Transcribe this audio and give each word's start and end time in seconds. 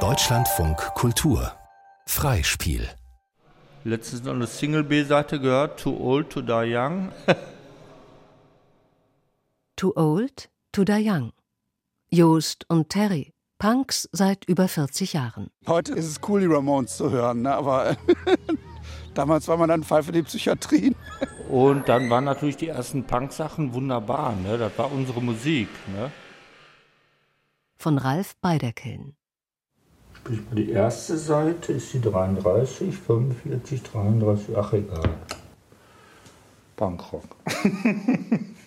Deutschlandfunk 0.00 0.76
Kultur 0.94 1.50
Freispiel 2.06 2.86
Letztens 3.84 4.22
noch 4.22 4.34
eine 4.34 4.46
Single 4.46 4.84
B-Seite 4.84 5.40
gehört, 5.40 5.80
Too 5.80 5.96
Old 5.98 6.28
to 6.28 6.42
Die 6.42 6.76
Young. 6.76 7.10
Too 9.76 9.94
Old 9.96 10.50
to 10.72 10.84
Die 10.84 11.08
Young. 11.08 11.32
Joost 12.10 12.66
und 12.68 12.90
Terry, 12.90 13.32
Punks 13.58 14.10
seit 14.12 14.44
über 14.44 14.68
40 14.68 15.14
Jahren. 15.14 15.48
Heute 15.66 15.94
ist 15.94 16.04
es 16.04 16.20
cool, 16.28 16.40
die 16.40 16.54
Ramones 16.54 16.98
zu 16.98 17.10
hören, 17.10 17.40
ne? 17.40 17.54
aber 17.54 17.96
damals 19.14 19.48
war 19.48 19.56
man 19.56 19.70
dann 19.70 19.84
Fall 19.84 20.02
für 20.02 20.12
die 20.12 20.22
Psychiatrie. 20.22 20.94
Und 21.48 21.88
dann 21.88 22.10
waren 22.10 22.24
natürlich 22.24 22.58
die 22.58 22.68
ersten 22.68 23.04
Punk-Sachen 23.04 23.72
wunderbar. 23.72 24.36
Ne? 24.36 24.58
Das 24.58 24.76
war 24.76 24.92
unsere 24.92 25.22
Musik. 25.22 25.70
Ne? 25.94 26.12
Von 27.76 27.98
Ralf 27.98 28.36
Beiderkeln. 28.36 29.16
Sprich 30.14 30.40
mal 30.46 30.56
die 30.56 30.70
erste 30.70 31.16
Seite 31.16 31.74
ist 31.74 31.92
die 31.92 32.00
33, 32.00 32.96
45, 32.96 33.82
33, 33.82 34.56
ach 34.56 34.72
egal. 34.72 35.10
Punkrock. 36.74 37.36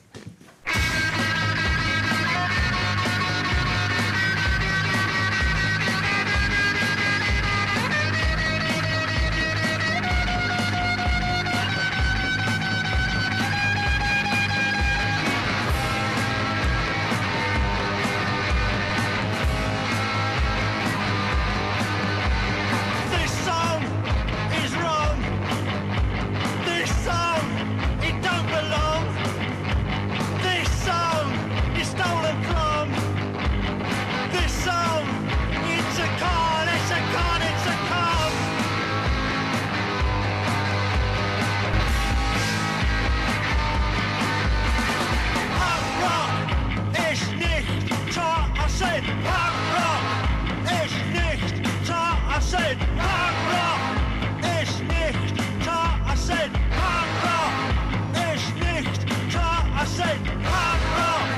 Classic 60.00 60.28
Hard 60.44 60.82
Rock 60.98 61.30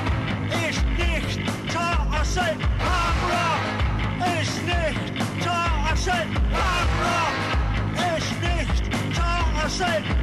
ist 0.68 0.84
nicht 0.96 1.40
Classic 1.68 2.58
Hard 2.78 3.18
Rock, 3.32 3.64
ist 4.40 4.56
nicht 4.64 5.04
Classic 5.40 6.28
Hard 6.52 6.90
Rock, 7.02 7.36
ist 8.16 8.32
nicht 8.40 8.82
Classic 9.14 10.21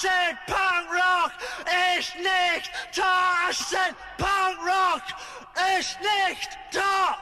Tarzan. 0.00 0.38
Punk 0.46 0.88
rock 0.92 1.32
ist 1.98 2.14
nicht 2.16 2.70
Tarzan. 2.94 3.94
Punk 4.18 4.58
rock 4.66 5.02
ist 5.78 5.98
nicht 6.00 6.48
Tarzan. 6.72 7.16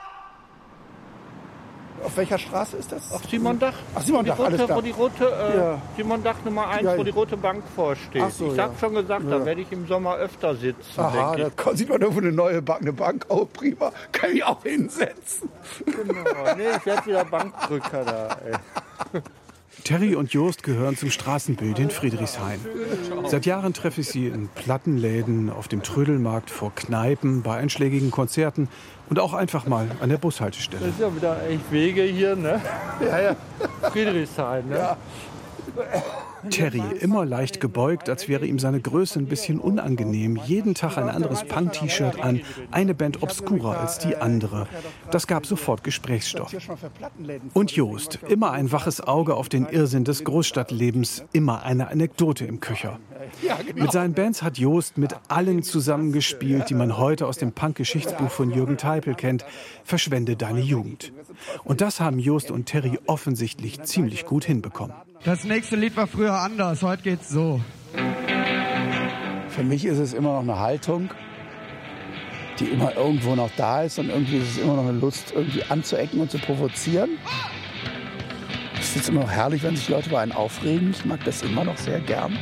Auf 2.04 2.16
welcher 2.16 2.38
Straße 2.38 2.76
ist 2.76 2.92
das? 2.92 3.10
Auf 3.10 3.24
Simondach. 3.28 3.74
Ach, 3.94 4.02
Simondach, 4.02 4.38
alles 4.38 4.64
klar. 4.64 4.78
Wo 4.78 4.80
die 4.80 4.92
rote, 4.92 5.24
äh, 5.24 5.56
Ja. 5.58 5.82
Simondach 5.96 6.36
Nummer 6.44 6.68
1, 6.68 6.84
Ja, 6.84 6.96
wo 6.96 7.02
die 7.02 7.10
rote 7.10 7.36
Bank 7.36 7.64
vorsteht. 7.74 8.30
So, 8.32 8.52
ich 8.52 8.56
ja. 8.56 8.64
habe 8.64 8.74
schon 8.78 8.94
gesagt, 8.94 9.24
Ja. 9.24 9.38
da 9.38 9.44
werde 9.44 9.60
ich 9.62 9.72
im 9.72 9.88
Sommer 9.88 10.14
öfter 10.14 10.54
sitzen, 10.54 11.00
Aha, 11.00 11.34
denke 11.34 11.52
da 11.56 11.74
sieht 11.76 11.88
man 11.88 12.00
irgendwo 12.00 12.20
eine 12.20 12.30
neue 12.30 12.62
Bank, 12.62 12.82
eine 12.82 12.92
Bank. 12.92 13.26
Oh, 13.28 13.46
prima. 13.46 13.90
Kann 14.12 14.30
ich 14.30 14.44
auch 14.44 14.62
hinsetzen. 14.62 15.50
ich. 15.84 15.86
Genau. 15.96 16.54
Nee, 16.56 16.68
ich 16.76 16.86
werde 16.86 17.06
wieder 17.06 17.24
Bankdrücker 17.24 18.04
da. 18.04 18.38
Ey. 19.12 19.20
Terry 19.88 20.14
und 20.14 20.34
Joost 20.34 20.64
gehören 20.64 20.98
zum 20.98 21.10
Straßenbild 21.10 21.78
in 21.78 21.88
Friedrichshain. 21.88 22.60
Seit 23.24 23.46
Jahren 23.46 23.72
treffe 23.72 24.02
ich 24.02 24.08
sie 24.08 24.26
in 24.26 24.48
Plattenläden, 24.48 25.48
auf 25.48 25.66
dem 25.66 25.82
Trödelmarkt, 25.82 26.50
vor 26.50 26.74
Kneipen, 26.74 27.40
bei 27.40 27.56
einschlägigen 27.56 28.10
Konzerten 28.10 28.68
und 29.08 29.18
auch 29.18 29.32
einfach 29.32 29.66
mal 29.66 29.86
an 30.00 30.10
der 30.10 30.18
Bushaltestelle. 30.18 30.84
Das 30.84 30.90
ist 30.90 31.00
ja 31.00 31.16
wieder 31.16 31.48
echt 31.48 31.72
Wege 31.72 32.02
hier, 32.02 32.36
ne? 32.36 32.60
Ja, 33.00 33.18
ja. 33.18 33.36
Friedrichshain, 33.90 34.68
ne? 34.68 34.94
Terry, 36.50 36.82
immer 37.00 37.24
leicht 37.24 37.60
gebeugt, 37.60 38.08
als 38.08 38.28
wäre 38.28 38.46
ihm 38.46 38.58
seine 38.58 38.80
Größe 38.80 39.18
ein 39.18 39.26
bisschen 39.26 39.60
unangenehm. 39.60 40.38
Jeden 40.46 40.74
Tag 40.74 40.96
ein 40.98 41.08
anderes 41.08 41.44
Punk-T-Shirt 41.44 42.20
an, 42.20 42.40
eine 42.70 42.94
Band 42.94 43.22
obskurer 43.22 43.78
als 43.78 43.98
die 43.98 44.16
andere. 44.16 44.66
Das 45.10 45.26
gab 45.26 45.46
sofort 45.46 45.84
Gesprächsstoff. 45.84 46.54
Und 47.54 47.72
Joost, 47.72 48.18
immer 48.28 48.52
ein 48.52 48.72
waches 48.72 49.00
Auge 49.00 49.34
auf 49.34 49.48
den 49.48 49.66
Irrsinn 49.66 50.04
des 50.04 50.24
Großstadtlebens, 50.24 51.24
immer 51.32 51.62
eine 51.62 51.88
Anekdote 51.88 52.44
im 52.44 52.60
Köcher. 52.60 52.98
Mit 53.74 53.92
seinen 53.92 54.14
Bands 54.14 54.42
hat 54.42 54.58
Joost 54.58 54.98
mit 54.98 55.14
allen 55.28 55.62
zusammengespielt, 55.62 56.70
die 56.70 56.74
man 56.74 56.98
heute 56.98 57.26
aus 57.26 57.38
dem 57.38 57.52
Punk-Geschichtsbuch 57.52 58.30
von 58.30 58.50
Jürgen 58.50 58.76
Teipel 58.76 59.14
kennt. 59.14 59.44
Verschwende 59.84 60.36
deine 60.36 60.60
Jugend. 60.60 61.12
Und 61.64 61.80
das 61.80 62.00
haben 62.00 62.18
Joost 62.18 62.50
und 62.50 62.66
Terry 62.66 62.98
offensichtlich 63.06 63.82
ziemlich 63.82 64.26
gut 64.26 64.44
hinbekommen. 64.44 64.94
Das 65.24 65.44
nächste 65.44 65.76
Lied 65.76 65.96
war 65.96 66.06
früher 66.06 66.34
anders, 66.34 66.82
heute 66.82 67.02
geht's 67.02 67.28
so. 67.28 67.60
Für 69.48 69.64
mich 69.64 69.84
ist 69.84 69.98
es 69.98 70.12
immer 70.12 70.34
noch 70.34 70.42
eine 70.42 70.58
Haltung, 70.58 71.10
die 72.60 72.66
immer 72.66 72.96
irgendwo 72.96 73.34
noch 73.34 73.50
da 73.56 73.82
ist 73.82 73.98
und 73.98 74.08
irgendwie 74.08 74.38
ist 74.38 74.52
es 74.52 74.58
immer 74.58 74.74
noch 74.74 74.86
eine 74.86 74.98
Lust, 74.98 75.32
irgendwie 75.34 75.64
anzuecken 75.64 76.20
und 76.20 76.30
zu 76.30 76.38
provozieren. 76.38 77.10
Es 78.80 79.08
immer 79.08 79.20
noch 79.22 79.30
herrlich, 79.30 79.62
wenn 79.62 79.76
sich 79.76 79.88
Leute 79.88 80.08
über 80.08 80.20
einen 80.20 80.32
aufregen. 80.32 80.90
Ich 80.90 81.04
mag 81.04 81.22
das 81.24 81.42
immer 81.42 81.64
noch 81.64 81.76
sehr 81.76 82.00
gern. 82.00 82.36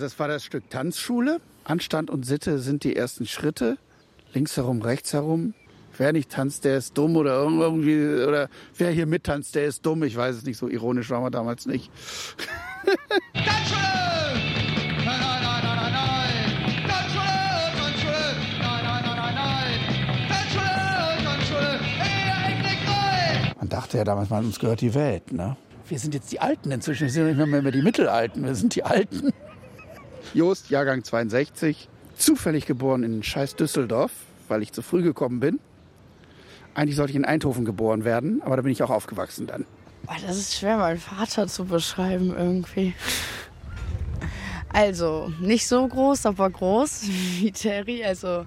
Also 0.00 0.08
das 0.08 0.18
war 0.18 0.28
das 0.28 0.42
Stück 0.42 0.70
Tanzschule. 0.70 1.42
Anstand 1.62 2.08
und 2.08 2.24
Sitte 2.24 2.58
sind 2.58 2.84
die 2.84 2.96
ersten 2.96 3.26
Schritte. 3.26 3.76
Links 4.32 4.56
herum, 4.56 4.80
rechts 4.80 5.12
herum. 5.12 5.52
Wer 5.98 6.14
nicht 6.14 6.30
tanzt, 6.30 6.64
der 6.64 6.78
ist 6.78 6.96
dumm 6.96 7.16
oder 7.16 7.34
irgendwie 7.42 8.24
oder 8.26 8.48
wer 8.78 8.92
hier 8.92 9.04
mittanzt, 9.04 9.54
der 9.56 9.66
ist 9.66 9.84
dumm. 9.84 10.02
Ich 10.02 10.16
weiß 10.16 10.36
es 10.36 10.44
nicht, 10.44 10.56
so 10.56 10.68
ironisch 10.68 11.10
waren 11.10 11.22
wir 11.22 11.30
damals 11.30 11.66
nicht. 11.66 11.90
Tanzschule! 13.34 13.90
Dachte 23.68 23.98
ja 23.98 24.04
damals 24.04 24.30
mal, 24.30 24.44
uns 24.44 24.58
gehört 24.58 24.80
die 24.80 24.94
Welt. 24.94 25.32
Ne? 25.32 25.56
Wir 25.88 25.98
sind 25.98 26.14
jetzt 26.14 26.32
die 26.32 26.40
Alten 26.40 26.72
inzwischen. 26.72 27.02
Wir 27.04 27.10
sind 27.10 27.36
nicht 27.36 27.46
mehr 27.46 27.70
die 27.70 27.82
Mittelalten. 27.82 28.44
Wir 28.44 28.54
sind 28.54 28.74
die 28.74 28.82
Alten. 28.82 29.32
Jost, 30.32 30.70
Jahrgang 30.70 31.02
62. 31.02 31.88
Zufällig 32.16 32.66
geboren 32.66 33.02
in 33.02 33.22
scheiß 33.22 33.56
Düsseldorf, 33.56 34.12
weil 34.46 34.62
ich 34.62 34.72
zu 34.72 34.80
früh 34.80 35.02
gekommen 35.02 35.40
bin. 35.40 35.58
Eigentlich 36.74 36.94
sollte 36.94 37.10
ich 37.10 37.16
in 37.16 37.24
Eindhoven 37.24 37.64
geboren 37.64 38.04
werden, 38.04 38.40
aber 38.42 38.56
da 38.56 38.62
bin 38.62 38.70
ich 38.70 38.82
auch 38.82 38.90
aufgewachsen 38.90 39.48
dann. 39.48 39.66
Boah, 40.04 40.16
das 40.24 40.36
ist 40.36 40.56
schwer, 40.56 40.76
meinen 40.76 41.00
Vater 41.00 41.48
zu 41.48 41.64
beschreiben 41.64 42.34
irgendwie. 42.36 42.94
Also, 44.72 45.32
nicht 45.40 45.66
so 45.66 45.86
groß, 45.88 46.26
aber 46.26 46.48
groß 46.48 47.02
wie 47.08 47.50
Terry. 47.50 48.04
Also, 48.04 48.46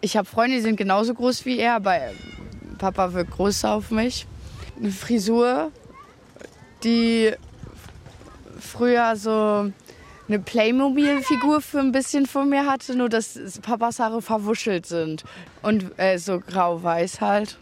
ich 0.00 0.16
habe 0.16 0.26
Freunde, 0.26 0.56
die 0.56 0.62
sind 0.62 0.76
genauso 0.76 1.14
groß 1.14 1.44
wie 1.44 1.58
er, 1.58 1.76
aber 1.76 2.00
Papa 2.78 3.12
wirkt 3.12 3.30
größer 3.30 3.70
auf 3.70 3.92
mich. 3.92 4.26
Eine 4.76 4.90
Frisur, 4.90 5.70
die 6.82 7.32
früher 8.58 9.14
so 9.14 9.70
eine 10.28 10.38
Playmobil-Figur 10.40 11.60
für 11.60 11.80
ein 11.80 11.92
bisschen 11.92 12.26
von 12.26 12.48
mir 12.48 12.66
hatte, 12.66 12.96
nur 12.96 13.08
dass 13.08 13.38
Papas 13.60 13.98
Haare 13.98 14.22
verwuschelt 14.22 14.86
sind. 14.86 15.24
Und 15.62 15.98
äh, 15.98 16.18
so 16.18 16.40
grau-weiß 16.40 17.20
halt. 17.20 17.58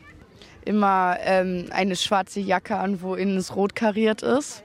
Immer 0.64 1.18
ähm, 1.20 1.66
eine 1.70 1.94
schwarze 1.94 2.40
Jacke 2.40 2.76
an, 2.76 3.02
wo 3.02 3.14
innen 3.14 3.36
es 3.36 3.54
rot 3.54 3.74
kariert 3.74 4.22
ist. 4.22 4.62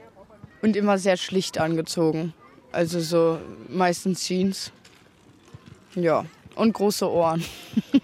Und 0.62 0.76
immer 0.76 0.98
sehr 0.98 1.16
schlicht 1.16 1.58
angezogen. 1.58 2.32
Also 2.72 3.00
so 3.00 3.38
meistens 3.68 4.26
Jeans. 4.26 4.72
Ja, 5.94 6.24
und 6.54 6.72
große 6.72 7.10
Ohren. 7.10 7.44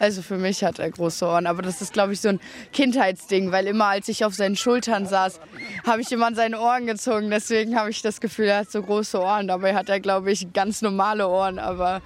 Also 0.00 0.22
für 0.22 0.38
mich 0.38 0.64
hat 0.64 0.78
er 0.78 0.90
große 0.90 1.26
Ohren, 1.26 1.46
aber 1.46 1.60
das 1.60 1.82
ist, 1.82 1.92
glaube 1.92 2.14
ich, 2.14 2.22
so 2.22 2.30
ein 2.30 2.40
Kindheitsding, 2.72 3.52
weil 3.52 3.66
immer 3.66 3.84
als 3.84 4.08
ich 4.08 4.24
auf 4.24 4.34
seinen 4.34 4.56
Schultern 4.56 5.04
saß, 5.04 5.38
habe 5.86 6.00
ich 6.00 6.10
immer 6.10 6.26
an 6.26 6.34
seine 6.34 6.58
Ohren 6.58 6.86
gezogen. 6.86 7.28
Deswegen 7.30 7.76
habe 7.76 7.90
ich 7.90 8.00
das 8.00 8.22
Gefühl, 8.22 8.46
er 8.46 8.60
hat 8.60 8.70
so 8.70 8.82
große 8.82 9.20
Ohren. 9.20 9.46
Dabei 9.46 9.74
hat 9.74 9.90
er, 9.90 10.00
glaube 10.00 10.32
ich, 10.32 10.54
ganz 10.54 10.80
normale 10.80 11.28
Ohren, 11.28 11.58
aber 11.58 12.00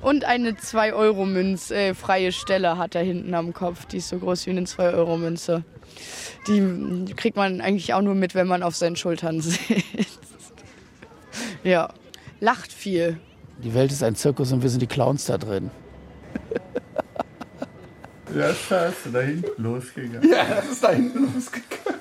und 0.00 0.24
eine 0.24 0.52
2-Euro-Münz, 0.52 1.72
äh, 1.72 1.94
freie 1.94 2.30
Stelle 2.30 2.78
hat 2.78 2.94
er 2.94 3.02
hinten 3.02 3.34
am 3.34 3.52
Kopf. 3.52 3.86
Die 3.86 3.96
ist 3.96 4.10
so 4.10 4.18
groß 4.18 4.46
wie 4.46 4.50
eine 4.50 4.60
2-Euro-Münze. 4.60 5.64
Die 6.46 7.12
kriegt 7.16 7.36
man 7.36 7.60
eigentlich 7.60 7.92
auch 7.92 8.02
nur 8.02 8.14
mit, 8.14 8.36
wenn 8.36 8.46
man 8.46 8.62
auf 8.62 8.76
seinen 8.76 8.94
Schultern 8.94 9.40
sitzt. 9.40 9.60
ja, 11.64 11.88
lacht 12.38 12.72
viel. 12.72 13.18
Die 13.64 13.74
Welt 13.74 13.90
ist 13.90 14.04
ein 14.04 14.14
Zirkus 14.14 14.52
und 14.52 14.62
wir 14.62 14.70
sind 14.70 14.80
die 14.80 14.86
Clowns 14.86 15.24
da 15.24 15.38
drin. 15.38 15.72
Ja, 18.36 18.52
scheiße, 18.52 19.10
da 19.12 19.20
hinten 19.20 19.62
losgegangen. 19.62 20.30
Ja, 20.30 20.44
das 20.56 20.68
ist 20.72 20.84
da 20.84 20.90
hinten 20.90 21.32
losgegangen. 21.32 22.00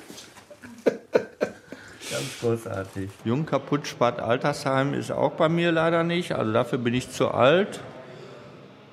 Ganz 0.84 2.40
großartig. 2.42 3.10
Jung 3.24 3.46
kaputt 3.46 3.88
spart 3.88 4.20
Altersheim 4.20 4.94
ist 4.94 5.12
auch 5.12 5.32
bei 5.32 5.48
mir 5.48 5.72
leider 5.72 6.04
nicht. 6.04 6.34
Also 6.34 6.52
dafür 6.52 6.78
bin 6.78 6.94
ich 6.94 7.10
zu 7.10 7.30
alt. 7.30 7.80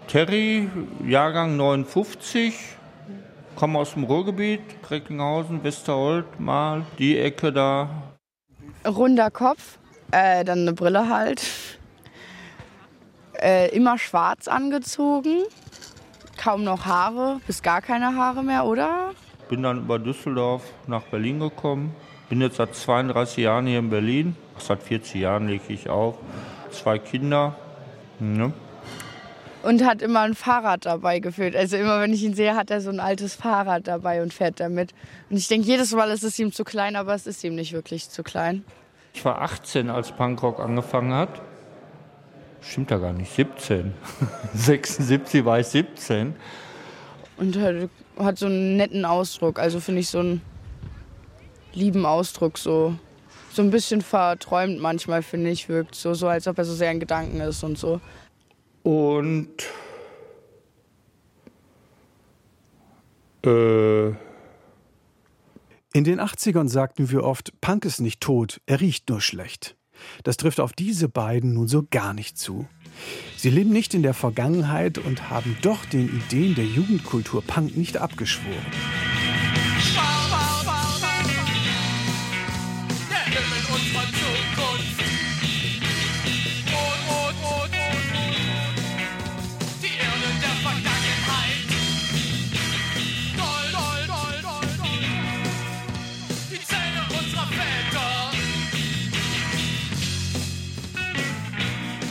Terry, 0.06 0.68
Jahrgang 1.04 1.56
59, 1.56 2.54
komme 3.56 3.80
aus 3.80 3.94
dem 3.94 4.04
Ruhrgebiet, 4.04 4.60
Recklinghausen, 4.88 5.64
Westerholt, 5.64 6.38
mal 6.38 6.84
die 6.98 7.18
Ecke 7.18 7.52
da. 7.52 7.88
Runder 8.86 9.32
Kopf, 9.32 9.78
äh, 10.12 10.44
dann 10.44 10.60
eine 10.60 10.74
Brille 10.74 11.08
halt. 11.08 11.42
Äh, 13.40 13.74
immer 13.74 13.98
schwarz 13.98 14.46
angezogen. 14.46 15.42
Kaum 16.42 16.64
noch 16.64 16.86
Haare, 16.86 17.40
bis 17.46 17.62
gar 17.62 17.80
keine 17.80 18.16
Haare 18.16 18.42
mehr, 18.42 18.64
oder? 18.64 19.12
Bin 19.48 19.62
dann 19.62 19.78
über 19.78 20.00
Düsseldorf 20.00 20.64
nach 20.88 21.02
Berlin 21.02 21.38
gekommen. 21.38 21.94
Bin 22.28 22.40
jetzt 22.40 22.56
seit 22.56 22.74
32 22.74 23.36
Jahren 23.36 23.66
hier 23.68 23.78
in 23.78 23.90
Berlin. 23.90 24.34
Seit 24.58 24.82
40 24.82 25.20
Jahren 25.20 25.46
lege 25.46 25.72
ich 25.72 25.88
auf. 25.88 26.16
Zwei 26.72 26.98
Kinder. 26.98 27.54
Ne? 28.18 28.52
Und 29.62 29.84
hat 29.84 30.02
immer 30.02 30.22
ein 30.22 30.34
Fahrrad 30.34 30.84
dabei 30.84 31.20
geführt. 31.20 31.54
Also 31.54 31.76
immer, 31.76 32.00
wenn 32.00 32.12
ich 32.12 32.24
ihn 32.24 32.34
sehe, 32.34 32.56
hat 32.56 32.72
er 32.72 32.80
so 32.80 32.90
ein 32.90 32.98
altes 32.98 33.36
Fahrrad 33.36 33.86
dabei 33.86 34.20
und 34.20 34.34
fährt 34.34 34.58
damit. 34.58 34.94
Und 35.30 35.36
ich 35.36 35.46
denke 35.46 35.68
jedes 35.68 35.92
Mal, 35.92 36.10
es 36.10 36.24
ist 36.24 36.40
ihm 36.40 36.50
zu 36.50 36.64
klein, 36.64 36.96
aber 36.96 37.14
es 37.14 37.28
ist 37.28 37.44
ihm 37.44 37.54
nicht 37.54 37.72
wirklich 37.72 38.10
zu 38.10 38.24
klein. 38.24 38.64
Ich 39.14 39.24
war 39.24 39.42
18, 39.42 39.90
als 39.90 40.10
Punkrock 40.10 40.58
angefangen 40.58 41.14
hat. 41.14 41.40
Stimmt 42.62 42.90
ja 42.90 42.98
gar 42.98 43.12
nicht, 43.12 43.32
17. 43.32 43.92
76 44.54 45.44
war 45.44 45.60
ich 45.60 45.66
17. 45.66 46.34
Und 47.36 47.58
hat, 47.58 47.90
hat 48.18 48.38
so 48.38 48.46
einen 48.46 48.76
netten 48.76 49.04
Ausdruck. 49.04 49.58
Also 49.58 49.80
finde 49.80 50.00
ich 50.00 50.08
so 50.08 50.20
einen 50.20 50.42
lieben 51.72 52.06
Ausdruck. 52.06 52.56
So, 52.56 52.94
so 53.52 53.62
ein 53.62 53.70
bisschen 53.70 54.00
verträumt 54.00 54.80
manchmal, 54.80 55.22
finde 55.22 55.50
ich, 55.50 55.68
wirkt. 55.68 55.94
So, 55.94 56.14
so, 56.14 56.28
als 56.28 56.46
ob 56.46 56.56
er 56.58 56.64
so 56.64 56.74
sehr 56.74 56.92
in 56.92 57.00
Gedanken 57.00 57.40
ist 57.40 57.64
und 57.64 57.76
so. 57.78 58.00
Und 58.84 59.50
äh, 63.44 64.08
In 65.94 66.04
den 66.04 66.20
80ern 66.20 66.68
sagten 66.68 67.10
wir 67.10 67.24
oft, 67.24 67.60
Punk 67.60 67.84
ist 67.84 68.00
nicht 68.00 68.20
tot, 68.20 68.60
er 68.66 68.80
riecht 68.80 69.08
nur 69.08 69.20
schlecht. 69.20 69.76
Das 70.24 70.36
trifft 70.36 70.60
auf 70.60 70.72
diese 70.72 71.08
beiden 71.08 71.54
nun 71.54 71.68
so 71.68 71.86
gar 71.90 72.14
nicht 72.14 72.38
zu. 72.38 72.66
Sie 73.36 73.50
leben 73.50 73.70
nicht 73.70 73.94
in 73.94 74.02
der 74.02 74.14
Vergangenheit 74.14 74.98
und 74.98 75.30
haben 75.30 75.56
doch 75.62 75.84
den 75.84 76.08
Ideen 76.08 76.54
der 76.54 76.64
Jugendkultur 76.64 77.42
Punk 77.42 77.76
nicht 77.76 77.96
abgeschworen. 77.96 79.11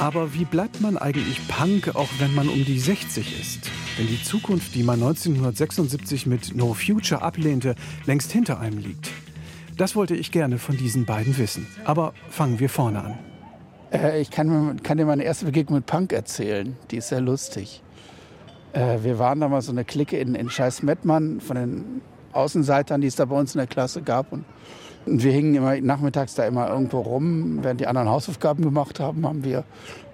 Aber 0.01 0.33
wie 0.33 0.45
bleibt 0.45 0.81
man 0.81 0.97
eigentlich 0.97 1.47
Punk, 1.47 1.95
auch 1.95 2.09
wenn 2.17 2.33
man 2.33 2.49
um 2.49 2.65
die 2.65 2.79
60 2.79 3.39
ist? 3.39 3.69
Wenn 3.97 4.07
die 4.07 4.23
Zukunft, 4.23 4.73
die 4.73 4.81
man 4.81 4.95
1976 4.95 6.25
mit 6.25 6.55
No 6.55 6.73
Future 6.73 7.21
ablehnte, 7.21 7.75
längst 8.07 8.31
hinter 8.31 8.59
einem 8.59 8.79
liegt. 8.79 9.11
Das 9.77 9.95
wollte 9.95 10.15
ich 10.15 10.31
gerne 10.31 10.57
von 10.57 10.75
diesen 10.75 11.05
beiden 11.05 11.37
wissen. 11.37 11.67
Aber 11.85 12.15
fangen 12.31 12.59
wir 12.59 12.67
vorne 12.67 13.03
an. 13.03 13.19
Äh, 13.93 14.19
ich 14.19 14.31
kann, 14.31 14.81
kann 14.81 14.97
dir 14.97 15.05
meine 15.05 15.21
erste 15.21 15.45
Begegnung 15.45 15.77
mit 15.77 15.85
Punk 15.85 16.13
erzählen. 16.13 16.75
Die 16.89 16.97
ist 16.97 17.09
sehr 17.09 17.21
lustig. 17.21 17.83
Äh, 18.73 19.03
wir 19.03 19.19
waren 19.19 19.39
damals 19.39 19.67
so 19.67 19.71
eine 19.71 19.85
Clique 19.85 20.17
in, 20.17 20.33
in 20.33 20.49
Scheiß-Mettmann 20.49 21.41
von 21.41 21.55
den 21.55 22.01
Außenseitern, 22.31 23.01
die 23.01 23.07
es 23.07 23.17
da 23.17 23.25
bei 23.25 23.35
uns 23.35 23.53
in 23.53 23.59
der 23.59 23.67
Klasse 23.67 24.01
gab. 24.01 24.31
Und, 24.33 24.45
und 25.05 25.23
wir 25.23 25.31
hingen 25.31 25.55
immer 25.55 25.79
nachmittags 25.81 26.35
da 26.35 26.45
immer 26.45 26.69
irgendwo 26.69 26.99
rum. 26.99 27.59
Während 27.61 27.79
die 27.81 27.87
anderen 27.87 28.09
Hausaufgaben 28.09 28.63
gemacht 28.63 28.99
haben, 28.99 29.25
haben 29.25 29.43
wir 29.43 29.63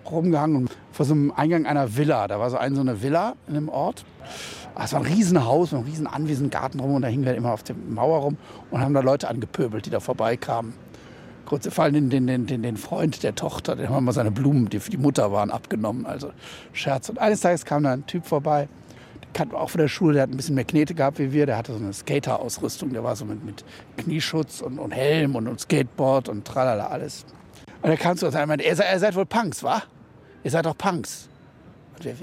rumgehangen. 0.09 0.69
Vor 0.91 1.05
so 1.05 1.13
einem 1.13 1.31
Eingang 1.31 1.65
einer 1.65 1.97
Villa, 1.97 2.27
da 2.27 2.39
war 2.39 2.49
so, 2.49 2.57
ein, 2.57 2.75
so 2.75 2.81
eine 2.81 3.01
Villa 3.01 3.35
in 3.47 3.57
einem 3.57 3.69
Ort. 3.69 4.05
Ah, 4.75 4.83
Es 4.85 4.93
war 4.93 5.01
ein 5.01 5.05
Riesenhaus, 5.05 5.73
ein 5.73 5.83
riesen 5.83 6.07
Anwesen, 6.07 6.49
Garten 6.49 6.79
rum 6.79 6.95
und 6.95 7.01
da 7.01 7.07
hingen 7.07 7.25
wir 7.25 7.35
immer 7.35 7.51
auf 7.51 7.63
der 7.63 7.75
Mauer 7.75 8.19
rum 8.19 8.37
und 8.71 8.81
haben 8.81 8.93
da 8.93 9.01
Leute 9.01 9.27
angepöbelt, 9.27 9.85
die 9.85 9.89
da 9.89 9.99
vorbeikamen. 9.99 10.73
Kurz, 11.45 11.79
allem 11.79 12.09
den, 12.09 12.09
den, 12.09 12.27
den, 12.27 12.45
den, 12.45 12.63
den 12.63 12.77
Freund 12.77 13.23
der 13.23 13.33
Tochter, 13.33 13.75
dem 13.75 13.87
haben 13.87 13.95
wir 13.95 14.01
mal 14.01 14.11
seine 14.11 14.31
Blumen, 14.31 14.69
die 14.69 14.79
für 14.79 14.91
die 14.91 14.97
Mutter 14.97 15.31
waren, 15.31 15.49
abgenommen. 15.49 16.05
Also 16.05 16.31
Scherz. 16.73 17.09
Und 17.09 17.19
eines 17.19 17.39
Tages 17.39 17.63
kam 17.63 17.83
da 17.83 17.93
ein 17.93 18.05
Typ 18.05 18.25
vorbei, 18.25 18.63
den 18.63 18.86
kannten 19.37 19.53
wir 19.53 19.59
auch 19.61 19.69
von 19.69 19.79
der 19.79 19.87
Schule, 19.87 20.15
der 20.15 20.23
hat 20.23 20.29
ein 20.31 20.35
bisschen 20.37 20.55
mehr 20.55 20.65
Knete 20.65 20.93
gehabt 20.95 21.19
wie 21.19 21.31
wir. 21.31 21.45
Der 21.45 21.57
hatte 21.57 21.71
so 21.71 21.77
eine 21.79 21.93
Skater-Ausrüstung, 21.93 22.91
der 22.91 23.03
war 23.03 23.15
so 23.15 23.23
mit, 23.23 23.45
mit 23.45 23.63
Knieschutz 23.97 24.61
und, 24.61 24.79
und 24.79 24.91
Helm 24.91 25.35
und, 25.35 25.47
und 25.47 25.59
Skateboard 25.61 26.27
und 26.27 26.45
tralala 26.45 26.87
alles. 26.87 27.25
Und 27.81 27.89
er 27.91 27.97
kam 27.97 28.17
zu 28.17 28.25
uns 28.25 28.35
und 28.35 28.47
meinte, 28.47 28.65
ihr 28.65 28.75
seid, 28.75 28.91
ihr 28.93 28.99
seid 28.99 29.15
wohl 29.15 29.25
Punks, 29.25 29.63
wa? 29.63 29.83
Ihr 30.43 30.51
seid 30.51 30.65
doch 30.65 30.77
Punks. 30.77 31.29
Und 31.97 32.05
wir, 32.05 32.15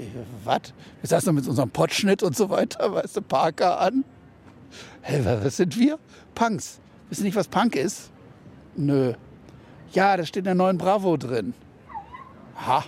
was? 0.43 0.73
Wir 1.01 1.07
saßen 1.07 1.33
mit 1.33 1.47
unserem 1.47 1.69
Potschnitt 1.69 2.21
und 2.21 2.35
so 2.35 2.49
weiter, 2.49 2.93
weißt 2.93 3.17
du, 3.17 3.21
Parker 3.21 3.79
an. 3.79 4.03
Wa- 5.07 5.39
was 5.43 5.57
sind 5.57 5.77
wir? 5.79 5.97
Punks. 6.35 6.79
Wisst 7.09 7.21
ihr 7.21 7.25
nicht, 7.25 7.35
was 7.37 7.47
Punk 7.47 7.75
ist? 7.75 8.11
Nö. 8.75 9.13
Ja, 9.93 10.17
das 10.17 10.27
steht 10.27 10.41
in 10.41 10.45
der 10.45 10.55
neuen 10.55 10.77
Bravo 10.77 11.15
drin. 11.17 11.53
Ha. 12.67 12.83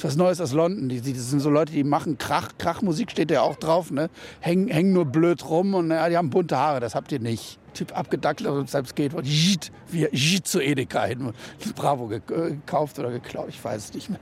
Ist 0.00 0.04
was 0.04 0.16
Neues 0.16 0.40
aus 0.40 0.54
London. 0.54 0.88
Die, 0.88 1.02
die, 1.02 1.12
das 1.12 1.28
sind 1.28 1.40
so 1.40 1.50
Leute, 1.50 1.74
die 1.74 1.84
machen 1.84 2.16
Krach. 2.16 2.52
Krachmusik 2.56 3.10
steht 3.10 3.30
ja 3.30 3.42
auch 3.42 3.56
drauf, 3.56 3.90
ne? 3.90 4.08
Hängen, 4.40 4.68
hängen 4.68 4.94
nur 4.94 5.04
blöd 5.04 5.46
rum 5.46 5.74
und 5.74 5.90
ja, 5.90 6.08
die 6.08 6.16
haben 6.16 6.30
bunte 6.30 6.56
Haare. 6.56 6.80
Das 6.80 6.94
habt 6.94 7.12
ihr 7.12 7.20
nicht. 7.20 7.58
Typ 7.74 7.94
abgedackelt 7.94 8.48
auf 8.48 8.70
seinem 8.70 8.86
Skateboard. 8.86 9.26
Jiet, 9.26 9.70
wie 9.88 10.08
jiet 10.10 10.46
zu 10.46 10.62
Edeka 10.62 11.04
hin. 11.04 11.34
Bravo 11.76 12.10
äh, 12.10 12.20
gekauft 12.20 12.98
oder 12.98 13.10
geklaut. 13.10 13.50
Ich 13.50 13.62
weiß 13.62 13.84
es 13.84 13.92
nicht 13.92 14.08
mehr. 14.08 14.20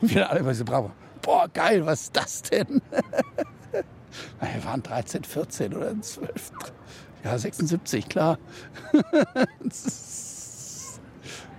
Und 0.00 0.14
wir 0.14 0.30
alle 0.30 0.44
bei 0.44 0.50
diese 0.50 0.64
Bravo. 0.64 0.92
Boah, 1.22 1.48
geil, 1.52 1.84
was 1.84 2.02
ist 2.02 2.16
das 2.16 2.42
denn? 2.42 2.80
Wir 4.40 4.64
waren 4.64 4.80
13, 4.80 5.24
14 5.24 5.74
oder 5.74 6.00
12. 6.00 6.52
Ja, 7.24 7.36
76, 7.36 8.08
klar. 8.08 8.38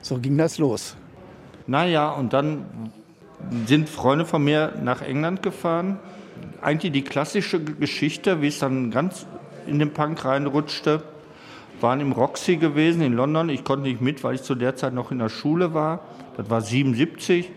so 0.01 0.20
ging 0.20 0.38
das 0.38 0.58
los. 0.58 0.96
Naja, 1.67 2.12
und 2.12 2.31
dann 2.31 2.91
sind 3.65 3.89
Freunde 3.89 4.25
von 4.25 4.43
mir 4.43 4.74
nach 4.81 5.01
England 5.01 5.43
gefahren. 5.43 6.00
Eigentlich 6.62 6.91
die 6.91 7.03
klassische 7.03 7.63
Geschichte, 7.63 8.41
wie 8.41 8.48
es 8.48 8.60
dann 8.60 8.91
ganz 8.91 9.25
in 9.67 9.79
den 9.79 9.91
Punk 9.91 10.24
reinrutschte, 10.25 11.03
waren 11.79 12.00
im 12.00 12.12
Roxy 12.12 12.57
gewesen 12.57 13.01
in 13.01 13.13
London. 13.13 13.50
Ich 13.50 13.63
konnte 13.63 13.83
nicht 13.83 14.01
mit, 14.01 14.24
weil 14.24 14.36
ich 14.36 14.43
zu 14.43 14.55
der 14.55 14.75
Zeit 14.75 14.93
noch 14.93 15.12
in 15.12 15.19
der 15.19 15.29
Schule 15.29 15.74
war. 15.74 16.01
Das 16.38 16.50
war 16.50 16.62
77. 16.62 17.50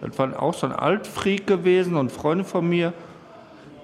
Das 0.00 0.18
war 0.18 0.42
auch 0.42 0.54
so 0.54 0.66
ein 0.66 0.72
Altfreak 0.72 1.46
gewesen 1.46 1.96
und 1.96 2.10
Freunde 2.10 2.44
von 2.44 2.68
mir. 2.68 2.92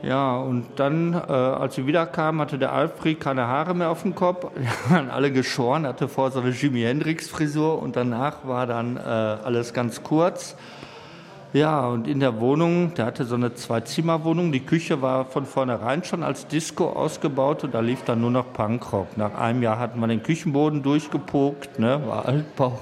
Ja, 0.03 0.37
und 0.37 0.67
dann, 0.77 1.15
äh, 1.15 1.33
als 1.33 1.77
wir 1.79 1.87
wiederkamen, 1.87 2.41
hatte 2.41 2.59
der 2.59 2.73
Alfred 2.73 3.19
keine 3.19 3.47
Haare 3.47 3.75
mehr 3.75 3.91
auf 3.91 4.03
dem 4.03 4.15
Kopf. 4.15 4.47
Die 4.57 4.93
waren 4.93 5.11
alle 5.11 5.33
geschoren, 5.33 5.87
hatte 5.87 6.09
vorher 6.09 6.33
so 6.33 6.41
eine 6.41 6.51
Jimi 6.51 6.83
Hendrix-Frisur 6.83 7.83
und 7.83 7.97
danach 7.97 8.47
war 8.47 8.67
dann 8.67 8.97
äh, 8.97 9.01
alles 9.01 9.73
ganz 9.73 10.03
kurz. 10.03 10.57
Ja, 11.57 11.87
und 11.87 12.07
in 12.07 12.21
der 12.21 12.39
Wohnung, 12.39 12.93
der 12.97 13.07
hatte 13.07 13.25
so 13.25 13.35
eine 13.35 13.55
Zwei-Zimmer-Wohnung. 13.55 14.53
Die 14.53 14.61
Küche 14.61 15.01
war 15.01 15.25
von 15.25 15.47
vornherein 15.47 16.05
schon 16.05 16.23
als 16.23 16.47
Disco 16.47 16.91
ausgebaut 16.91 17.65
und 17.65 17.73
da 17.73 17.81
lief 17.81 18.03
dann 18.05 18.21
nur 18.21 18.31
noch 18.31 18.53
Punkrock. 18.53 19.17
Nach 19.17 19.35
einem 19.35 19.63
Jahr 19.63 19.79
hatten 19.79 19.99
wir 19.99 20.07
den 20.07 20.23
Küchenboden 20.23 20.83
durchgepokt, 20.83 21.79
ne, 21.79 22.03
war 22.07 22.27
Altbau. 22.27 22.79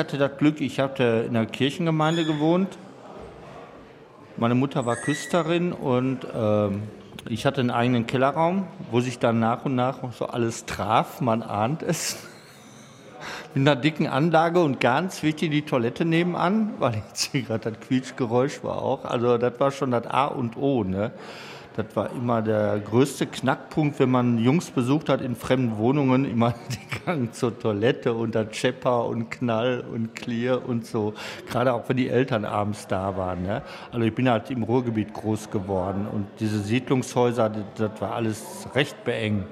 Hatte 0.00 0.18
das 0.18 0.38
Glück, 0.38 0.60
ich 0.60 0.80
hatte 0.80 1.24
in 1.28 1.34
der 1.34 1.46
Kirchengemeinde 1.46 2.24
gewohnt. 2.24 2.78
Meine 4.38 4.54
Mutter 4.54 4.86
war 4.86 4.96
Küsterin 4.96 5.72
und 5.72 6.26
ähm, 6.34 6.84
ich 7.28 7.44
hatte 7.44 7.60
einen 7.60 7.70
eigenen 7.70 8.06
Kellerraum, 8.06 8.66
wo 8.90 9.00
sich 9.00 9.18
dann 9.18 9.38
nach 9.40 9.66
und 9.66 9.74
nach 9.74 9.98
so 10.14 10.26
alles 10.26 10.64
traf. 10.64 11.20
Man 11.20 11.42
ahnt 11.42 11.82
es. 11.82 12.16
Mit 13.54 13.68
einer 13.68 13.76
dicken 13.76 14.06
Anlage 14.06 14.62
und 14.62 14.80
ganz 14.80 15.22
wichtig 15.22 15.50
die 15.50 15.62
Toilette 15.62 16.06
nebenan, 16.06 16.72
weil 16.78 17.02
jetzt 17.06 17.30
hier 17.30 17.42
gerade 17.42 17.70
das 17.70 17.80
Quietschgeräusch 17.86 18.64
war 18.64 18.80
auch. 18.80 19.04
Also 19.04 19.36
das 19.36 19.60
war 19.60 19.70
schon 19.70 19.90
das 19.90 20.06
A 20.06 20.24
und 20.24 20.56
O. 20.56 20.82
Ne? 20.82 21.12
Das 21.82 21.96
war 21.96 22.10
immer 22.12 22.42
der 22.42 22.78
größte 22.78 23.26
Knackpunkt, 23.26 23.98
wenn 23.98 24.10
man 24.10 24.38
Jungs 24.38 24.70
besucht 24.70 25.08
hat 25.08 25.20
in 25.22 25.34
fremden 25.34 25.78
Wohnungen, 25.78 26.24
immer 26.24 26.54
die 26.70 27.04
Gang 27.04 27.34
zur 27.34 27.58
Toilette 27.58 28.12
und 28.12 28.34
der 28.34 28.50
Chepper 28.50 29.06
und 29.06 29.30
Knall 29.30 29.82
und 29.92 30.14
Clear 30.14 30.68
und 30.68 30.86
so. 30.86 31.14
Gerade 31.48 31.72
auch 31.72 31.88
wenn 31.88 31.96
die 31.96 32.08
Eltern 32.08 32.44
abends 32.44 32.86
da 32.86 33.16
waren. 33.16 33.42
Ne? 33.42 33.62
Also 33.92 34.04
ich 34.04 34.14
bin 34.14 34.28
halt 34.28 34.50
im 34.50 34.62
Ruhrgebiet 34.62 35.14
groß 35.14 35.50
geworden 35.50 36.06
und 36.12 36.26
diese 36.38 36.60
Siedlungshäuser, 36.60 37.48
das, 37.48 37.64
das 37.76 38.00
war 38.00 38.14
alles 38.14 38.68
recht 38.74 39.02
beengt. 39.04 39.46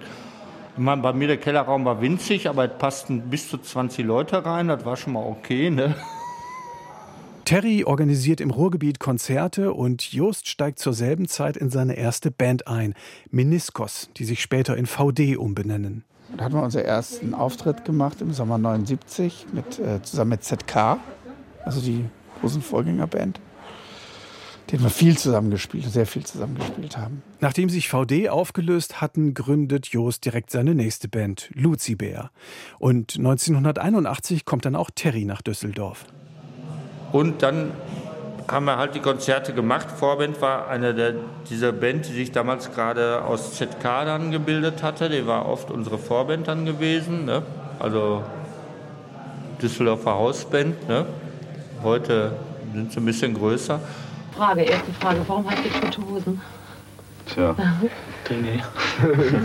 Ich 0.76 0.84
meine, 0.84 1.02
bei 1.02 1.12
mir 1.12 1.28
der 1.28 1.38
Kellerraum 1.38 1.84
war 1.84 2.00
winzig, 2.00 2.48
aber 2.48 2.64
es 2.64 2.78
passten 2.78 3.22
bis 3.30 3.48
zu 3.48 3.58
20 3.58 4.06
Leute 4.06 4.44
rein. 4.44 4.68
Das 4.68 4.84
war 4.84 4.96
schon 4.96 5.14
mal 5.14 5.24
okay. 5.24 5.70
Ne? 5.70 5.96
Terry 7.48 7.82
organisiert 7.82 8.42
im 8.42 8.50
Ruhrgebiet 8.50 9.00
Konzerte 9.00 9.72
und 9.72 10.12
Jost 10.12 10.48
steigt 10.48 10.78
zur 10.78 10.92
selben 10.92 11.28
Zeit 11.28 11.56
in 11.56 11.70
seine 11.70 11.94
erste 11.94 12.30
Band 12.30 12.68
ein, 12.68 12.92
Meniskos, 13.30 14.10
die 14.18 14.26
sich 14.26 14.42
später 14.42 14.76
in 14.76 14.84
VD 14.84 15.38
umbenennen. 15.38 16.04
Da 16.36 16.44
hatten 16.44 16.56
wir 16.56 16.62
unseren 16.62 16.84
ersten 16.84 17.32
Auftritt 17.32 17.86
gemacht 17.86 18.20
im 18.20 18.34
Sommer 18.34 18.58
79 18.58 19.46
mit, 19.54 19.78
äh, 19.78 20.02
zusammen 20.02 20.32
mit 20.32 20.44
ZK, 20.44 20.98
also 21.64 21.80
die 21.80 22.04
großen 22.42 22.60
Vorgängerband. 22.60 23.40
Den 24.70 24.82
wir 24.82 24.90
viel 24.90 25.16
zusammengespielt, 25.16 25.90
sehr 25.90 26.04
viel 26.04 26.26
zusammengespielt 26.26 26.98
haben. 26.98 27.22
Nachdem 27.40 27.70
sich 27.70 27.88
VD 27.88 28.28
aufgelöst 28.28 29.00
hatten, 29.00 29.32
gründet 29.32 29.86
Jost 29.86 30.26
direkt 30.26 30.50
seine 30.50 30.74
nächste 30.74 31.08
Band, 31.08 31.48
Lucibär. 31.54 32.30
Und 32.78 33.16
1981 33.16 34.44
kommt 34.44 34.66
dann 34.66 34.76
auch 34.76 34.90
Terry 34.94 35.24
nach 35.24 35.40
Düsseldorf. 35.40 36.04
Und 37.12 37.42
dann 37.42 37.72
haben 38.50 38.64
wir 38.64 38.78
halt 38.78 38.94
die 38.94 39.00
Konzerte 39.00 39.52
gemacht. 39.52 39.90
Vorband 39.90 40.40
war 40.40 40.68
eine 40.68 40.94
der, 40.94 41.14
dieser 41.50 41.72
Band, 41.72 42.08
die 42.08 42.12
sich 42.12 42.32
damals 42.32 42.72
gerade 42.72 43.22
aus 43.24 43.54
ZK 43.54 43.82
dann 43.82 44.30
gebildet 44.30 44.82
hatte. 44.82 45.08
Die 45.08 45.26
war 45.26 45.46
oft 45.46 45.70
unsere 45.70 45.98
Vorband 45.98 46.48
dann 46.48 46.64
gewesen. 46.64 47.26
Ne? 47.26 47.42
Also 47.78 48.22
Düsseldorfer 49.60 50.14
Hausband. 50.14 50.88
Ne? 50.88 51.06
Heute 51.82 52.32
sind 52.72 52.92
sie 52.92 53.00
ein 53.00 53.04
bisschen 53.04 53.34
größer. 53.34 53.80
Frage, 54.34 54.62
erste 54.62 54.92
Frage, 54.92 55.20
warum 55.26 55.50
habt 55.50 55.64
ihr 55.64 55.80
tote 55.80 56.08
Hosen? 56.08 56.40
Tja, 57.26 57.54
Trini. 58.24 58.62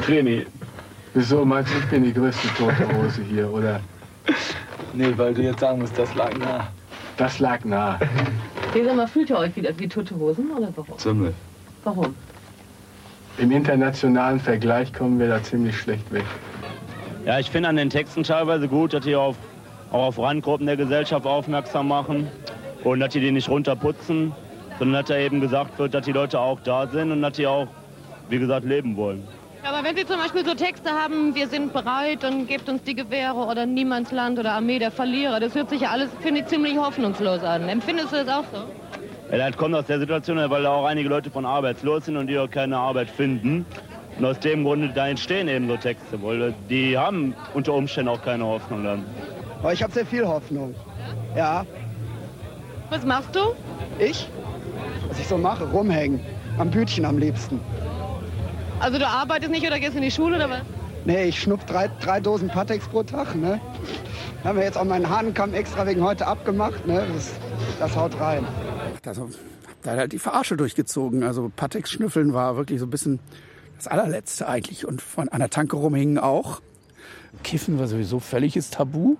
Trini. 0.05 0.45
Wieso 1.13 1.45
meinst 1.45 1.71
du, 1.73 1.77
ich 1.77 1.85
bin 1.89 2.03
die 2.03 2.13
größte 2.13 2.47
tote 2.57 2.87
Hose 2.95 3.21
hier, 3.21 3.51
oder? 3.51 3.79
Nee, 4.93 5.13
weil 5.15 5.33
du 5.33 5.41
jetzt 5.43 5.59
sagen 5.59 5.79
musst, 5.79 5.97
das 5.97 6.13
lag 6.15 6.35
nah. 6.37 6.67
Das 7.17 7.39
lag 7.39 7.63
nah. 7.63 7.99
Sag 8.73 8.95
mal, 8.95 9.07
fühlt 9.07 9.29
ihr 9.29 9.37
euch 9.37 9.55
wieder 9.55 9.77
wie 9.77 9.87
tote 9.87 10.15
Hosen 10.15 10.49
oder 10.51 10.69
warum? 10.75 10.97
Ziemlich. 10.97 11.35
Warum? 11.83 12.15
Im 13.37 13.51
internationalen 13.51 14.39
Vergleich 14.39 14.93
kommen 14.93 15.19
wir 15.19 15.27
da 15.27 15.41
ziemlich 15.41 15.77
schlecht 15.77 16.11
weg. 16.11 16.25
Ja, 17.25 17.39
ich 17.39 17.49
finde 17.49 17.69
an 17.69 17.75
den 17.75 17.89
Texten 17.89 18.23
teilweise 18.23 18.67
gut, 18.67 18.93
dass 18.93 19.05
die 19.05 19.15
auf, 19.15 19.35
auch 19.91 20.07
auf 20.07 20.19
Randgruppen 20.19 20.65
der 20.65 20.77
Gesellschaft 20.77 21.25
aufmerksam 21.25 21.87
machen 21.87 22.27
und 22.83 22.99
dass 22.99 23.13
die 23.13 23.19
die 23.19 23.31
nicht 23.31 23.49
runterputzen, 23.49 24.33
sondern 24.79 25.01
dass 25.01 25.09
da 25.09 25.17
eben 25.17 25.39
gesagt 25.39 25.79
wird, 25.79 25.93
dass 25.93 26.05
die 26.05 26.11
Leute 26.11 26.39
auch 26.39 26.59
da 26.61 26.87
sind 26.87 27.11
und 27.11 27.21
dass 27.21 27.33
die 27.33 27.47
auch, 27.47 27.67
wie 28.29 28.39
gesagt, 28.39 28.65
leben 28.65 28.95
wollen. 28.97 29.23
Aber 29.65 29.81
wenn 29.81 29.95
Sie 29.95 30.05
zum 30.05 30.17
Beispiel 30.17 30.45
so 30.45 30.53
Texte 30.55 30.89
haben, 30.89 31.35
wir 31.35 31.47
sind 31.47 31.71
bereit 31.71 32.25
und 32.25 32.47
gebt 32.47 32.67
uns 32.67 32.83
die 32.83 32.95
Gewehre 32.95 33.35
oder 33.35 33.65
Niemandsland 33.65 34.37
oder 34.37 34.51
Armee 34.51 34.77
der 34.77 34.91
Verlierer, 34.91 35.39
das 35.39 35.55
hört 35.55 35.69
sich 35.69 35.81
ja 35.81 35.89
alles, 35.91 36.09
finde 36.19 36.41
ich, 36.41 36.47
ziemlich 36.47 36.77
hoffnungslos 36.77 37.43
an. 37.43 37.69
Empfindest 37.69 38.11
du 38.11 38.25
das 38.25 38.27
auch 38.27 38.43
so? 38.51 38.63
Ja, 39.31 39.49
das 39.49 39.55
kommt 39.55 39.73
aus 39.73 39.85
der 39.85 39.99
Situation, 39.99 40.37
weil 40.37 40.63
da 40.63 40.69
auch 40.69 40.85
einige 40.85 41.07
Leute 41.07 41.31
von 41.31 41.45
arbeitslos 41.45 42.05
sind 42.05 42.17
und 42.17 42.27
die 42.27 42.37
auch 42.37 42.49
keine 42.49 42.77
Arbeit 42.77 43.09
finden. 43.09 43.65
Und 44.19 44.25
aus 44.25 44.37
dem 44.39 44.65
Grunde, 44.65 44.89
da 44.89 45.07
entstehen 45.07 45.47
eben 45.47 45.67
so 45.69 45.77
Texte, 45.77 46.21
weil 46.21 46.53
die 46.69 46.97
haben 46.97 47.33
unter 47.53 47.73
Umständen 47.73 48.09
auch 48.09 48.21
keine 48.21 48.45
Hoffnung 48.45 48.83
dann. 48.83 49.05
Aber 49.59 49.71
ich 49.71 49.81
habe 49.81 49.93
sehr 49.93 50.05
viel 50.05 50.27
Hoffnung. 50.27 50.75
Ja. 51.37 51.65
Was 52.89 53.05
machst 53.05 53.33
du? 53.33 53.39
Ich? 53.97 54.27
Was 55.07 55.19
ich 55.19 55.27
so 55.27 55.37
mache, 55.37 55.63
rumhängen. 55.63 56.19
Am 56.57 56.69
Bütchen 56.69 57.05
am 57.05 57.17
liebsten. 57.17 57.61
Also 58.83 58.99
du 58.99 59.07
arbeitest 59.07 59.49
nicht 59.49 59.65
oder 59.65 59.79
gehst 59.79 59.95
in 59.95 60.01
die 60.01 60.11
Schule 60.11 60.35
oder 60.35 60.49
was? 60.49 60.61
Nee, 61.05 61.23
ich 61.29 61.41
schnupp 61.41 61.65
drei, 61.65 61.89
drei 62.01 62.19
Dosen 62.19 62.49
Patex 62.49 62.85
pro 62.85 63.01
Tag, 63.01 63.33
ne? 63.33 63.61
Haben 64.43 64.57
wir 64.57 64.65
jetzt 64.65 64.77
auch 64.77 64.83
meinen 64.83 65.09
Hahnenkamm 65.09 65.53
extra 65.53 65.87
wegen 65.87 66.03
heute 66.03 66.27
abgemacht, 66.27 66.85
ne? 66.85 67.07
Das, 67.13 67.31
das 67.79 67.95
haut 67.95 68.19
rein. 68.19 68.45
Also, 69.05 69.23
hab 69.23 69.81
da 69.83 69.91
halt 69.91 70.11
die 70.11 70.19
Verarsche 70.19 70.57
durchgezogen. 70.57 71.23
Also 71.23 71.49
Patex 71.55 71.91
schnüffeln 71.91 72.33
war 72.33 72.57
wirklich 72.57 72.81
so 72.81 72.85
ein 72.85 72.89
bisschen 72.89 73.21
das 73.77 73.87
allerletzte 73.87 74.49
eigentlich. 74.49 74.85
Und 74.85 75.01
von 75.01 75.29
an 75.29 75.39
der 75.39 75.49
Tanke 75.49 75.77
rumhingen 75.77 76.17
auch. 76.17 76.61
Kiffen 77.41 77.79
war 77.79 77.87
sowieso 77.87 78.19
völliges 78.19 78.69
Tabu. 78.69 79.15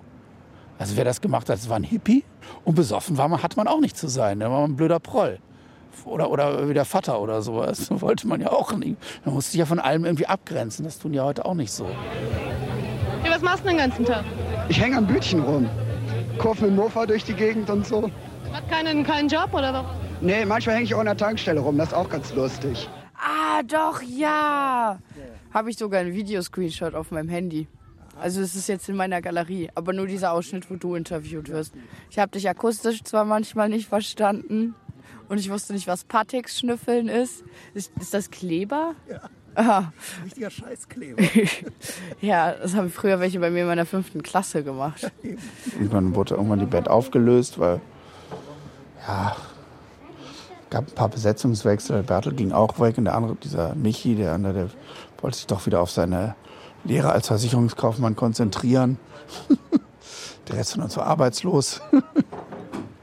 Also 0.78 0.98
wer 0.98 1.06
das 1.06 1.22
gemacht 1.22 1.48
hat, 1.48 1.56
das 1.56 1.70
war 1.70 1.76
ein 1.76 1.84
Hippie. 1.84 2.22
Und 2.64 2.74
besoffen 2.74 3.16
war 3.16 3.28
man, 3.28 3.42
hat 3.42 3.56
man 3.56 3.66
auch 3.66 3.80
nicht 3.80 3.96
zu 3.96 4.08
sein. 4.08 4.40
Da 4.40 4.50
war 4.50 4.60
man 4.60 4.72
ein 4.72 4.76
blöder 4.76 5.00
Proll. 5.00 5.38
Oder, 6.04 6.30
oder 6.30 6.68
wie 6.68 6.74
der 6.74 6.84
Vater 6.84 7.20
oder 7.20 7.42
sowas. 7.42 7.90
Wollte 8.00 8.26
man 8.26 8.40
ja 8.40 8.50
auch 8.50 8.72
nicht. 8.72 8.96
Man 9.24 9.34
musste 9.34 9.52
sich 9.52 9.60
ja 9.60 9.66
von 9.66 9.78
allem 9.78 10.04
irgendwie 10.04 10.26
abgrenzen. 10.26 10.84
Das 10.84 10.98
tun 10.98 11.14
ja 11.14 11.24
heute 11.24 11.44
auch 11.44 11.54
nicht 11.54 11.72
so. 11.72 11.86
Ja, 13.24 13.30
was 13.30 13.42
machst 13.42 13.64
du 13.64 13.68
den 13.68 13.78
ganzen 13.78 14.04
Tag? 14.04 14.24
Ich 14.68 14.80
hänge 14.80 14.98
am 14.98 15.06
Bütchen 15.06 15.40
rum. 15.40 15.68
Kurve 16.38 16.62
mit 16.62 16.70
dem 16.70 16.76
Mofa 16.76 17.06
durch 17.06 17.24
die 17.24 17.34
Gegend 17.34 17.70
und 17.70 17.86
so. 17.86 18.10
Hat 18.52 18.68
keinen, 18.68 19.04
keinen 19.04 19.28
Job 19.28 19.52
oder 19.52 19.72
was? 19.72 19.84
Nee, 20.20 20.44
manchmal 20.44 20.76
hänge 20.76 20.84
ich 20.84 20.94
auch 20.94 21.00
an 21.00 21.06
der 21.06 21.16
Tankstelle 21.16 21.60
rum. 21.60 21.78
Das 21.78 21.88
ist 21.88 21.94
auch 21.94 22.08
ganz 22.08 22.34
lustig. 22.34 22.88
Ah, 23.14 23.62
doch, 23.62 24.02
ja. 24.02 24.98
Habe 25.52 25.70
ich 25.70 25.76
sogar 25.76 26.00
einen 26.00 26.12
Videoscreenshot 26.12 26.94
auf 26.94 27.10
meinem 27.10 27.28
Handy. 27.28 27.68
Also 28.20 28.40
es 28.40 28.54
ist 28.54 28.68
jetzt 28.68 28.88
in 28.88 28.96
meiner 28.96 29.20
Galerie, 29.20 29.70
aber 29.74 29.92
nur 29.92 30.06
dieser 30.06 30.32
Ausschnitt, 30.32 30.70
wo 30.70 30.76
du 30.76 30.94
interviewt 30.94 31.48
wirst. 31.48 31.74
Ich 32.10 32.18
habe 32.18 32.30
dich 32.32 32.48
akustisch 32.48 33.02
zwar 33.02 33.24
manchmal 33.24 33.68
nicht 33.68 33.88
verstanden 33.88 34.74
und 35.28 35.38
ich 35.38 35.50
wusste 35.50 35.72
nicht, 35.72 35.86
was 35.86 36.04
Patex-Schnüffeln 36.04 37.08
ist. 37.08 37.44
ist. 37.74 37.92
Ist 38.00 38.14
das 38.14 38.30
Kleber? 38.30 38.94
Ja. 39.08 39.20
Aha. 39.56 39.92
Richtiger 40.24 40.50
Scheißkleber. 40.50 41.22
ja, 42.20 42.52
das 42.52 42.74
haben 42.74 42.90
früher 42.90 43.20
welche 43.20 43.38
bei 43.38 43.50
mir 43.50 43.62
in 43.62 43.68
meiner 43.68 43.86
fünften 43.86 44.22
Klasse 44.22 44.64
gemacht. 44.64 45.10
Irgendwann 45.74 46.14
wurde 46.14 46.34
irgendwann 46.34 46.58
die 46.58 46.66
Band 46.66 46.88
aufgelöst, 46.88 47.58
weil 47.58 47.80
ja, 49.06 49.36
gab 50.70 50.88
ein 50.88 50.94
paar 50.94 51.08
Besetzungswechsel. 51.08 52.02
Bertel 52.02 52.32
ging 52.32 52.52
auch 52.52 52.80
weg 52.80 52.98
und 52.98 53.04
der 53.04 53.14
andere, 53.14 53.36
dieser 53.36 53.74
Michi, 53.74 54.16
der 54.16 54.32
andere, 54.32 54.52
der 54.52 54.68
wollte 55.20 55.36
sich 55.36 55.46
doch 55.46 55.66
wieder 55.66 55.80
auf 55.80 55.90
seine 55.90 56.34
Lehre 56.84 57.12
als 57.12 57.28
Versicherungskaufmann 57.28 58.16
konzentrieren. 58.16 58.98
der 60.48 60.60
ist 60.60 60.72
von 60.72 60.82
uns 60.82 60.96
war 60.96 61.06
arbeitslos. 61.06 61.80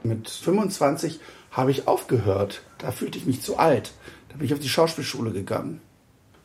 Mit 0.03 0.29
25 0.29 1.19
habe 1.51 1.72
ich 1.72 1.88
aufgehört. 1.88 2.62
Da 2.77 2.91
fühlte 2.91 3.17
ich 3.17 3.25
mich 3.25 3.41
zu 3.41 3.58
alt. 3.58 3.91
Da 4.29 4.38
bin 4.38 4.46
ich 4.46 4.53
auf 4.53 4.60
die 4.60 4.70
Schauspielschule 4.70 5.31
gegangen. 5.31 5.81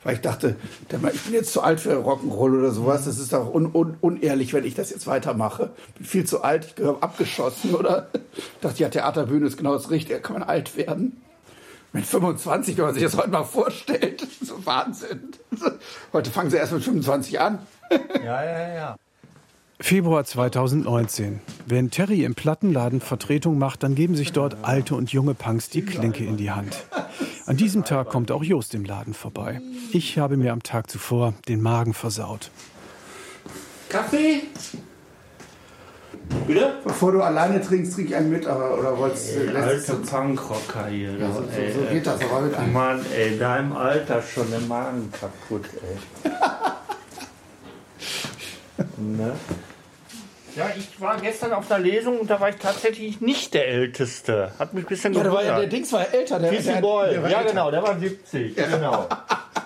Weil 0.03 0.15
ich 0.15 0.21
dachte, 0.21 0.57
ich 0.89 1.23
bin 1.23 1.33
jetzt 1.33 1.53
zu 1.53 1.63
alt 1.63 1.81
für 1.81 1.95
Rock'n'Roll 1.95 2.59
oder 2.59 2.71
sowas. 2.71 3.07
Das 3.07 3.19
ist 3.19 3.33
doch 3.33 3.53
un 3.53 3.67
un 3.75 3.97
unehrlich, 4.01 4.53
wenn 4.53 4.65
ich 4.65 4.75
das 4.75 4.91
jetzt 4.91 5.07
weitermache. 5.07 5.71
Bin 5.97 6.07
viel 6.07 6.25
zu 6.25 6.43
alt, 6.43 6.67
ich 6.67 6.75
gehöre 6.77 7.03
abgeschossen, 7.03 7.75
oder? 7.75 8.09
Ich 8.37 8.61
dachte, 8.61 8.83
ja, 8.83 8.89
Theaterbühne 8.89 9.47
ist 9.47 9.57
genau 9.57 9.73
das 9.73 9.91
Richtige, 9.91 10.15
da 10.15 10.21
kann 10.21 10.39
man 10.39 10.49
alt 10.49 10.77
werden. 10.77 11.21
Mit 11.93 12.05
25, 12.05 12.77
wenn 12.77 12.85
man 12.85 12.95
sich 12.95 13.03
das 13.03 13.17
heute 13.17 13.31
mal 13.31 13.45
vorstellt. 13.45 14.27
So 14.43 14.65
Wahnsinn. 14.67 15.31
Heute 16.13 16.31
fangen 16.31 16.51
sie 16.51 16.59
erst 16.59 16.73
mit 16.73 16.85
25 16.85 17.41
an. 17.41 17.59
Ja, 18.23 18.45
ja, 18.45 18.75
ja. 18.75 18.97
Februar 19.79 20.25
2019. 20.25 21.41
Wenn 21.67 21.91
Terry 21.91 22.25
im 22.25 22.35
Plattenladen 22.35 23.01
Vertretung 23.01 23.59
macht, 23.59 23.83
dann 23.83 23.95
geben 23.95 24.17
sich 24.17 24.33
dort 24.33 24.57
alte 24.63 24.95
und 24.95 25.13
junge 25.13 25.35
Punks 25.35 25.69
die 25.69 25.83
Klinke 25.83 26.25
in 26.25 26.39
die 26.39 26.51
Hand. 26.51 26.87
An 27.45 27.59
diesem 27.59 27.85
Tag 27.85 28.09
kommt 28.09 28.31
auch 28.33 28.43
Jost 28.43 28.75
im 28.75 28.85
Laden 28.85 29.13
vorbei. 29.13 29.61
Ich 29.93 30.19
habe 30.19 30.39
mir 30.39 30.53
am 30.53 30.63
Tag 30.63 30.91
zuvor 30.91 31.35
den 31.47 31.61
Magen 31.61 31.93
versaut. 31.93 32.51
Kaffee? 33.91 34.45
Bitte? 36.47 36.75
Bevor 36.83 37.13
du 37.13 37.21
alleine 37.23 37.61
trinkst, 37.61 37.95
trink 37.95 38.09
ich 38.09 38.17
einen 38.17 38.31
mit, 38.31 38.47
aber 38.47 38.79
oder 38.79 38.97
wolltest 38.97 39.37
Ey, 39.37 39.55
alte 39.55 39.95
Punkrocker 39.95 40.87
hier. 40.87 41.17
Ja, 41.19 41.33
so, 41.33 41.45
ey, 41.55 41.73
so 41.73 41.81
geht 41.93 42.07
das 42.07 42.21
aber 42.23 42.41
mit 42.41 42.55
einem. 42.55 42.73
Mann, 42.73 43.05
ey, 43.15 43.39
deinem 43.39 43.77
Alter 43.77 44.23
schon 44.23 44.51
der 44.51 44.61
Magen 44.61 45.13
kaputt, 45.13 45.67
ey. 46.25 46.31
ne? 48.97 49.37
Ja, 50.57 50.71
ich 50.77 51.01
war 51.01 51.21
gestern 51.21 51.53
auf 51.53 51.71
einer 51.71 51.85
Lesung 51.85 52.19
und 52.19 52.31
da 52.31 52.41
war 52.41 52.49
ich 52.49 52.57
tatsächlich 52.57 53.21
nicht 53.21 53.53
der 53.53 53.69
Älteste. 53.69 54.53
Hat 54.59 54.73
mich 54.73 54.85
ein 54.85 54.89
bisschen 54.89 55.13
Ja, 55.13 55.23
der, 55.23 55.33
ja- 55.33 55.39
gewundert. 55.41 55.63
der 55.63 55.69
Dings 55.69 55.93
war 55.93 56.15
älter. 56.15 56.39
Der, 56.39 56.51
der, 56.51 56.81
Boy. 56.81 57.11
der 57.11 57.23
war 57.23 57.31
ja, 57.31 57.39
älter. 57.41 57.51
genau, 57.51 57.71
der 57.71 57.83
war 57.83 57.99
70. 57.99 58.57
Genau. 58.57 59.07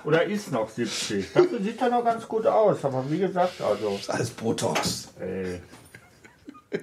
Oder 0.05 0.25
ist 0.25 0.51
noch 0.51 0.69
70. 0.69 1.33
Dafür 1.33 1.61
sieht 1.63 1.81
er 1.81 1.91
noch 1.91 2.05
ganz 2.05 2.27
gut 2.27 2.47
aus. 2.47 2.85
Aber 2.85 3.05
wie 3.09 3.19
gesagt, 3.19 3.61
also. 3.61 3.91
Das 3.93 4.01
ist 4.01 4.11
alles 4.11 4.31
Botox. 4.31 5.09
Ey. 5.21 5.61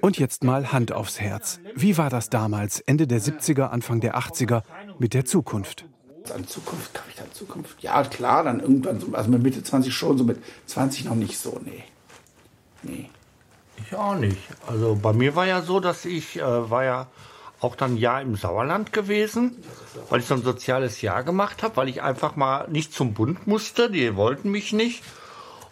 Und 0.00 0.18
jetzt 0.18 0.42
mal 0.44 0.72
Hand 0.72 0.92
aufs 0.92 1.20
Herz. 1.20 1.60
Wie 1.74 1.98
war 1.98 2.08
das 2.10 2.30
damals, 2.30 2.80
Ende 2.80 3.06
der 3.06 3.20
70er, 3.20 3.68
Anfang 3.70 4.00
der 4.00 4.16
80er, 4.16 4.62
mit 4.98 5.12
der 5.14 5.24
Zukunft? 5.24 5.84
An 6.34 6.46
Zukunft, 6.46 6.92
glaube 6.92 7.08
ich, 7.14 7.20
an 7.22 7.32
Zukunft. 7.32 7.82
Ja, 7.82 8.02
klar, 8.04 8.44
dann 8.44 8.60
irgendwann, 8.60 9.00
so, 9.00 9.06
also 9.14 9.30
mit 9.30 9.42
Mitte 9.42 9.62
20 9.62 9.94
schon, 9.94 10.18
so 10.18 10.24
mit 10.24 10.38
20 10.66 11.06
noch 11.06 11.14
nicht 11.14 11.38
so, 11.38 11.58
nee. 11.64 11.84
Nee. 12.82 13.08
Ich 13.84 13.94
auch 13.94 14.14
nicht. 14.14 14.38
Also 14.66 14.98
bei 15.00 15.12
mir 15.12 15.34
war 15.36 15.46
ja 15.46 15.62
so, 15.62 15.80
dass 15.80 16.04
ich 16.04 16.36
äh, 16.36 16.70
war 16.70 16.84
ja 16.84 17.06
auch 17.60 17.74
dann 17.74 17.94
ein 17.94 17.96
Jahr 17.96 18.22
im 18.22 18.36
Sauerland 18.36 18.92
gewesen, 18.92 19.56
weil 20.10 20.20
ich 20.20 20.26
so 20.26 20.34
ein 20.34 20.42
soziales 20.42 21.00
Jahr 21.02 21.24
gemacht 21.24 21.62
habe, 21.62 21.76
weil 21.76 21.88
ich 21.88 22.02
einfach 22.02 22.36
mal 22.36 22.68
nicht 22.68 22.92
zum 22.92 23.14
Bund 23.14 23.46
musste. 23.46 23.90
Die 23.90 24.14
wollten 24.16 24.50
mich 24.50 24.72
nicht. 24.72 25.02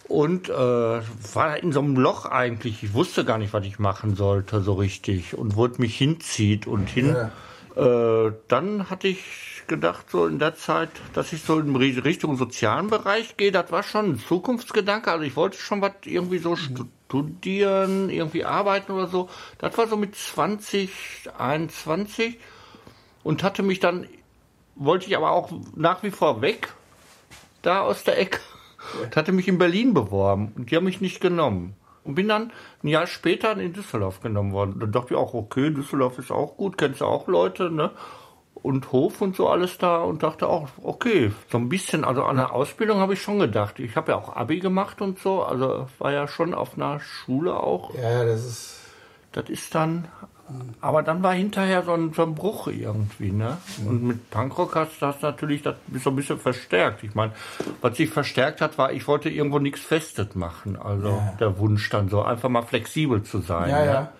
Und 0.08 0.48
äh, 0.48 0.52
war 0.52 1.56
in 1.56 1.72
so 1.72 1.80
einem 1.80 1.96
Loch 1.96 2.26
eigentlich. 2.26 2.82
Ich 2.84 2.94
wusste 2.94 3.24
gar 3.24 3.38
nicht, 3.38 3.52
was 3.52 3.64
ich 3.64 3.80
machen 3.80 4.14
sollte 4.14 4.62
so 4.62 4.74
richtig 4.74 5.36
und 5.36 5.56
wo 5.56 5.66
es 5.66 5.78
mich 5.78 5.96
hinzieht 5.96 6.66
und 6.66 6.88
hin. 6.88 7.16
Äh, 7.74 8.32
dann 8.46 8.88
hatte 8.88 9.08
ich 9.08 9.55
gedacht, 9.68 10.10
so 10.10 10.26
in 10.26 10.38
der 10.38 10.54
Zeit, 10.54 10.90
dass 11.14 11.32
ich 11.32 11.42
so 11.42 11.58
in 11.58 11.74
Richtung 11.76 12.36
sozialen 12.36 12.88
Bereich 12.88 13.36
gehe. 13.36 13.52
Das 13.52 13.70
war 13.70 13.82
schon 13.82 14.12
ein 14.12 14.18
Zukunftsgedanke. 14.18 15.10
Also 15.10 15.24
ich 15.24 15.36
wollte 15.36 15.58
schon 15.58 15.80
was 15.80 15.92
irgendwie 16.04 16.38
so 16.38 16.56
studieren, 16.56 18.10
irgendwie 18.10 18.44
arbeiten 18.44 18.92
oder 18.92 19.06
so. 19.06 19.28
Das 19.58 19.76
war 19.78 19.86
so 19.86 19.96
mit 19.96 20.14
20, 20.14 20.90
21 21.36 22.38
und 23.22 23.42
hatte 23.42 23.62
mich 23.62 23.80
dann, 23.80 24.06
wollte 24.74 25.06
ich 25.06 25.16
aber 25.16 25.32
auch 25.32 25.50
nach 25.74 26.02
wie 26.02 26.10
vor 26.10 26.42
weg, 26.42 26.72
da 27.62 27.80
aus 27.80 28.04
der 28.04 28.18
Ecke. 28.18 28.40
Und 29.02 29.16
hatte 29.16 29.32
mich 29.32 29.48
in 29.48 29.58
Berlin 29.58 29.94
beworben 29.94 30.52
und 30.56 30.70
die 30.70 30.76
haben 30.76 30.84
mich 30.84 31.00
nicht 31.00 31.20
genommen. 31.20 31.74
Und 32.04 32.14
bin 32.14 32.28
dann 32.28 32.52
ein 32.84 32.88
Jahr 32.88 33.08
später 33.08 33.56
in 33.56 33.72
Düsseldorf 33.72 34.20
genommen 34.20 34.52
worden. 34.52 34.78
Dann 34.78 34.92
dachte 34.92 35.14
ich 35.14 35.18
auch, 35.18 35.34
okay, 35.34 35.70
Düsseldorf 35.70 36.18
ist 36.18 36.30
auch 36.30 36.56
gut, 36.56 36.78
kennst 36.78 37.00
du 37.00 37.04
auch 37.04 37.26
Leute, 37.26 37.68
ne? 37.68 37.90
Und 38.66 38.90
Hof 38.90 39.22
und 39.22 39.36
so 39.36 39.48
alles 39.48 39.78
da 39.78 39.98
und 39.98 40.24
dachte 40.24 40.48
auch, 40.48 40.68
okay, 40.82 41.30
so 41.52 41.56
ein 41.56 41.68
bisschen, 41.68 42.04
also 42.04 42.24
an 42.24 42.34
der 42.34 42.52
Ausbildung 42.52 42.98
habe 42.98 43.12
ich 43.12 43.22
schon 43.22 43.38
gedacht. 43.38 43.78
Ich 43.78 43.94
habe 43.94 44.10
ja 44.10 44.18
auch 44.18 44.34
Abi 44.34 44.58
gemacht 44.58 45.00
und 45.00 45.20
so, 45.20 45.44
also 45.44 45.86
war 46.00 46.10
ja 46.10 46.26
schon 46.26 46.52
auf 46.52 46.74
einer 46.74 46.98
Schule 46.98 47.54
auch. 47.54 47.94
Ja, 47.94 48.24
das 48.24 48.44
ist. 48.44 48.80
Das 49.30 49.48
ist 49.50 49.72
dann, 49.76 50.08
aber 50.80 51.04
dann 51.04 51.22
war 51.22 51.32
hinterher 51.34 51.84
so 51.84 51.92
ein, 51.92 52.12
so 52.12 52.22
ein 52.22 52.34
Bruch 52.34 52.66
irgendwie, 52.66 53.30
ne? 53.30 53.58
Und 53.86 54.02
mit 54.02 54.30
Punkrock 54.30 54.74
hast 54.74 55.00
du 55.00 55.06
das 55.06 55.22
natürlich 55.22 55.62
das 55.62 55.76
so 56.02 56.10
ein 56.10 56.16
bisschen 56.16 56.40
verstärkt. 56.40 57.04
Ich 57.04 57.14
meine, 57.14 57.32
was 57.82 57.96
sich 57.96 58.10
verstärkt 58.10 58.60
hat, 58.60 58.78
war, 58.78 58.92
ich 58.92 59.06
wollte 59.06 59.28
irgendwo 59.30 59.60
nichts 59.60 59.80
Festes 59.80 60.34
machen. 60.34 60.76
Also 60.76 61.08
Ja. 61.08 61.34
der 61.38 61.58
Wunsch 61.60 61.88
dann 61.90 62.08
so, 62.08 62.22
einfach 62.22 62.48
mal 62.48 62.62
flexibel 62.62 63.22
zu 63.22 63.38
sein. 63.38 63.70
Ja, 63.70 63.80
ne? 63.80 63.86
ja. 63.86 64.12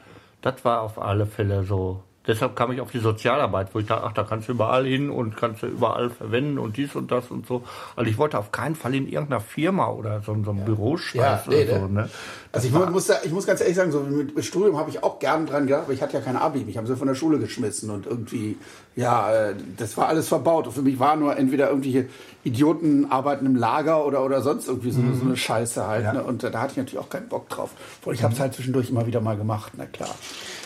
Das 0.43 0.65
war 0.65 0.83
auf 0.83 1.01
alle 1.01 1.27
Fälle 1.27 1.65
so. 1.65 2.03
Deshalb 2.27 2.57
kam 2.57 2.73
ich 2.73 2.81
auf 2.81 2.91
die 2.91 2.99
Sozialarbeit, 2.99 3.69
wo 3.73 3.79
ich 3.79 3.87
dachte, 3.87 4.05
ach, 4.05 4.13
da 4.13 4.25
kannst 4.25 4.49
du 4.49 4.53
überall 4.53 4.85
hin 4.85 5.11
und 5.11 5.37
kannst 5.37 5.63
du 5.63 5.67
überall 5.67 6.11
verwenden 6.11 6.59
und 6.59 6.77
dies 6.77 6.95
und 6.97 7.11
das 7.11 7.31
und 7.31 7.47
so. 7.47 7.63
Also 7.95 8.11
ich 8.11 8.19
wollte 8.19 8.39
auf 8.39 8.51
keinen 8.53 8.75
Fall 8.75 8.95
in 8.95 9.07
irgendeiner 9.09 9.41
Firma 9.41 9.89
oder 9.89 10.21
so, 10.23 10.37
so 10.43 10.51
einem 10.51 10.65
Büroscheiß 10.65 11.15
Ja, 11.15 11.43
nee, 11.49 11.65
oder 11.65 11.81
so. 11.81 11.89
ne? 11.89 12.09
Also 12.57 12.69
ich 12.69 12.73
mu- 12.75 12.87
muss, 12.87 13.07
da- 13.07 13.21
ich 13.23 13.31
muss 13.33 13.47
ganz 13.47 13.61
ehrlich 13.61 13.77
sagen, 13.77 13.93
so 13.93 14.01
mit, 14.01 14.45
Studium 14.45 14.77
habe 14.79 14.91
ich 14.91 15.03
auch 15.03 15.19
gern 15.19 15.47
dran 15.47 15.67
gedacht, 15.67 15.83
aber 15.85 15.93
ich 15.93 16.03
hatte 16.03 16.15
ja 16.15 16.21
kein 16.21 16.37
Abi. 16.37 16.61
Mich 16.65 16.77
haben 16.77 16.87
sie 16.87 16.97
von 16.97 17.07
der 17.07 17.15
Schule 17.15 17.39
geschmissen 17.39 17.91
und 17.91 18.07
irgendwie, 18.07 18.57
ja, 18.97 19.33
äh, 19.51 19.55
das 19.77 19.97
war 19.97 20.09
alles 20.09 20.29
verbaut. 20.29 20.67
Und 20.67 20.73
für 20.73 20.83
mich 20.83 20.99
war 20.99 21.17
nur 21.17 21.37
entweder 21.37 21.69
irgendwelche 21.69 22.07
Idioten 22.45 23.07
arbeiten 23.11 23.45
im 23.47 23.57
Lager 23.57 24.05
oder, 24.07 24.25
oder 24.25 24.41
sonst 24.43 24.69
irgendwie 24.69 24.91
so, 24.91 25.01
eine- 25.01 25.15
so 25.15 25.25
eine 25.25 25.37
Scheiße 25.37 25.87
halt. 25.87 26.05
Ja. 26.05 26.13
Ne? 26.15 26.23
Und 26.25 26.43
da 26.43 26.53
hatte 26.61 26.73
ich 26.73 26.77
natürlich 26.79 26.99
auch 26.99 27.11
keinen 27.11 27.29
Bock 27.29 27.49
drauf. 27.49 27.71
Obwohl 28.01 28.15
ich 28.15 28.23
habe 28.23 28.33
es 28.35 28.41
halt 28.41 28.55
zwischendurch 28.55 28.91
immer 28.91 29.07
wieder 29.07 29.21
mal 29.21 29.37
gemacht, 29.37 29.73
na 29.77 29.87
klar. 29.87 30.15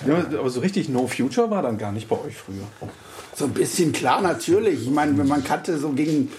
Ja, 0.07 0.17
aber 0.39 0.49
so 0.51 0.61
richtig 0.61 0.89
No 0.89 1.07
Future 1.07 1.51
war 1.51 1.63
dann 1.63 1.77
gar 1.79 1.93
nicht 1.93 2.09
bei 2.09 2.17
euch 2.17 2.37
früher. 2.37 2.89
So 3.35 3.47
ein 3.47 3.53
bisschen 3.53 3.93
klar, 3.93 4.21
natürlich. 4.23 4.83
Ich 4.83 4.91
meine, 4.91 5.17
wenn 5.19 5.29
man 5.29 5.43
kannte 5.45 5.79
so 5.79 5.91
gegen, 5.91 6.31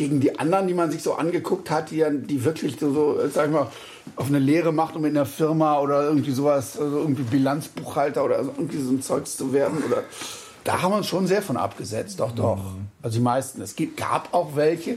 gegen 0.00 0.18
die 0.18 0.38
anderen, 0.38 0.66
die 0.66 0.72
man 0.72 0.90
sich 0.90 1.02
so 1.02 1.12
angeguckt 1.14 1.70
hat, 1.70 1.90
die, 1.90 1.98
dann- 1.98 2.26
die 2.26 2.42
wirklich 2.42 2.76
so, 2.80 2.90
so, 2.92 3.18
sag 3.32 3.46
ich 3.48 3.52
mal, 3.52 3.66
auf 4.16 4.28
eine 4.28 4.38
Lehre 4.38 4.72
macht, 4.72 4.96
um 4.96 5.04
in 5.04 5.12
der 5.12 5.26
Firma 5.26 5.78
oder 5.78 6.04
irgendwie 6.04 6.30
sowas, 6.32 6.78
also 6.80 7.00
irgendwie 7.00 7.22
Bilanzbuchhalter 7.22 8.24
oder 8.24 8.42
so, 8.42 8.50
irgendwie 8.56 8.78
so 8.80 8.90
ein 8.92 9.02
Zeugs 9.02 9.36
zu 9.36 9.52
werden. 9.52 9.82
Oder 9.86 10.04
da 10.64 10.80
haben 10.80 10.92
wir 10.92 10.96
uns 10.96 11.06
schon 11.06 11.26
sehr 11.26 11.42
von 11.42 11.58
abgesetzt, 11.58 12.18
doch, 12.18 12.32
doch. 12.32 12.58
Also 13.02 13.18
die 13.18 13.22
meisten. 13.22 13.60
Es 13.60 13.76
gibt, 13.76 13.98
gab 13.98 14.32
auch 14.32 14.56
welche, 14.56 14.96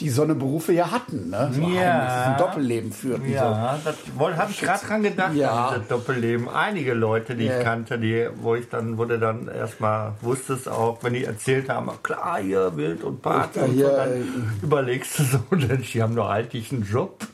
die 0.00 0.10
so 0.10 0.22
eine 0.22 0.34
Berufe 0.34 0.72
ja 0.72 0.90
hatten, 0.90 1.30
ne? 1.30 1.50
So 1.52 1.60
Ja. 1.62 2.32
ein 2.32 2.36
Doppelleben 2.38 2.90
führten. 2.92 3.30
Ja, 3.30 3.78
so. 3.84 3.84
das 4.28 4.36
habe 4.38 4.50
ich 4.50 4.60
gerade 4.60 4.84
dran 4.86 5.02
gedacht, 5.02 5.34
Ja. 5.34 5.74
das 5.78 5.86
Doppelleben. 5.88 6.48
Einige 6.48 6.94
Leute, 6.94 7.34
die 7.36 7.44
Ja. 7.46 7.58
ich 7.58 7.64
kannte, 7.64 7.98
die, 7.98 8.28
wo 8.36 8.54
ich 8.56 8.68
dann, 8.68 8.96
wurde 8.98 9.18
dann 9.18 9.48
erstmal, 9.48 10.12
wusste 10.20 10.54
es 10.54 10.66
auch, 10.66 10.98
wenn 11.02 11.12
die 11.14 11.24
erzählt 11.24 11.68
haben, 11.68 11.90
klar, 12.02 12.38
hier 12.40 12.76
Wild 12.76 13.04
und 13.04 13.22
Party 13.22 13.60
und 13.60 13.78
so, 13.78 13.88
dann 13.88 14.12
äh, 14.12 14.22
überlegst 14.62 15.18
du 15.18 15.22
so, 15.24 15.38
denn 15.56 15.82
die 15.82 16.02
haben 16.02 16.16
doch 16.16 16.28
eigentlich 16.28 16.72
einen 16.72 16.82
Job. 16.84 17.24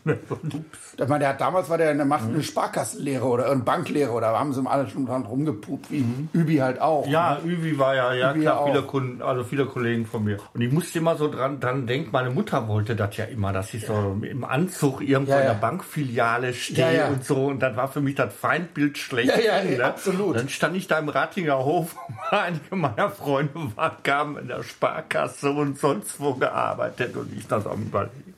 Ich 1.03 1.09
meine, 1.09 1.21
der 1.21 1.29
hat, 1.31 1.41
damals 1.41 1.69
war 1.71 1.79
der, 1.79 1.95
der 1.95 2.05
macht 2.05 2.27
Mhm. 2.29 2.35
eine 2.35 2.43
Sparkassenlehre 2.43 3.25
oder 3.25 3.51
eine 3.51 3.63
Banklehre 3.63 4.11
oder 4.13 4.39
haben 4.39 4.53
sie 4.53 4.63
alle 4.67 4.89
schon 4.89 5.07
dran 5.07 5.23
rumgepupt, 5.25 5.91
wie 5.91 6.05
Übi 6.35 6.57
halt 6.59 6.81
auch. 6.81 7.07
Ja, 7.07 7.39
ne? 7.43 7.51
Übi 7.51 7.79
war 7.79 7.95
ja, 7.95 8.13
ja 8.13 8.33
Übi 8.33 8.43
klar, 8.43 8.61
auch. 8.61 8.67
viele 8.67 8.83
Kunden, 8.83 9.23
also 9.23 9.43
viele 9.45 9.65
Kollegen 9.67 10.05
von 10.05 10.25
mir. 10.25 10.37
Und 10.53 10.61
ich 10.61 10.71
musste 10.71 10.99
immer 10.99 11.17
so 11.17 11.31
dran, 11.31 11.59
dran 11.59 11.87
denken, 11.87 12.11
meine 12.13 12.29
Mutter 12.31 12.69
wollte 12.69 12.95
das 12.97 13.17
ja 13.17 13.25
immer, 13.25 13.53
dass 13.53 13.73
ich 13.73 13.87
so 13.87 14.17
im 14.21 14.45
Anzug 14.45 15.01
irgendwo 15.01 15.33
Ja, 15.33 15.39
in 15.41 15.47
ja. 15.47 15.53
der 15.55 15.61
Bankfiliale 15.61 16.53
stehe 16.53 17.07
und 17.07 17.25
so. 17.25 17.47
Und 17.47 17.61
das 17.61 17.75
war 17.77 17.89
für 17.89 18.01
mich 18.03 18.15
das 18.17 18.35
Feindbild 18.35 18.99
schlecht. 18.99 19.29
Ja, 19.43 19.63
ja, 19.63 19.63
ja, 19.71 19.87
absolut. 19.87 20.37
Dann 20.37 20.49
stand 20.51 20.77
ich 20.77 20.87
da 20.87 20.99
im 20.99 21.09
Ratinger 21.09 21.59
Hof, 21.65 21.97
einige 22.31 22.77
meiner 22.77 23.09
Freunde 23.11 23.55
waren, 23.75 23.93
kamen 24.03 24.37
in 24.37 24.49
der 24.49 24.63
Sparkasse 24.63 25.51
und 25.51 25.79
sonst 25.79 26.21
wo 26.21 26.35
gearbeitet. 26.35 27.17
Und 27.17 27.33
ich 27.37 27.47
dann 27.47 27.63
so 27.63 27.71
am 27.71 27.83
überlegen, 27.83 28.30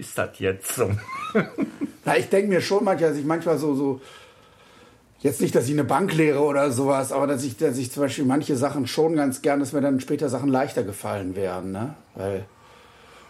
ist 0.00 0.16
das 0.18 0.38
jetzt 0.38 0.74
so? 0.74 0.90
Na, 2.04 2.16
ich 2.16 2.28
denke 2.28 2.48
mir 2.48 2.60
schon 2.60 2.84
manchmal, 2.84 3.10
dass 3.10 3.18
ich 3.18 3.24
manchmal 3.24 3.58
so, 3.58 3.74
so, 3.74 4.00
jetzt 5.20 5.40
nicht, 5.40 5.54
dass 5.54 5.66
ich 5.66 5.72
eine 5.72 5.84
Bank 5.84 6.12
lehre 6.14 6.40
oder 6.40 6.70
sowas, 6.72 7.12
aber 7.12 7.26
dass 7.26 7.44
ich, 7.44 7.56
dass 7.56 7.76
ich 7.78 7.92
zum 7.92 8.02
Beispiel 8.02 8.24
manche 8.24 8.56
Sachen 8.56 8.86
schon 8.86 9.14
ganz 9.16 9.42
gern, 9.42 9.60
dass 9.60 9.72
mir 9.72 9.80
dann 9.80 10.00
später 10.00 10.28
Sachen 10.28 10.48
leichter 10.48 10.82
gefallen 10.82 11.36
wären, 11.36 11.72
ne? 11.72 11.94
Weil, 12.14 12.46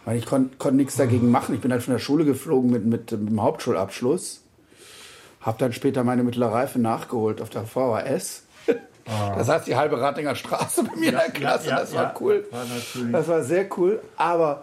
weil 0.05 0.17
ich 0.17 0.27
konnte 0.27 0.57
konnt 0.57 0.77
nichts 0.77 0.97
dagegen 0.97 1.31
machen. 1.31 1.55
Ich 1.55 1.61
bin 1.61 1.73
halt 1.73 1.83
von 1.83 1.93
der 1.93 1.99
Schule 1.99 2.25
geflogen 2.25 2.71
mit, 2.71 2.87
mit, 2.87 3.11
mit 3.13 3.31
dem 3.31 3.43
Hauptschulabschluss. 3.43 4.43
Hab 5.41 5.59
dann 5.59 5.73
später 5.73 6.05
meine 6.05 6.23
mittlere 6.23 6.53
Reife 6.53 6.79
nachgeholt 6.79 7.41
auf 7.43 7.51
der 7.51 7.65
VHS. 7.65 8.45
Da 9.07 9.43
saß 9.43 9.65
die 9.65 9.75
halbe 9.75 10.01
Ratinger 10.01 10.37
Straße 10.37 10.85
bei 10.85 10.95
mir 10.95 11.09
in 11.09 11.15
Ja, 11.15 11.21
der 11.23 11.31
Klasse. 11.31 11.69
ja, 11.69 11.81
das 11.81 11.93
ja, 11.93 12.03
war 12.03 12.15
cool. 12.21 12.47
war 12.53 12.65
Das 13.11 13.27
war 13.27 13.43
sehr 13.43 13.67
cool. 13.77 14.01
Aber 14.17 14.63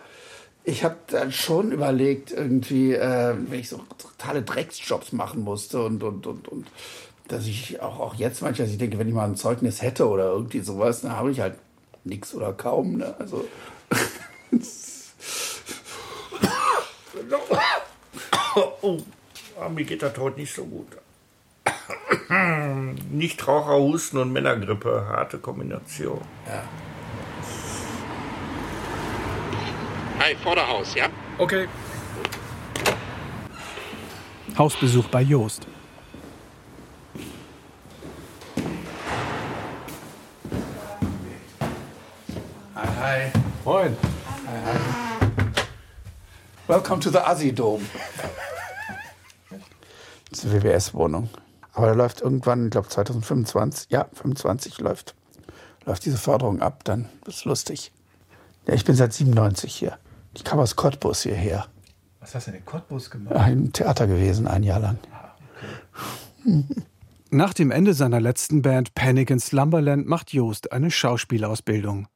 ich 0.67 0.84
habe 0.84 0.97
dann 1.08 1.32
schon 1.32 1.71
überlegt, 1.71 2.32
irgendwie, 2.32 2.93
äh, 2.93 3.34
wenn 3.38 3.60
ich 3.60 3.69
so 3.69 3.77
totale 3.97 4.41
Drecksjobs 4.41 5.13
machen 5.13 5.41
musste 5.41 5.82
und, 5.82 6.03
und, 6.03 6.27
und, 6.27 6.49
und 6.49 6.67
dass 7.30 7.47
ich 7.47 7.80
auch, 7.82 8.01
auch 8.01 8.15
jetzt 8.15 8.41
manchmal, 8.41 8.67
ich 8.67 8.77
denke, 8.77 8.99
wenn 8.99 9.08
ich 9.08 9.13
mal 9.13 9.23
ein 9.23 9.38
Zeugnis 9.38 9.82
hätte 9.82 10.10
oder 10.10 10.25
irgendwie 10.25 10.60
sowas, 10.60 11.01
dann 11.01 11.13
habe 11.13 11.32
ich 11.32 11.39
halt 11.39 11.56
nichts 12.03 12.36
oder 12.36 12.51
kaum. 12.51 12.97
Ne? 12.97 13.15
Also, 13.17 13.47
Oh, 18.80 19.69
mir 19.69 19.86
geht 19.86 20.01
das 20.01 20.17
heute 20.17 20.39
nicht 20.41 20.53
so 20.53 20.65
gut. 20.65 20.88
Nichtraucher, 23.10 23.77
Husten 23.77 24.17
und 24.17 24.34
Männergrippe, 24.34 25.06
harte 25.08 25.38
Kombination. 25.38 26.19
Ja. 26.45 26.63
Hi, 30.19 30.36
Vorderhaus, 30.36 30.95
ja? 30.95 31.10
Okay. 31.38 31.67
Hausbesuch 34.58 35.08
bei 35.10 35.21
Joost. 35.21 35.67
Hi, 42.75 42.88
hi. 42.99 43.32
Moin. 43.63 43.95
Hi, 44.47 44.58
hi. 44.65 44.77
Welcome 46.67 46.99
to 47.01 47.12
the 47.12 47.19
Assi 47.19 47.53
Dome. 47.53 47.86
Das 50.32 50.43
ist 50.43 50.51
eine 50.51 50.63
WWS-Wohnung. 50.63 51.30
Aber 51.73 51.88
da 51.88 51.93
läuft 51.93 52.21
irgendwann, 52.21 52.65
ich 52.65 52.71
glaube 52.71 52.89
2025, 52.89 53.91
ja, 53.91 54.08
25 54.13 54.80
läuft, 54.80 55.13
läuft 55.86 56.06
diese 56.06 56.17
Förderung 56.17 56.60
ab, 56.62 56.84
dann 56.86 57.08
ist 57.27 57.45
lustig. 57.45 57.91
Ja, 58.65 58.73
ich 58.73 58.84
bin 58.84 58.95
seit 58.95 59.13
97 59.13 59.75
hier. 59.75 59.99
Ich 60.38 60.43
kam 60.43 60.60
aus 60.60 60.76
Cottbus 60.76 61.23
hierher. 61.23 61.65
Was 62.19 62.36
hast 62.36 62.45
du 62.45 62.52
denn 62.52 62.60
in 62.60 62.65
Cottbus 62.67 63.10
gemacht? 63.10 63.50
Im 63.50 63.73
Theater 63.73 64.06
gewesen, 64.06 64.47
ein 64.47 64.62
Jahr 64.62 64.80
lang. 64.80 65.00
Nach 67.32 67.56
dem 67.56 67.71
Ende 67.71 67.95
seiner 67.95 68.21
letzten 68.21 68.62
Band 68.62 68.93
Panic 68.93 69.32
in 69.32 69.39
Slumberland 69.39 70.06
macht 70.06 70.32
Joost 70.34 70.71
eine 70.71 70.91
Schauspielausbildung. 70.91 72.08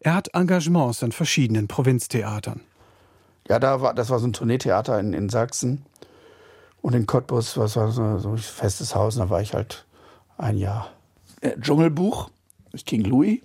Er 0.00 0.14
hat 0.14 0.28
Engagements 0.32 1.02
an 1.02 1.12
verschiedenen 1.12 1.68
Provinztheatern. 1.68 2.62
Ja, 3.48 3.58
da 3.58 3.82
war, 3.82 3.92
das 3.92 4.08
war 4.08 4.18
so 4.18 4.26
ein 4.26 4.32
Tourneetheater 4.32 4.98
in, 4.98 5.12
in 5.12 5.28
Sachsen. 5.28 5.84
Und 6.80 6.94
in 6.94 7.06
Cottbus, 7.06 7.58
was 7.58 7.76
war 7.76 7.90
so, 7.90 8.18
so 8.18 8.30
ein 8.30 8.38
festes 8.38 8.94
Haus, 8.94 9.16
da 9.16 9.28
war 9.28 9.42
ich 9.42 9.52
halt 9.52 9.84
ein 10.38 10.56
Jahr. 10.56 10.88
Äh, 11.42 11.60
Dschungelbuch 11.60 12.30
King 12.86 13.04
Louis. 13.04 13.40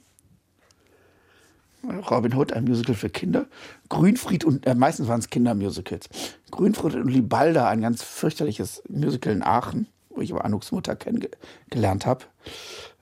Robin 2.09 2.35
Hood, 2.35 2.53
ein 2.53 2.63
Musical 2.63 2.95
für 2.95 3.09
Kinder. 3.09 3.45
Grünfried 3.89 4.45
und, 4.45 4.65
äh, 4.65 4.75
meistens 4.75 5.07
waren 5.07 5.19
es 5.19 5.29
Kindermusicals. 5.29 6.09
Grünfried 6.51 6.95
und 6.95 7.09
Libalda, 7.09 7.67
ein 7.67 7.81
ganz 7.81 8.03
fürchterliches 8.03 8.83
Musical 8.87 9.33
in 9.33 9.43
Aachen, 9.43 9.87
wo 10.09 10.21
ich 10.21 10.31
aber 10.31 10.45
Anuks 10.45 10.71
Mutter 10.71 10.95
kennengelernt 10.95 12.05
habe. 12.05 12.25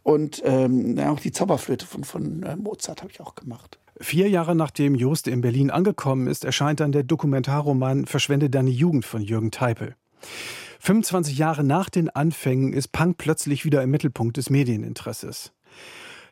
Und 0.04 0.41
ähm, 0.46 0.98
auch 1.00 1.20
die 1.20 1.32
Zauberflöte 1.32 1.86
von, 1.86 2.04
von 2.04 2.44
äh, 2.44 2.56
Mozart 2.56 3.02
habe 3.02 3.12
ich 3.12 3.22
auch 3.22 3.36
gemacht. 3.36 3.78
Vier 4.00 4.30
Jahre 4.30 4.56
nachdem 4.56 4.96
Jost 4.96 5.28
in 5.28 5.41
Berlin 5.41 5.70
angekommen 5.70 6.26
ist, 6.26 6.44
erscheint 6.44 6.80
dann 6.80 6.91
der 6.91 7.04
Dokumentarroman 7.04 8.08
Verschwende 8.08 8.50
deine 8.50 8.72
Jugend 8.72 9.06
von 9.06 9.22
Jürgen 9.22 9.52
Teipel. 9.52 9.96
25 10.80 11.38
Jahre 11.38 11.63
nach 11.63 11.91
den 11.91 12.10
Anfängen 12.10 12.74
ist 12.74 12.91
Punk 12.91 13.20
plötzlich 13.20 13.63
wieder 13.63 13.84
im 13.84 13.91
Mittelpunkt 13.91 14.38
des 14.38 14.50
Medieninteresses. 14.50 15.52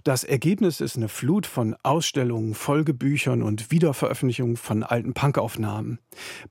Das 0.05 0.23
Ergebnis 0.23 0.79
ist 0.79 0.95
eine 0.95 1.09
Flut 1.09 1.45
von 1.45 1.75
Ausstellungen, 1.83 2.53
Folgebüchern 2.53 3.43
und 3.43 3.69
Wiederveröffentlichungen 3.69 4.55
von 4.55 4.83
alten 4.83 5.13
Punkaufnahmen. 5.13 5.99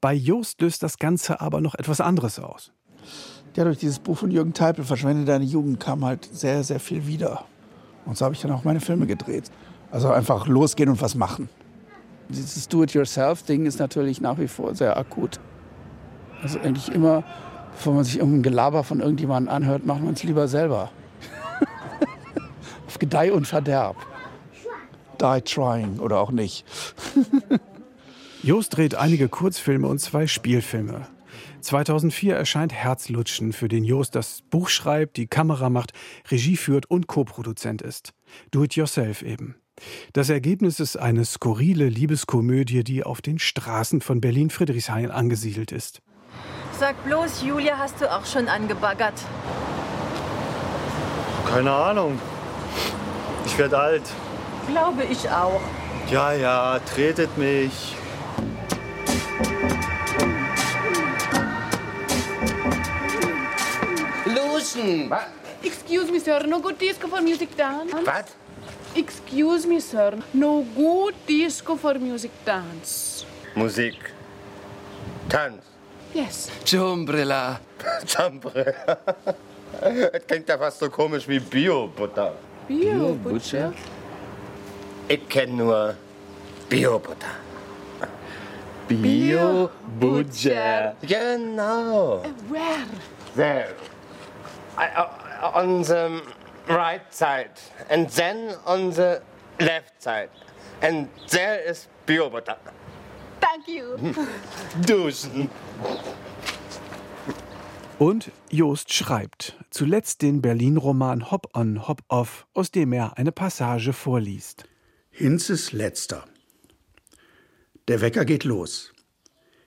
Bei 0.02 0.12
Jost 0.12 0.60
löst 0.60 0.82
das 0.82 0.98
Ganze 0.98 1.40
aber 1.40 1.62
noch 1.62 1.74
etwas 1.74 2.02
anderes 2.02 2.38
aus. 2.38 2.72
Ja, 3.56 3.64
durch 3.64 3.78
dieses 3.78 4.00
Buch 4.00 4.18
von 4.18 4.30
Jürgen 4.30 4.52
Teipel, 4.52 4.84
Verschwende 4.84 5.24
deine 5.24 5.46
Jugend, 5.46 5.80
kam 5.80 6.04
halt 6.04 6.28
sehr, 6.30 6.62
sehr 6.62 6.78
viel 6.78 7.06
wieder. 7.06 7.46
Und 8.04 8.18
so 8.18 8.26
habe 8.26 8.34
ich 8.34 8.42
dann 8.42 8.50
auch 8.50 8.64
meine 8.64 8.80
Filme 8.80 9.06
gedreht. 9.06 9.50
Also 9.90 10.10
einfach 10.10 10.46
losgehen 10.46 10.90
und 10.90 11.00
was 11.00 11.14
machen. 11.14 11.48
Dieses 12.28 12.68
Do-it-yourself-Ding 12.68 13.64
ist 13.64 13.78
natürlich 13.78 14.20
nach 14.20 14.38
wie 14.38 14.48
vor 14.48 14.74
sehr 14.74 14.98
akut. 14.98 15.40
Also 16.42 16.60
eigentlich 16.60 16.90
immer, 16.90 17.24
bevor 17.72 17.94
man 17.94 18.04
sich 18.04 18.18
irgendein 18.18 18.42
Gelaber 18.42 18.84
von 18.84 19.00
irgendjemandem 19.00 19.52
anhört, 19.52 19.86
macht 19.86 20.02
man 20.02 20.12
es 20.12 20.22
lieber 20.22 20.46
selber. 20.48 20.90
Auf 22.88 22.98
Gedeih 22.98 23.32
und 23.34 23.46
Verderb. 23.46 23.96
Die 25.20 25.40
trying 25.42 25.98
oder 25.98 26.20
auch 26.20 26.30
nicht. 26.30 26.64
Jost 28.42 28.78
dreht 28.78 28.94
einige 28.94 29.28
Kurzfilme 29.28 29.86
und 29.86 29.98
zwei 29.98 30.26
Spielfilme. 30.26 31.06
2004 31.60 32.34
erscheint 32.34 32.72
Herzlutschen, 32.72 33.52
für 33.52 33.68
den 33.68 33.84
Jost 33.84 34.14
das 34.14 34.40
Buch 34.48 34.70
schreibt, 34.70 35.18
die 35.18 35.26
Kamera 35.26 35.68
macht, 35.68 35.92
Regie 36.30 36.56
führt 36.56 36.90
und 36.90 37.08
Co-Produzent 37.08 37.82
ist. 37.82 38.14
Do 38.52 38.64
it 38.64 38.74
yourself 38.74 39.20
eben. 39.20 39.56
Das 40.14 40.30
Ergebnis 40.30 40.80
ist 40.80 40.96
eine 40.96 41.26
skurrile 41.26 41.90
Liebeskomödie, 41.90 42.84
die 42.84 43.04
auf 43.04 43.20
den 43.20 43.38
Straßen 43.38 44.00
von 44.00 44.22
Berlin-Friedrichshain 44.22 45.10
angesiedelt 45.10 45.72
ist. 45.72 46.00
Sag 46.80 47.04
bloß, 47.04 47.42
Julia, 47.42 47.76
hast 47.76 48.00
du 48.00 48.10
auch 48.10 48.24
schon 48.24 48.48
angebaggert? 48.48 49.20
Keine 51.46 51.72
Ahnung. 51.72 52.18
Ich 53.46 53.58
werde 53.58 53.78
alt. 53.78 54.02
Glaube 54.68 55.04
ich 55.04 55.28
auch. 55.30 55.60
Ja, 56.10 56.32
ja, 56.32 56.78
tretet 56.80 57.36
mich. 57.36 57.94
Luschen! 64.26 65.10
Was? 65.10 65.26
Excuse 65.62 66.12
me, 66.12 66.20
sir. 66.20 66.46
No 66.46 66.60
good 66.60 66.78
disco 66.78 67.08
for 67.08 67.20
music 67.20 67.56
dance. 67.56 67.92
Was? 68.04 68.26
Excuse 68.94 69.66
me, 69.66 69.80
sir. 69.80 70.18
No 70.32 70.64
good 70.74 71.14
disco 71.26 71.76
for 71.76 71.98
music 71.98 72.30
dance. 72.44 73.24
Musik. 73.54 73.96
Tanz. 75.28 75.62
Yes. 76.14 76.48
Jumbrilla. 76.64 77.60
Jumbrilla. 78.06 78.98
Das 79.70 80.26
klingt 80.26 80.48
ja 80.48 80.56
fast 80.58 80.78
so 80.80 80.88
komisch 80.88 81.28
wie 81.28 81.38
Bio-Butter. 81.38 82.32
Bio-Butcher? 82.68 83.72
Ich 85.08 85.28
kenne 85.28 85.56
nur 85.56 85.94
Bio-Butter. 86.68 87.30
Bio-Butcher. 88.88 90.94
Genau. 91.02 92.22
Where? 92.48 92.86
There. 93.34 93.74
I- 94.76 94.88
uh, 94.96 95.08
On 95.54 95.82
the 95.82 96.20
right 96.68 97.02
side. 97.14 97.50
And 97.88 98.08
then 98.10 98.54
on 98.66 98.90
the 98.92 99.22
left 99.60 100.02
side. 100.02 100.30
And 100.82 101.08
there 101.30 101.60
is 101.70 101.86
Bio-Butter. 102.06 102.56
Thank 103.40 103.68
you. 103.68 103.96
Duschen. 104.82 105.48
Und 107.98 108.30
Jost 108.50 108.92
schreibt 108.92 109.56
zuletzt 109.70 110.22
den 110.22 110.40
Berlin-Roman 110.40 111.32
Hop 111.32 111.56
on, 111.56 111.88
Hop 111.88 112.02
off, 112.06 112.46
aus 112.54 112.70
dem 112.70 112.92
er 112.92 113.18
eine 113.18 113.32
Passage 113.32 113.92
vorliest. 113.92 114.64
Hinzes 115.10 115.72
letzter. 115.72 116.24
Der 117.88 118.00
Wecker 118.00 118.24
geht 118.24 118.44
los. 118.44 118.92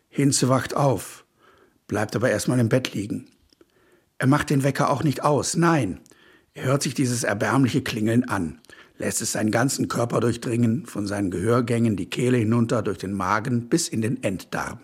Hinze 0.08 0.48
wacht 0.48 0.78
auf, 0.78 1.26
bleibt 1.88 2.16
aber 2.16 2.30
erstmal 2.30 2.60
im 2.60 2.70
Bett 2.70 2.94
liegen. 2.94 3.30
Er 4.18 4.28
macht 4.28 4.50
den 4.50 4.64
Wecker 4.64 4.90
auch 4.92 5.04
nicht 5.04 5.24
aus, 5.24 5.58
nein. 5.58 6.00
Er 6.54 6.66
hört 6.66 6.84
sich 6.84 6.94
dieses 6.94 7.26
erbärmliche 7.26 7.82
Klingeln 7.82 8.24
an, 8.24 8.62
lässt 8.98 9.22
es 9.22 9.34
seinen 9.34 9.52
ganzen 9.52 9.90
Körper 9.90 10.22
durchdringen, 10.22 10.86
von 10.86 11.06
seinen 11.06 11.32
Gehörgängen 11.32 11.98
die 11.98 12.10
Kehle 12.10 12.38
hinunter 12.38 12.82
durch 12.82 12.98
den 12.98 13.12
Magen 13.12 13.68
bis 13.68 13.90
in 13.90 14.02
den 14.02 14.24
Enddarm. 14.24 14.80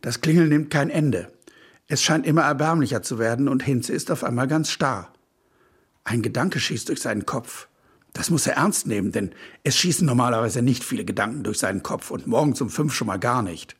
Das 0.00 0.20
Klingeln 0.20 0.48
nimmt 0.48 0.70
kein 0.70 0.90
Ende. 0.90 1.30
Es 1.88 2.02
scheint 2.02 2.26
immer 2.26 2.42
erbärmlicher 2.42 3.02
zu 3.02 3.18
werden 3.18 3.48
und 3.48 3.62
Hinze 3.62 3.94
ist 3.94 4.10
auf 4.10 4.22
einmal 4.22 4.46
ganz 4.46 4.70
starr. 4.70 5.10
Ein 6.04 6.20
Gedanke 6.22 6.60
schießt 6.60 6.90
durch 6.90 7.00
seinen 7.00 7.24
Kopf. 7.24 7.66
Das 8.12 8.30
muss 8.30 8.46
er 8.46 8.56
ernst 8.56 8.86
nehmen, 8.86 9.10
denn 9.10 9.32
es 9.64 9.76
schießen 9.76 10.06
normalerweise 10.06 10.60
nicht 10.60 10.84
viele 10.84 11.04
Gedanken 11.04 11.42
durch 11.44 11.58
seinen 11.58 11.82
Kopf 11.82 12.10
und 12.10 12.26
morgens 12.26 12.60
um 12.60 12.68
fünf 12.68 12.94
schon 12.94 13.06
mal 13.06 13.18
gar 13.18 13.42
nicht. 13.42 13.76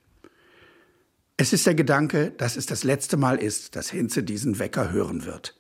Es 1.37 1.53
ist 1.53 1.67
der 1.67 1.75
Gedanke, 1.75 2.33
dass 2.37 2.57
es 2.57 2.67
das 2.67 2.83
letzte 2.83 3.17
Mal 3.17 3.37
ist, 3.37 3.77
dass 3.77 3.91
Hinze 3.91 4.23
diesen 4.23 4.59
Wecker 4.59 4.91
hören 4.91 5.25
wird. 5.25 5.55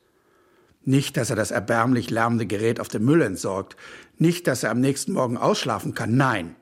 Nicht, 0.84 1.18
dass 1.18 1.30
er 1.30 1.36
das 1.36 1.50
erbärmlich 1.50 2.08
lärmende 2.08 2.46
Gerät 2.46 2.80
auf 2.80 2.88
dem 2.88 3.04
Müll 3.04 3.20
entsorgt, 3.20 3.76
nicht, 4.16 4.46
dass 4.46 4.62
er 4.62 4.70
am 4.70 4.80
nächsten 4.80 5.12
Morgen 5.12 5.36
ausschlafen 5.36 5.94
kann, 5.94 6.16
nein. 6.16 6.56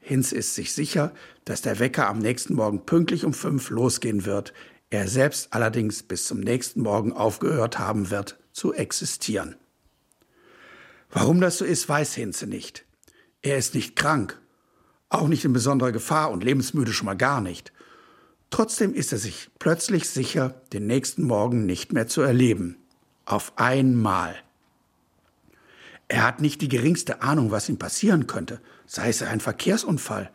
Hinz 0.00 0.32
ist 0.32 0.56
sich 0.56 0.72
sicher, 0.72 1.12
dass 1.44 1.62
der 1.62 1.78
Wecker 1.78 2.08
am 2.08 2.18
nächsten 2.18 2.54
Morgen 2.54 2.84
pünktlich 2.84 3.24
um 3.24 3.32
fünf 3.32 3.70
losgehen 3.70 4.24
wird, 4.24 4.52
er 4.92 5.08
selbst 5.08 5.54
allerdings 5.54 6.02
bis 6.02 6.26
zum 6.26 6.40
nächsten 6.40 6.82
Morgen 6.82 7.14
aufgehört 7.14 7.78
haben 7.78 8.10
wird 8.10 8.38
zu 8.52 8.74
existieren. 8.74 9.56
Warum 11.10 11.40
das 11.40 11.56
so 11.56 11.64
ist, 11.64 11.88
weiß 11.88 12.14
Hinze 12.14 12.46
nicht. 12.46 12.84
Er 13.40 13.56
ist 13.56 13.74
nicht 13.74 13.96
krank, 13.96 14.38
auch 15.08 15.28
nicht 15.28 15.46
in 15.46 15.54
besonderer 15.54 15.92
Gefahr 15.92 16.30
und 16.30 16.44
lebensmüde 16.44 16.92
schon 16.92 17.06
mal 17.06 17.16
gar 17.16 17.40
nicht. 17.40 17.72
Trotzdem 18.50 18.92
ist 18.92 19.12
er 19.12 19.18
sich 19.18 19.48
plötzlich 19.58 20.10
sicher, 20.10 20.60
den 20.74 20.86
nächsten 20.86 21.22
Morgen 21.22 21.64
nicht 21.64 21.94
mehr 21.94 22.06
zu 22.06 22.20
erleben. 22.20 22.76
Auf 23.24 23.54
einmal. 23.56 24.34
Er 26.08 26.26
hat 26.26 26.42
nicht 26.42 26.60
die 26.60 26.68
geringste 26.68 27.22
Ahnung, 27.22 27.50
was 27.50 27.70
ihm 27.70 27.78
passieren 27.78 28.26
könnte, 28.26 28.60
sei 28.84 29.08
es 29.08 29.22
ein 29.22 29.40
Verkehrsunfall, 29.40 30.30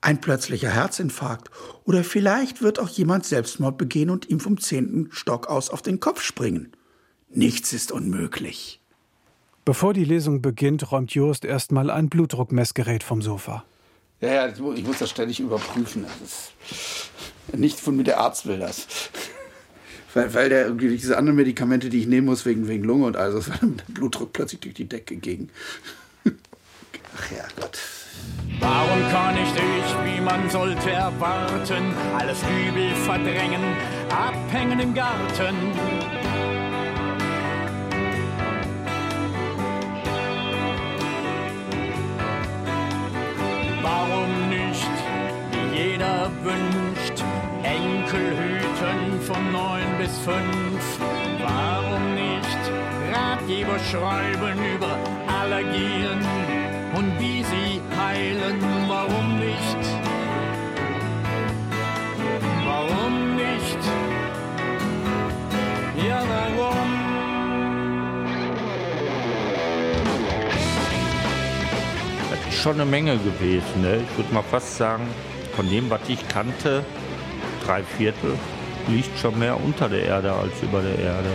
ein 0.00 0.20
plötzlicher 0.20 0.70
Herzinfarkt 0.70 1.50
oder 1.84 2.04
vielleicht 2.04 2.62
wird 2.62 2.78
auch 2.78 2.88
jemand 2.88 3.24
Selbstmord 3.26 3.78
begehen 3.78 4.10
und 4.10 4.28
ihm 4.28 4.40
vom 4.40 4.60
zehnten 4.60 5.08
Stock 5.10 5.48
aus 5.48 5.70
auf 5.70 5.82
den 5.82 6.00
Kopf 6.00 6.22
springen. 6.22 6.72
Nichts 7.30 7.72
ist 7.72 7.92
unmöglich. 7.92 8.80
Bevor 9.64 9.94
die 9.94 10.04
Lesung 10.04 10.42
beginnt, 10.42 10.92
räumt 10.92 11.12
Jost 11.12 11.44
erstmal 11.44 11.90
ein 11.90 12.08
Blutdruckmessgerät 12.08 13.02
vom 13.02 13.20
Sofa. 13.20 13.64
Ja, 14.20 14.32
ja, 14.32 14.48
ich 14.48 14.58
mu- 14.60 14.72
ich 14.72 14.84
muss 14.84 14.98
das 14.98 15.10
ständig 15.10 15.40
überprüfen. 15.40 16.06
Das 16.20 16.52
ist 16.70 17.58
nicht 17.58 17.80
von 17.80 17.96
mir, 17.96 18.04
der 18.04 18.20
Arzt 18.20 18.46
will 18.46 18.58
das. 18.60 18.86
Weil, 20.14 20.32
weil 20.32 20.48
der 20.48 20.66
irgendwie 20.66 20.88
diese 20.96 21.18
anderen 21.18 21.36
Medikamente, 21.36 21.90
die 21.90 21.98
ich 21.98 22.06
nehmen 22.06 22.26
muss, 22.26 22.46
wegen, 22.46 22.68
wegen 22.68 22.84
Lunge 22.84 23.06
und 23.06 23.16
alles, 23.16 23.50
weil 23.50 23.58
der 23.72 23.84
Blutdruck 23.92 24.32
plötzlich 24.32 24.60
durch 24.60 24.74
die 24.74 24.88
Decke 24.88 25.16
ging. 25.16 25.50
Ach 26.24 27.30
ja, 27.32 27.44
Gott. 27.56 27.78
Warum 28.60 29.00
kann 29.12 29.34
ich, 29.36 29.54
wie 30.04 30.20
man 30.20 30.48
sollte 30.50 30.90
erwarten, 30.90 31.94
alles 32.18 32.42
Übel 32.42 32.94
verdrängen, 33.04 33.62
abhängen 34.10 34.80
im 34.80 34.94
Garten? 34.94 35.54
Warum 43.82 44.48
nicht, 44.48 44.96
wie 45.52 45.76
jeder 45.76 46.30
wünscht, 46.42 47.22
Enkel 47.62 48.30
hüten, 48.38 49.20
von 49.20 49.52
neun 49.52 49.98
bis 49.98 50.16
fünf. 50.18 50.98
Warum 51.42 52.14
nicht 52.14 52.46
Ratgeber 53.12 53.78
schreiben 53.78 54.58
über 54.74 54.98
Allergien 55.40 56.55
und 56.96 57.20
wie 57.20 57.44
sie 57.44 57.80
heilen? 57.96 58.58
Warum 58.88 59.38
nicht? 59.38 59.82
Warum 62.64 63.36
nicht? 63.36 63.82
Ja, 66.08 66.22
warum? 66.56 66.90
Das 72.30 72.54
ist 72.54 72.62
schon 72.62 72.74
eine 72.74 72.86
Menge 72.86 73.18
gewesen. 73.18 73.82
Ne? 73.82 74.00
Ich 74.10 74.16
würde 74.16 74.32
mal 74.32 74.42
fast 74.42 74.76
sagen, 74.76 75.06
von 75.54 75.68
dem, 75.68 75.90
was 75.90 76.00
ich 76.08 76.26
kannte, 76.28 76.82
drei 77.64 77.82
Viertel 77.82 78.38
liegt 78.88 79.18
schon 79.18 79.38
mehr 79.38 79.62
unter 79.62 79.88
der 79.88 80.02
Erde 80.02 80.32
als 80.32 80.62
über 80.62 80.80
der 80.80 80.98
Erde. 80.98 81.30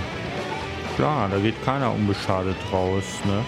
Klar, 0.96 1.30
da 1.30 1.38
geht 1.38 1.64
keiner 1.64 1.94
unbeschadet 1.94 2.58
raus. 2.72 3.04
Ne? 3.26 3.44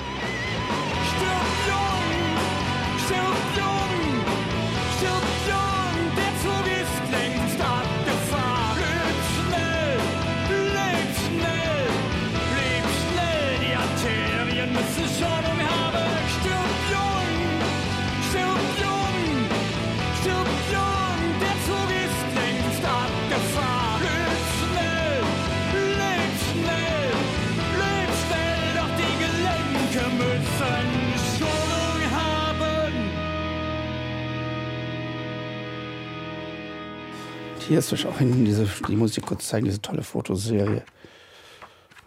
Hinten 38.24 38.46
diese, 38.46 38.68
die 38.88 38.96
muss 38.96 39.18
ich 39.18 39.26
kurz 39.26 39.48
zeigen, 39.48 39.66
diese 39.66 39.82
tolle 39.82 40.04
Fotoserie. 40.04 40.84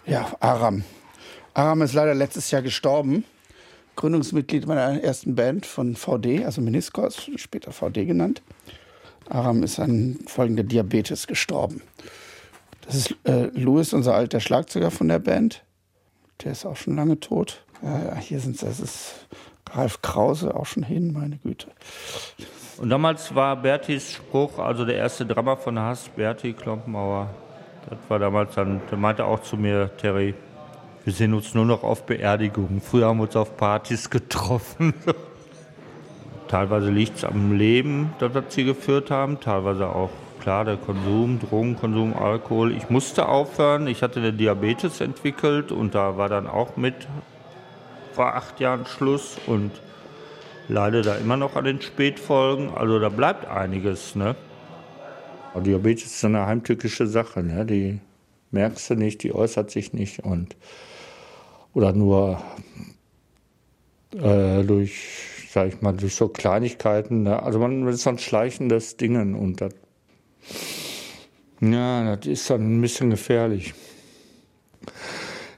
Ja, 0.07 0.35
Aram. 0.41 0.85
Aram 1.55 1.83
ist 1.83 1.95
leider 1.95 2.15
letztes 2.15 2.51
Jahr 2.51 2.63
gestorben. 2.63 3.25
Gründungsmitglied 3.97 4.67
meiner 4.67 5.03
ersten 5.03 5.35
Band 5.35 5.65
von 5.65 5.97
VD, 5.97 6.45
also 6.45 6.61
Meniscos, 6.61 7.31
später 7.37 7.73
VD 7.73 8.07
genannt. 8.07 8.43
Aram 9.29 9.63
ist 9.63 9.79
an 9.79 10.19
folgender 10.27 10.63
Diabetes 10.63 11.27
gestorben. 11.27 11.83
Das 12.83 12.95
ist 12.95 13.17
äh, 13.25 13.47
Louis, 13.55 13.93
unser 13.93 14.15
alter 14.15 14.41
Schlagzeuger 14.41 14.91
von 14.91 15.09
der 15.09 15.19
Band. 15.19 15.65
Der 16.45 16.53
ist 16.53 16.67
auch 16.67 16.77
schon 16.77 16.97
lange 16.97 17.19
tot. 17.19 17.65
Ja, 17.83 18.17
hier 18.17 18.41
sind 18.41 18.63
das 18.63 18.81
ist 18.81 19.27
Ralf 19.71 20.01
Krause 20.03 20.55
auch 20.55 20.67
schon 20.67 20.83
hin, 20.83 21.13
meine 21.13 21.39
Güte. 21.39 21.69
Und 22.79 22.91
damals 22.91 23.35
war 23.35 23.57
Bertis 23.57 24.13
Spruch, 24.13 24.59
also 24.59 24.85
der 24.85 24.97
erste 24.97 25.25
Drummer 25.25 25.57
von 25.57 25.79
Hass, 25.79 26.11
Berti 26.15 26.53
Klompenauer. 26.53 27.31
Das 27.89 27.99
war 28.09 28.19
damals 28.19 28.55
dann, 28.55 28.83
der 28.91 28.99
meinte 28.99 29.25
auch 29.25 29.41
zu 29.41 29.57
mir, 29.57 29.97
Terry, 29.97 30.35
wir 31.05 31.13
sehen 31.13 31.33
uns 31.33 31.55
nur 31.55 31.65
noch 31.65 31.85
auf 31.85 32.05
Beerdigungen. 32.05 32.83
Früher 32.83 33.07
haben 33.07 33.19
wir 33.19 33.25
uns 33.25 33.37
auf 33.37 33.57
Partys 33.57 34.11
getroffen. 34.11 34.93
teilweise 36.49 36.91
liegt 36.91 37.17
es 37.17 37.25
am 37.25 37.57
Leben, 37.57 38.13
das 38.19 38.35
was 38.35 38.53
sie 38.53 38.65
geführt 38.65 39.11
haben, 39.11 39.41
teilweise 39.41 39.89
auch, 39.89 40.11
klar, 40.41 40.67
der 40.67 40.77
Konsum, 40.77 41.41
Drogenkonsum, 41.41 42.15
Alkohol. 42.15 42.73
Ich 42.73 42.91
musste 42.91 43.29
aufhören, 43.29 43.87
ich 43.87 44.03
hatte 44.03 44.21
den 44.21 44.37
Diabetes 44.37 45.01
entwickelt 45.01 45.73
und 45.73 45.95
da 45.95 46.19
war 46.19 46.29
dann 46.29 46.47
auch 46.47 46.77
mit 46.77 46.95
vor 48.13 48.35
acht 48.35 48.61
Jahren 48.61 48.85
Schluss 48.85 49.39
und 49.47 49.71
leide 50.69 51.03
da 51.03 51.17
immer 51.17 51.37
noch 51.37 51.57
an 51.57 51.65
den 51.65 51.81
Spätfolgen. 51.81 52.71
Also 52.71 52.99
da 52.99 53.09
bleibt 53.09 53.47
einiges. 53.47 54.15
Ne? 54.15 54.37
Diabetes 55.55 56.15
ist 56.15 56.25
eine 56.25 56.47
heimtückische 56.47 57.07
Sache. 57.07 57.43
Ne? 57.43 57.65
Die 57.65 58.01
merkst 58.51 58.91
du 58.91 58.95
nicht, 58.95 59.23
die 59.23 59.35
äußert 59.35 59.71
sich 59.71 59.93
nicht 59.93 60.21
und 60.21 60.57
oder 61.73 61.93
nur 61.93 62.43
äh, 64.15 64.63
durch, 64.65 65.47
sag 65.51 65.69
ich 65.69 65.83
mal, 65.83 65.93
durch 65.93 66.15
so 66.15 66.29
Kleinigkeiten. 66.29 67.25
Ne? 67.25 67.43
Also 67.43 67.59
man 67.59 67.87
ist 67.87 68.03
so 68.03 68.11
ein 68.11 68.19
schleichendes 68.19 68.97
Dingen 68.97 69.35
und 69.35 69.61
das, 69.61 69.75
ja, 71.61 72.17
das 72.17 72.27
ist 72.27 72.49
dann 72.51 72.79
ein 72.79 72.81
bisschen 72.81 73.11
gefährlich. 73.11 73.75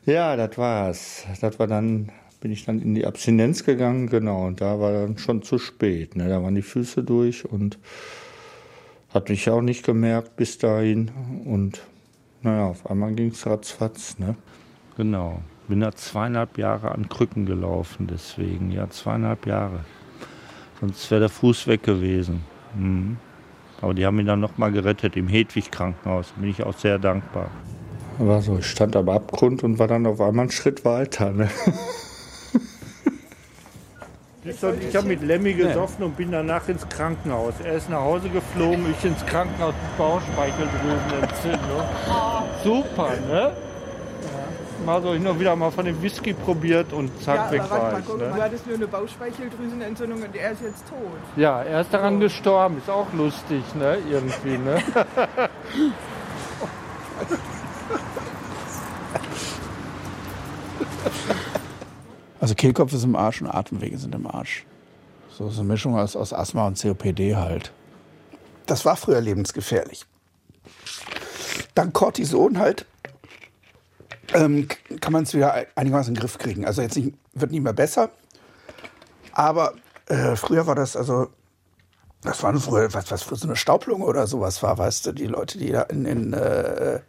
Ja, 0.06 0.36
das 0.36 0.56
war's. 0.56 1.24
Das 1.40 1.58
war 1.58 1.66
dann, 1.66 2.10
bin 2.40 2.52
ich 2.52 2.64
dann 2.64 2.80
in 2.80 2.94
die 2.94 3.06
Abstinenz 3.06 3.64
gegangen, 3.64 4.08
genau, 4.08 4.46
und 4.46 4.60
da 4.60 4.78
war 4.78 4.92
dann 4.92 5.18
schon 5.18 5.42
zu 5.42 5.58
spät. 5.58 6.16
Ne? 6.16 6.28
Da 6.28 6.42
waren 6.42 6.54
die 6.54 6.62
Füße 6.62 7.02
durch 7.02 7.44
und 7.44 7.78
hat 9.12 9.28
mich 9.28 9.48
auch 9.50 9.62
nicht 9.62 9.84
gemerkt 9.84 10.36
bis 10.36 10.58
dahin. 10.58 11.10
Und 11.44 11.82
naja, 12.42 12.66
auf 12.66 12.88
einmal 12.88 13.12
ging 13.12 13.30
es 13.30 13.46
ratzfatz. 13.46 14.18
Ne? 14.18 14.36
Genau. 14.96 15.42
Bin 15.66 15.80
da 15.80 15.92
zweieinhalb 15.92 16.56
Jahre 16.56 16.92
an 16.92 17.08
Krücken 17.08 17.44
gelaufen, 17.44 18.06
deswegen, 18.10 18.70
ja, 18.70 18.88
zweieinhalb 18.88 19.46
Jahre. 19.46 19.84
Sonst 20.80 21.10
wäre 21.10 21.22
der 21.22 21.28
Fuß 21.28 21.66
weg 21.66 21.82
gewesen. 21.82 22.42
Mhm. 22.74 23.16
Aber 23.80 23.94
die 23.94 24.06
haben 24.06 24.16
mich 24.16 24.26
dann 24.26 24.40
nochmal 24.40 24.72
gerettet 24.72 25.16
im 25.16 25.28
Hedwig-Krankenhaus. 25.28 26.32
Bin 26.36 26.48
ich 26.48 26.62
auch 26.62 26.76
sehr 26.76 26.98
dankbar. 26.98 27.50
War 28.18 28.42
so, 28.42 28.58
ich 28.58 28.66
stand 28.66 28.96
am 28.96 29.08
Abgrund 29.08 29.62
und 29.62 29.78
war 29.78 29.86
dann 29.86 30.06
auf 30.06 30.20
einmal 30.20 30.44
einen 30.44 30.50
Schritt 30.50 30.84
weiter. 30.84 31.32
Ne? 31.32 31.50
Ich 34.50 34.96
habe 34.96 35.06
mit 35.06 35.22
Lemmy 35.22 35.52
gesoffen 35.54 36.04
und 36.04 36.16
bin 36.16 36.32
danach 36.32 36.68
ins 36.68 36.88
Krankenhaus. 36.88 37.54
Er 37.64 37.74
ist 37.74 37.88
nach 37.90 38.00
Hause 38.00 38.28
geflogen, 38.28 38.86
ich 38.98 39.04
ins 39.04 39.24
Krankenhaus 39.26 39.74
mit 39.74 39.98
Bauchspeicheldrüsenentzündung. 39.98 41.82
Super, 42.64 43.10
ne? 43.28 43.52
Mal 44.86 45.02
so 45.02 45.12
hin 45.12 45.26
und 45.26 45.38
wieder 45.40 45.54
mal 45.56 45.70
von 45.70 45.84
dem 45.84 46.00
Whisky 46.00 46.32
probiert 46.32 46.92
und 46.92 47.10
zack, 47.22 47.50
weg 47.50 47.60
aber 47.62 47.70
warte 47.70 47.92
war 47.92 47.98
ich. 48.00 48.06
guck, 48.06 48.18
du 48.20 48.24
Ne? 48.24 48.34
hattest 48.42 48.66
nur 48.66 48.76
eine 48.76 48.86
Bauchspeicheldrüsenentzündung 48.86 50.22
und 50.22 50.36
er 50.36 50.52
ist 50.52 50.62
jetzt 50.62 50.88
tot. 50.88 50.98
Ja, 51.36 51.62
er 51.62 51.80
ist 51.82 51.92
daran 51.92 52.20
gestorben, 52.20 52.78
ist 52.78 52.88
auch 52.88 53.12
lustig, 53.12 53.62
ne? 53.74 53.98
Irgendwie, 54.10 54.56
ne? 54.56 54.80
Also 62.48 62.54
Kehlkopf 62.54 62.94
ist 62.94 63.04
im 63.04 63.14
Arsch 63.14 63.42
und 63.42 63.48
Atemwege 63.48 63.98
sind 63.98 64.14
im 64.14 64.26
Arsch. 64.26 64.64
So, 65.28 65.50
so 65.50 65.60
eine 65.60 65.68
Mischung 65.68 65.98
aus, 65.98 66.16
aus 66.16 66.32
Asthma 66.32 66.66
und 66.66 66.80
COPD 66.80 67.36
halt. 67.36 67.72
Das 68.64 68.86
war 68.86 68.96
früher 68.96 69.20
lebensgefährlich. 69.20 70.06
Dank 71.74 71.92
Cortison 71.92 72.58
halt 72.58 72.86
ähm, 74.32 74.66
kann 74.98 75.12
man 75.12 75.24
es 75.24 75.34
wieder 75.34 75.66
einigermaßen 75.74 76.12
in 76.12 76.14
den 76.14 76.20
Griff 76.22 76.38
kriegen. 76.38 76.64
Also 76.64 76.80
jetzt 76.80 76.96
nicht, 76.96 77.12
wird 77.34 77.50
nicht 77.50 77.62
mehr 77.62 77.74
besser. 77.74 78.08
Aber 79.32 79.74
äh, 80.06 80.34
früher 80.34 80.66
war 80.66 80.74
das 80.74 80.96
also, 80.96 81.28
das 82.22 82.42
war 82.42 82.58
früher, 82.58 82.94
was, 82.94 83.10
was 83.10 83.24
für 83.24 83.36
so 83.36 83.46
eine 83.46 83.56
Staublunge 83.56 84.06
oder 84.06 84.26
sowas 84.26 84.62
war, 84.62 84.78
weißt 84.78 85.04
du, 85.04 85.12
die 85.12 85.26
Leute, 85.26 85.58
die 85.58 85.70
da 85.70 85.82
in, 85.82 86.06
in, 86.06 86.32
äh, 86.32 86.94
in 86.94 87.02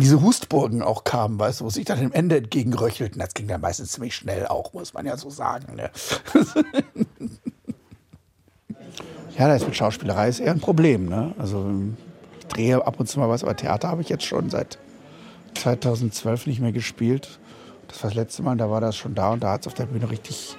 diese 0.00 0.22
Hustburgen 0.22 0.82
auch 0.82 1.04
kamen, 1.04 1.38
weißt 1.38 1.60
du, 1.60 1.64
wo 1.64 1.70
sich 1.70 1.84
dann 1.84 1.98
dem 1.98 2.12
Ende 2.12 2.36
entgegenröchelten. 2.36 3.20
Das 3.20 3.34
ging 3.34 3.48
dann 3.48 3.60
meistens 3.60 3.92
ziemlich 3.92 4.14
schnell 4.14 4.46
auch, 4.46 4.72
muss 4.72 4.94
man 4.94 5.06
ja 5.06 5.16
so 5.16 5.30
sagen. 5.30 5.76
Ne? 5.76 5.90
ja, 9.38 9.48
das 9.48 9.66
mit 9.66 9.76
Schauspielerei 9.76 10.28
ist 10.28 10.40
eher 10.40 10.52
ein 10.52 10.60
Problem. 10.60 11.08
Ne? 11.08 11.34
Also 11.38 11.70
ich 12.38 12.46
drehe 12.46 12.86
ab 12.86 13.00
und 13.00 13.08
zu 13.08 13.18
mal 13.18 13.28
was, 13.28 13.42
aber 13.42 13.56
Theater 13.56 13.88
habe 13.88 14.02
ich 14.02 14.08
jetzt 14.08 14.24
schon 14.24 14.50
seit 14.50 14.78
2012 15.54 16.46
nicht 16.46 16.60
mehr 16.60 16.72
gespielt. 16.72 17.38
Das 17.88 18.02
war 18.02 18.10
das 18.10 18.16
letzte 18.16 18.42
Mal, 18.42 18.56
da 18.56 18.70
war 18.70 18.80
das 18.80 18.96
schon 18.96 19.14
da 19.14 19.32
und 19.32 19.42
da 19.42 19.52
hat 19.52 19.62
es 19.62 19.66
auf 19.66 19.74
der 19.74 19.86
Bühne 19.86 20.10
richtig 20.10 20.56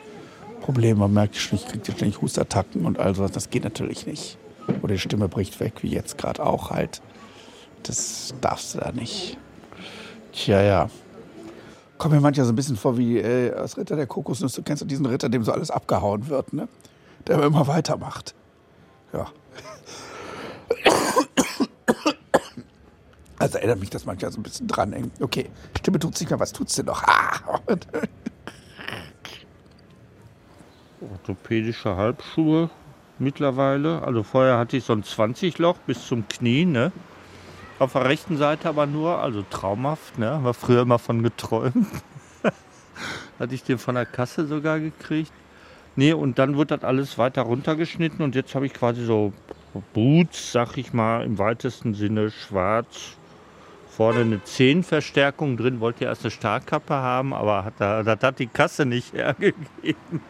Probleme. 0.61 0.99
Man 0.99 1.13
merkt 1.13 1.35
schon, 1.35 1.59
ich 1.59 1.67
kriege 1.67 1.91
ständig 1.91 2.21
Hustattacken 2.21 2.85
und 2.85 2.99
all 2.99 3.15
sowas. 3.15 3.31
Das 3.31 3.49
geht 3.49 3.63
natürlich 3.63 4.05
nicht. 4.05 4.37
Oder 4.81 4.93
die 4.93 4.99
Stimme 4.99 5.27
bricht 5.27 5.59
weg, 5.59 5.81
wie 5.81 5.89
jetzt 5.89 6.17
gerade 6.17 6.45
auch 6.45 6.71
halt. 6.71 7.01
Das 7.83 8.33
darfst 8.41 8.75
du 8.75 8.79
da 8.79 8.91
nicht. 8.91 9.37
Tja, 10.31 10.61
ja. 10.61 10.89
Kommt 11.97 12.13
mir 12.13 12.21
manchmal 12.21 12.45
so 12.45 12.53
ein 12.53 12.55
bisschen 12.55 12.77
vor 12.77 12.97
wie 12.97 13.17
äh, 13.17 13.53
als 13.53 13.77
Ritter 13.77 13.95
der 13.95 14.07
Kokosnuss. 14.07 14.53
Du 14.53 14.63
kennst 14.63 14.81
doch 14.81 14.87
diesen 14.87 15.05
Ritter, 15.05 15.29
dem 15.29 15.43
so 15.43 15.51
alles 15.51 15.69
abgehauen 15.71 16.29
wird, 16.29 16.53
ne? 16.53 16.67
Der 17.27 17.35
aber 17.35 17.45
immer 17.45 17.67
weitermacht. 17.67 18.35
Ja. 19.13 19.27
Also 23.41 23.57
erinnert 23.57 23.79
mich 23.79 23.89
das 23.89 24.05
manchmal 24.05 24.33
so 24.33 24.39
ein 24.41 24.43
bisschen 24.43 24.67
dran. 24.67 25.13
Okay, 25.21 25.49
Stimme 25.77 25.97
tut's 25.97 26.19
nicht 26.19 26.29
mehr, 26.29 26.41
was 26.41 26.51
tut's 26.51 26.75
denn 26.75 26.87
noch? 26.87 27.03
Ah. 27.03 27.61
Orthopädische 31.01 31.95
Halbschuhe 31.95 32.69
mittlerweile. 33.17 34.01
Also 34.03 34.23
vorher 34.23 34.57
hatte 34.57 34.75
ich 34.75 34.83
so 34.83 34.91
ein 34.91 35.03
20-Loch 35.03 35.77
bis 35.87 36.05
zum 36.05 36.27
Knie, 36.27 36.65
ne? 36.65 36.91
Auf 37.79 37.93
der 37.93 38.05
rechten 38.05 38.35
Seite 38.37 38.67
aber 38.67 38.85
nur, 38.85 39.19
also 39.19 39.43
traumhaft, 39.49 40.17
ne? 40.19 40.31
Haben 40.31 40.43
wir 40.45 40.53
früher 40.53 40.81
immer 40.81 40.99
von 40.99 41.23
geträumt. 41.23 41.87
Hatte 43.39 43.55
ich 43.55 43.63
den 43.63 43.77
von 43.77 43.95
der 43.95 44.05
Kasse 44.05 44.45
sogar 44.47 44.79
gekriegt. 44.79 45.31
Nee, 45.95 46.13
und 46.13 46.37
dann 46.39 46.57
wird 46.57 46.71
das 46.71 46.83
alles 46.83 47.17
weiter 47.17 47.41
runtergeschnitten 47.43 48.21
und 48.21 48.35
jetzt 48.35 48.53
habe 48.53 48.65
ich 48.65 48.73
quasi 48.73 49.03
so 49.05 49.33
Boots, 49.93 50.51
sag 50.51 50.77
ich 50.77 50.93
mal, 50.93 51.23
im 51.23 51.37
weitesten 51.37 51.93
Sinne 51.93 52.31
schwarz. 52.31 53.13
Vorne 53.89 54.21
eine 54.21 54.43
Zehenverstärkung 54.43 55.57
drin, 55.57 55.79
wollte 55.79 56.05
erst 56.05 56.23
eine 56.23 56.31
Stahlkappe 56.31 56.93
haben, 56.93 57.33
aber 57.33 57.65
hat, 57.65 57.73
da- 57.79 58.03
das 58.03 58.19
hat 58.21 58.39
die 58.39 58.47
Kasse 58.47 58.85
nicht 58.85 59.13
hergegeben. 59.13 60.21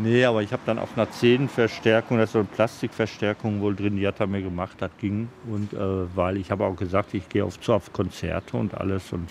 Nee, 0.00 0.24
aber 0.24 0.42
ich 0.42 0.52
habe 0.52 0.62
dann 0.64 0.78
auch 0.78 0.88
eine 0.96 1.10
Zehenverstärkung, 1.10 2.18
das 2.18 2.28
ist 2.28 2.32
so 2.34 2.38
eine 2.38 2.48
Plastikverstärkung 2.48 3.60
wohl 3.60 3.74
drin, 3.74 3.96
die 3.96 4.06
hat 4.06 4.20
er 4.20 4.28
mir 4.28 4.42
gemacht, 4.42 4.76
das 4.78 4.90
ging. 4.98 5.28
Und 5.50 5.72
äh, 5.72 6.16
weil 6.16 6.36
ich 6.36 6.50
habe 6.50 6.64
auch 6.64 6.76
gesagt, 6.76 7.14
ich 7.14 7.28
gehe 7.28 7.44
auf, 7.44 7.58
zu 7.60 7.72
auf 7.72 7.92
Konzerte 7.92 8.56
und 8.56 8.74
alles 8.74 9.12
und 9.12 9.28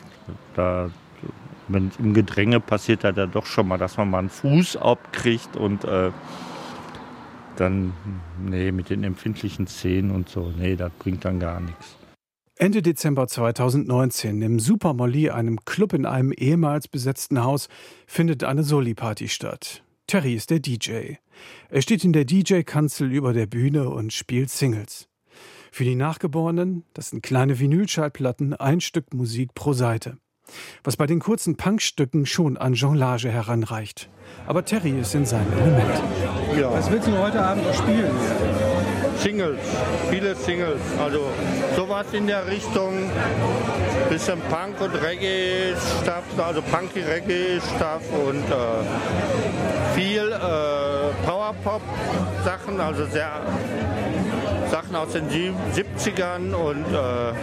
da, 0.56 0.90
wenn 1.70 1.92
im 2.00 2.14
Gedränge 2.14 2.60
passiert 2.60 3.06
hat 3.06 3.16
ja 3.16 3.28
doch 3.28 3.46
schon 3.46 3.68
mal, 3.68 3.78
dass 3.78 3.98
man 3.98 4.10
mal 4.10 4.20
einen 4.20 4.30
Fuß 4.30 4.78
abkriegt 4.78 5.56
und 5.56 5.86
äh, 5.86 6.12
dann, 7.56 7.94
nee, 8.44 8.72
mit 8.72 8.90
den 8.90 9.04
empfindlichen 9.04 9.68
Zehen 9.68 10.12
und 10.12 10.28
so, 10.28 10.52
nee, 10.58 10.76
das 10.76 10.92
bringt 11.00 11.24
dann 11.24 11.40
gar 11.40 11.62
nichts. 11.62 11.96
Ende 12.60 12.82
Dezember 12.82 13.28
2019 13.28 14.42
im 14.42 14.60
Super 14.60 14.94
Molly, 14.94 15.30
einem 15.30 15.64
Club 15.64 15.94
in 15.94 16.06
einem 16.06 16.34
ehemals 16.34 16.88
besetzten 16.88 17.44
Haus, 17.44 17.70
findet 18.08 18.44
eine 18.44 18.64
Soli-Party 18.64 19.30
statt. 19.30 19.84
Terry 20.08 20.36
ist 20.36 20.52
der 20.52 20.60
DJ. 20.60 21.16
Er 21.70 21.82
steht 21.82 22.06
in 22.06 22.14
der 22.14 22.24
DJ-Kanzel 22.24 23.12
über 23.12 23.34
der 23.34 23.46
Bühne 23.46 23.90
und 23.90 24.14
spielt 24.14 24.50
Singles. 24.50 25.10
Für 25.70 25.84
die 25.84 25.96
Nachgeborenen, 25.96 26.86
das 26.94 27.10
sind 27.10 27.22
kleine 27.22 27.60
Vinylschallplatten, 27.60 28.54
ein 28.54 28.80
Stück 28.80 29.14
Musik 29.14 29.54
pro 29.54 29.74
Seite. 29.74 30.18
Was 30.86 30.96
bei 30.96 31.08
den 31.08 31.20
kurzen 31.20 31.58
Punkstücken 31.58 32.26
schon 32.26 32.56
an 32.56 32.74
Jonglage 32.74 33.30
heranreicht. 33.30 34.10
Aber 34.48 34.64
Terry 34.64 34.98
ist 34.98 35.14
in 35.14 35.26
seinem 35.26 35.52
Element. 35.52 36.02
Was 36.72 36.90
willst 36.90 37.10
du 37.10 37.18
heute 37.18 37.42
Abend 37.42 37.66
spielen? 37.76 38.16
Singles, 39.18 39.60
viele 40.10 40.36
Singles. 40.36 40.80
Also 40.98 41.20
sowas 41.76 42.06
in 42.14 42.28
der 42.28 42.48
Richtung, 42.48 43.12
bisschen 44.10 44.40
Punk 44.50 44.80
und 44.80 44.96
Reggae-Stuff, 44.96 46.24
also 46.38 46.62
Punky 46.62 47.02
Reggae-Stuff 47.02 48.04
und 48.26 48.46
äh, 48.50 49.67
viel 49.98 50.32
äh, 50.32 51.26
Powerpop-Sachen, 51.26 52.80
also 52.80 53.06
sehr 53.08 53.32
Sachen 54.70 54.96
aus 54.96 55.14
den 55.14 55.28
sieb- 55.30 55.56
70ern 55.74 56.54
und 56.54 56.86
äh, 56.94 57.34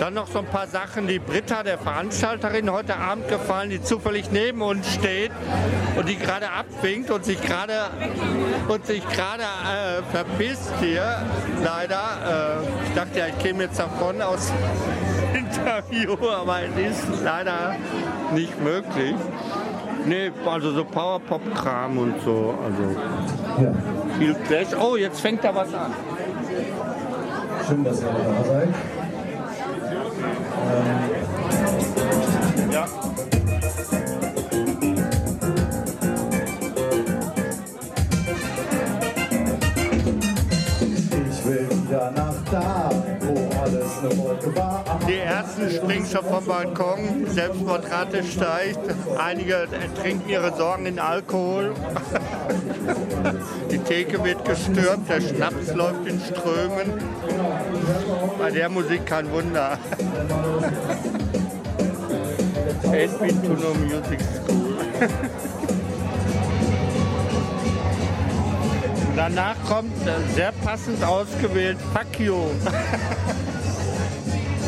dann 0.00 0.14
noch 0.14 0.26
so 0.26 0.38
ein 0.38 0.46
paar 0.46 0.66
Sachen, 0.66 1.06
die 1.06 1.18
Britta, 1.18 1.62
der 1.62 1.76
Veranstalterin, 1.76 2.72
heute 2.72 2.96
Abend 2.96 3.28
gefallen, 3.28 3.68
die 3.68 3.82
zufällig 3.82 4.30
neben 4.32 4.62
uns 4.62 4.90
steht 4.94 5.32
und 5.96 6.08
die 6.08 6.16
gerade 6.16 6.50
abwinkt 6.50 7.10
und 7.10 7.26
sich 7.26 7.42
gerade 7.42 7.90
und 8.68 8.86
sich 8.86 9.06
gerade 9.10 9.42
äh, 9.42 10.02
verpisst 10.10 10.72
hier. 10.80 11.22
Leider. 11.62 12.62
Äh, 12.62 12.86
ich 12.88 12.94
dachte 12.94 13.18
ja, 13.18 13.26
ich 13.26 13.38
käme 13.38 13.64
jetzt 13.64 13.78
davon 13.78 14.22
aus 14.22 14.50
Interview, 15.34 16.16
aber 16.30 16.60
es 16.62 16.98
ist 16.98 17.22
leider 17.22 17.76
nicht 18.32 18.58
möglich. 18.62 19.14
Nee, 20.06 20.32
also 20.44 20.72
so 20.72 20.84
Powerpop-Kram 20.84 21.98
und 21.98 22.14
so. 22.24 22.54
Also 22.64 22.96
viel 24.18 24.34
Clash. 24.34 24.68
Oh, 24.80 24.96
jetzt 24.96 25.20
fängt 25.20 25.44
da 25.44 25.54
was 25.54 25.72
an. 25.72 25.92
Schön, 27.66 27.84
dass 27.84 28.00
ihr 28.02 28.08
da 28.08 28.44
seid. 28.44 28.68
Ja. 32.72 32.86
Ich 41.30 41.46
will 41.46 41.68
wieder 41.70 42.10
nach 42.12 42.34
da, 42.50 42.90
Die 45.06 45.18
ersten 45.18 45.70
springen 45.70 46.06
schon 46.06 46.24
vom 46.24 46.44
Balkon, 46.44 47.26
Selbstmordrate 47.28 48.24
steigt, 48.24 48.80
einige 49.16 49.68
trinken 50.00 50.28
ihre 50.28 50.56
Sorgen 50.56 50.86
in 50.86 50.98
Alkohol. 50.98 51.72
Die 53.70 53.78
Theke 53.78 54.24
wird 54.24 54.44
gestürmt, 54.44 55.08
der 55.08 55.20
Schnaps 55.20 55.72
läuft 55.74 56.06
in 56.06 56.20
Strömen. 56.20 57.00
Bei 58.38 58.50
der 58.50 58.68
Musik 58.68 59.06
kein 59.06 59.30
Wunder. 59.30 59.78
Edwin 62.92 63.42
Tuno 63.42 63.74
Music 63.74 64.20
School. 64.20 64.76
Danach 69.14 69.56
kommt 69.68 69.92
sehr 70.34 70.52
passend 70.64 71.04
ausgewählt 71.04 71.78
Fuck 71.92 72.18
You. 72.18 72.46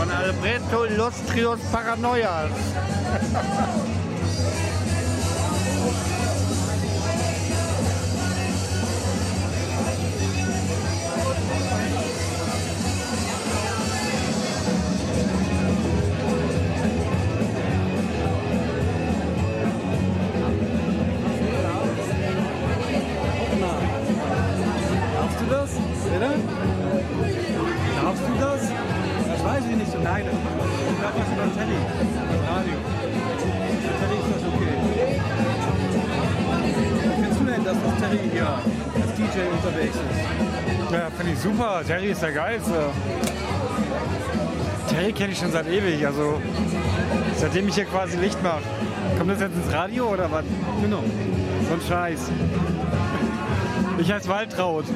Von 0.05 0.13
Alberto 0.13 0.85
Illustrios 0.85 1.59
Paranoias. 1.73 2.51
Nein, 30.05 30.27
ich 30.27 31.01
glaube, 31.01 31.15
was 31.17 31.29
über 31.33 31.49
Telly. 31.59 31.79
Das 32.31 32.43
Radio. 32.51 32.77
Für 33.81 33.95
Telly 34.01 34.17
ist 34.21 34.31
das 34.35 34.43
okay. 34.53 34.75
Wie 37.01 37.09
findest 37.23 37.41
du 37.41 37.45
denn, 37.47 37.63
dass 37.65 37.79
das 37.83 37.95
Telly 38.01 38.21
hier 38.31 38.47
als 38.47 39.11
DJ 39.17 39.37
unterwegs 39.51 39.97
ist? 39.97 40.93
Ja, 40.93 41.05
finde 41.17 41.33
ich 41.33 41.39
super. 41.39 41.83
Terry 41.87 42.11
ist 42.11 42.23
der 42.23 42.33
Geilste. 42.33 42.91
Terry 44.91 45.13
kenne 45.13 45.33
ich 45.33 45.39
schon 45.39 45.51
seit 45.51 45.67
ewig, 45.69 46.07
also 46.07 46.39
seitdem 47.37 47.69
ich 47.69 47.75
hier 47.75 47.87
quasi 47.87 48.19
Licht 48.19 48.43
mache. 48.43 48.61
Kommt 49.17 49.31
das 49.31 49.41
jetzt 49.41 49.57
ins 49.57 49.73
Radio 49.73 50.09
oder 50.09 50.31
was? 50.31 50.45
Genau. 50.83 51.03
So 51.67 51.75
ein 51.75 51.81
Scheiß. 51.89 52.31
Ich 53.97 54.13
heiße 54.13 54.29
Waltraud. 54.29 54.85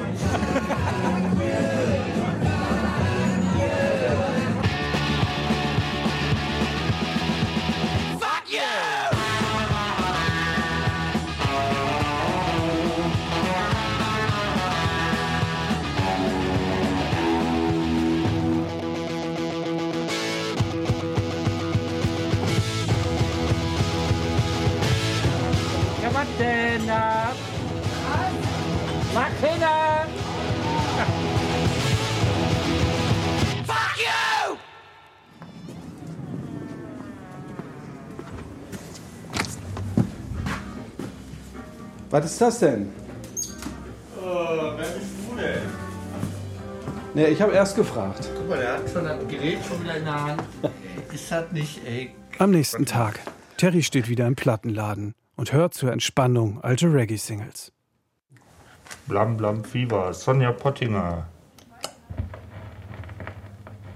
Was 42.09 42.25
ist 42.25 42.41
das 42.41 42.59
denn? 42.59 42.91
wer 44.21 44.87
bist 44.87 45.11
du 45.29 45.35
denn? 45.35 45.89
Ne, 47.13 47.27
ich 47.27 47.41
habe 47.41 47.53
erst 47.53 47.75
gefragt. 47.75 48.29
Guck 48.35 48.49
mal, 48.49 48.59
der 48.59 48.73
hat 48.73 48.89
schon 48.89 49.03
das 49.03 49.27
Gerät 49.27 49.59
schon 49.67 49.83
wieder 49.83 49.97
in 49.97 50.05
der 50.05 50.23
Hand. 50.23 50.43
Ist 51.13 51.31
das 51.31 51.51
nicht, 51.51 51.81
ey? 51.85 52.11
Am 52.37 52.51
nächsten 52.51 52.85
Tag. 52.85 53.19
Terry 53.57 53.81
steht 53.81 54.07
wieder 54.09 54.27
im 54.27 54.35
Plattenladen 54.35 55.15
und 55.35 55.51
hört 55.51 55.73
zur 55.73 55.91
Entspannung 55.91 56.61
alte 56.61 56.93
Reggae-Singles. 56.93 57.71
Blam 59.07 59.37
Blam 59.37 59.63
Fever, 59.63 60.13
Sonja 60.13 60.51
Pottinger. 60.51 61.27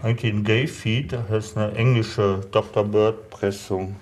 Eigentlich 0.02 0.34
ein 0.34 0.44
Gay-Feed, 0.44 1.14
das 1.14 1.46
ist 1.46 1.58
eine 1.58 1.74
englische 1.76 2.42
Dr. 2.52 2.84
Bird-Pressung. 2.84 3.96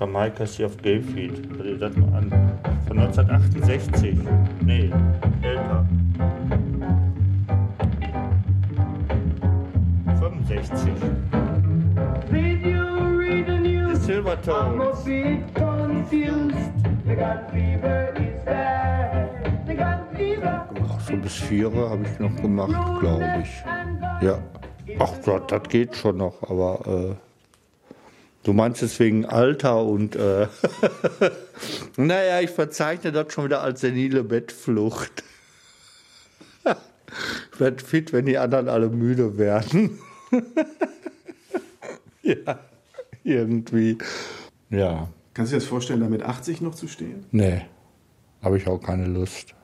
Jamaika 0.00 0.44
ist 0.44 0.54
hier 0.54 0.64
auf 0.64 0.78
Gay-Feed. 0.78 1.50
Hör 1.58 1.62
dir 1.62 1.76
das 1.76 1.94
mal 1.94 2.16
an. 2.16 2.30
Von 2.88 2.98
1968. 2.98 4.18
Nee, 4.62 4.90
älter. 5.42 5.86
62. 10.18 10.92
Die 12.32 13.96
Silvertones. 13.96 15.06
Ach, 20.82 21.00
so 21.00 21.16
bis 21.18 21.34
vier 21.34 21.70
habe 21.74 22.02
ich 22.04 22.18
noch 22.18 22.36
gemacht, 22.36 23.00
glaube 23.00 23.42
ich. 23.42 24.26
Ja. 24.26 24.38
Ach 24.98 25.12
Gott, 25.22 25.52
das 25.52 25.62
geht 25.64 25.94
schon 25.94 26.16
noch, 26.16 26.42
aber 26.48 26.80
äh, 26.86 27.29
du 28.42 28.52
meinst 28.52 28.82
es 28.82 28.98
wegen 28.98 29.26
Alter 29.26 29.84
und 29.84 30.16
äh, 30.16 30.48
naja, 31.96 32.40
ich 32.40 32.50
verzeichne 32.50 33.12
das 33.12 33.32
schon 33.32 33.44
wieder 33.44 33.62
als 33.62 33.80
senile 33.80 34.24
Bettflucht. 34.24 35.24
ich 37.52 37.60
werde 37.60 37.84
fit, 37.84 38.12
wenn 38.12 38.26
die 38.26 38.38
anderen 38.38 38.68
alle 38.68 38.88
müde 38.88 39.38
werden. 39.38 39.98
ja, 42.22 42.58
irgendwie. 43.24 43.98
Ja. 44.70 45.08
Kannst 45.34 45.52
du 45.52 45.56
dir 45.56 45.60
das 45.60 45.68
vorstellen, 45.68 46.00
da 46.00 46.08
mit 46.08 46.22
80 46.22 46.60
noch 46.60 46.74
zu 46.74 46.88
stehen? 46.88 47.26
Nee, 47.30 47.62
habe 48.42 48.56
ich 48.56 48.66
auch 48.66 48.78
keine 48.78 49.06
Lust. 49.06 49.54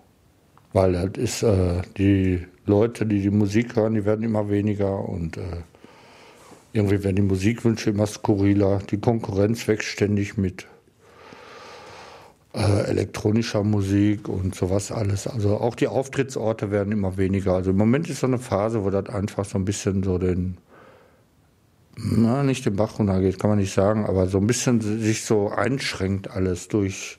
Weil 0.72 0.92
das 0.92 1.22
ist, 1.22 1.42
äh, 1.42 1.82
die 1.96 2.46
Leute, 2.66 3.06
die 3.06 3.22
die 3.22 3.30
Musik 3.30 3.76
hören, 3.76 3.94
die 3.94 4.04
werden 4.04 4.22
immer 4.22 4.50
weniger 4.50 5.08
und 5.08 5.36
äh, 5.36 5.62
irgendwie 6.76 7.02
werden 7.02 7.16
die 7.16 7.22
Musikwünsche 7.22 7.90
immer 7.90 8.06
skurriler. 8.06 8.80
Die 8.90 9.00
Konkurrenz 9.00 9.66
wächst 9.66 9.88
ständig 9.88 10.36
mit 10.36 10.66
äh, 12.54 12.82
elektronischer 12.84 13.64
Musik 13.64 14.28
und 14.28 14.54
sowas 14.54 14.92
alles. 14.92 15.26
Also 15.26 15.56
auch 15.56 15.74
die 15.74 15.88
Auftrittsorte 15.88 16.70
werden 16.70 16.92
immer 16.92 17.16
weniger. 17.16 17.54
Also 17.54 17.70
im 17.70 17.76
Moment 17.76 18.08
ist 18.08 18.20
so 18.20 18.26
eine 18.26 18.38
Phase, 18.38 18.84
wo 18.84 18.90
das 18.90 19.08
einfach 19.08 19.44
so 19.44 19.58
ein 19.58 19.64
bisschen 19.64 20.02
so 20.02 20.18
den, 20.18 20.58
na, 21.96 22.42
nicht 22.42 22.66
den 22.66 22.76
Bach 22.76 22.98
runtergeht, 22.98 23.38
kann 23.38 23.50
man 23.50 23.58
nicht 23.58 23.74
sagen, 23.74 24.06
aber 24.06 24.26
so 24.26 24.38
ein 24.38 24.46
bisschen 24.46 24.80
sich 24.80 25.24
so 25.24 25.48
einschränkt 25.48 26.30
alles 26.30 26.68
durch 26.68 27.18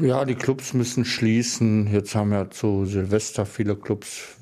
ja, 0.00 0.24
die 0.24 0.34
Clubs 0.34 0.74
müssen 0.74 1.04
schließen. 1.04 1.92
Jetzt 1.92 2.14
haben 2.14 2.32
ja 2.32 2.50
zu 2.50 2.84
Silvester 2.86 3.46
viele 3.46 3.76
Clubs, 3.76 4.36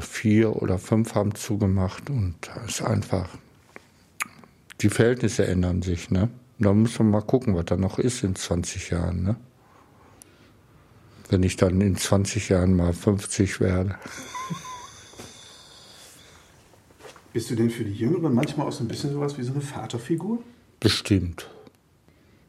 vier 0.00 0.62
oder 0.62 0.78
fünf 0.78 1.14
haben 1.14 1.34
zugemacht 1.34 2.10
und 2.10 2.36
es 2.66 2.80
ist 2.80 2.82
einfach, 2.82 3.28
die 4.80 4.90
Verhältnisse 4.90 5.46
ändern 5.46 5.82
sich. 5.82 6.10
Ne? 6.10 6.30
Da 6.58 6.72
muss 6.72 6.98
man 6.98 7.10
mal 7.10 7.22
gucken, 7.22 7.54
was 7.54 7.66
da 7.66 7.76
noch 7.76 7.98
ist 7.98 8.24
in 8.24 8.34
20 8.34 8.90
Jahren. 8.90 9.22
Ne? 9.22 9.36
Wenn 11.28 11.42
ich 11.42 11.56
dann 11.56 11.80
in 11.80 11.96
20 11.96 12.48
Jahren 12.48 12.74
mal 12.74 12.92
50 12.92 13.60
werde. 13.60 13.96
Bist 17.32 17.50
du 17.50 17.54
denn 17.54 17.70
für 17.70 17.84
die 17.84 17.94
Jüngeren 17.94 18.34
manchmal 18.34 18.66
auch 18.66 18.72
so 18.72 18.82
ein 18.82 18.88
bisschen 18.88 19.12
sowas 19.12 19.38
wie 19.38 19.42
so 19.42 19.52
eine 19.52 19.60
Vaterfigur? 19.60 20.42
Bestimmt. 20.80 21.48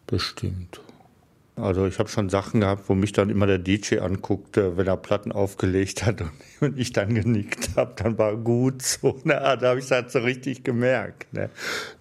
Bestimmt. 0.07 0.82
Also 1.62 1.86
ich 1.86 1.99
habe 1.99 2.10
schon 2.10 2.30
Sachen 2.30 2.62
gehabt, 2.62 2.88
wo 2.88 2.95
mich 2.95 3.12
dann 3.12 3.30
immer 3.30 3.45
der 3.47 3.60
DJ 3.60 3.99
anguckte, 3.99 4.78
wenn 4.78 4.88
er 4.88 4.97
Platten 4.97 5.32
aufgelegt 5.32 6.05
hat 6.05 6.24
und 6.62 6.78
ich 6.78 6.93
dann 6.93 7.14
genickt 7.14 7.72
habe, 7.76 7.93
dann 7.95 8.18
war 8.18 8.36
gut 8.36 8.82
so. 8.82 9.20
Ne? 9.24 9.34
Da 9.34 9.70
habe 9.70 9.80
ich 9.80 9.86
es 9.86 9.91
halt 9.91 10.12
so 10.12 10.20
richtig 10.20 10.64
gemerkt. 10.64 11.32
Ne? 11.34 11.49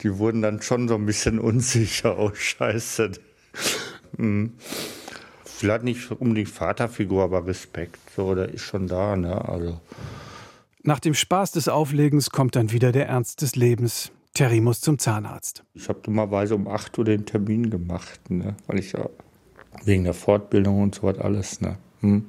Die 0.03 0.19
wurden 0.19 0.43
dann 0.43 0.63
schon 0.63 0.89
so 0.89 0.95
ein 0.95 1.07
bisschen 1.07 1.39
unsicher. 1.39 2.19
Oh 2.19 2.31
Scheiße. 2.33 3.13
Hm. 4.17 4.53
Vielleicht 5.45 5.83
nicht 5.83 6.11
unbedingt 6.13 6.51
Vaterfigur, 6.51 7.25
aber 7.25 7.47
Respekt. 7.47 7.99
So, 8.15 8.35
der 8.35 8.51
ist 8.51 8.63
schon 8.63 8.87
da. 8.87 9.17
Ne? 9.17 9.49
Also. 9.49 9.81
Nach 10.83 11.01
dem 11.01 11.15
Spaß 11.15 11.53
des 11.53 11.69
Auflegens 11.69 12.31
kommt 12.31 12.55
dann 12.55 12.71
wieder 12.71 12.93
der 12.93 13.09
Ernst 13.09 13.43
des 13.43 13.57
Lebens. 13.57 14.13
Terry 14.35 14.61
muss 14.61 14.81
zum 14.81 14.99
Zahnarzt. 14.99 15.65
Ich 15.75 15.89
habe 15.89 15.99
dummerweise 16.01 16.55
um 16.55 16.69
8 16.69 16.97
Uhr 16.99 17.05
den 17.05 17.27
Termin 17.27 17.71
gemacht, 17.71 18.31
ne? 18.31 18.55
weil 18.69 18.79
ich 18.79 18.93
ja 18.93 19.09
wegen 19.85 20.05
der 20.05 20.15
Fortbildung 20.15 20.83
und 20.83 20.95
so 20.95 21.03
was 21.05 21.19
alles. 21.19 21.61
Ne? 21.61 21.79
Hm. 22.01 22.27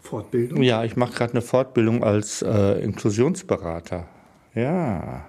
Fortbildung? 0.00 0.62
Ja, 0.62 0.84
ich 0.84 0.96
mache 0.96 1.14
gerade 1.14 1.32
eine 1.32 1.42
Fortbildung 1.42 2.04
als 2.04 2.42
äh, 2.42 2.82
Inklusionsberater. 2.82 4.06
Ja. 4.54 5.26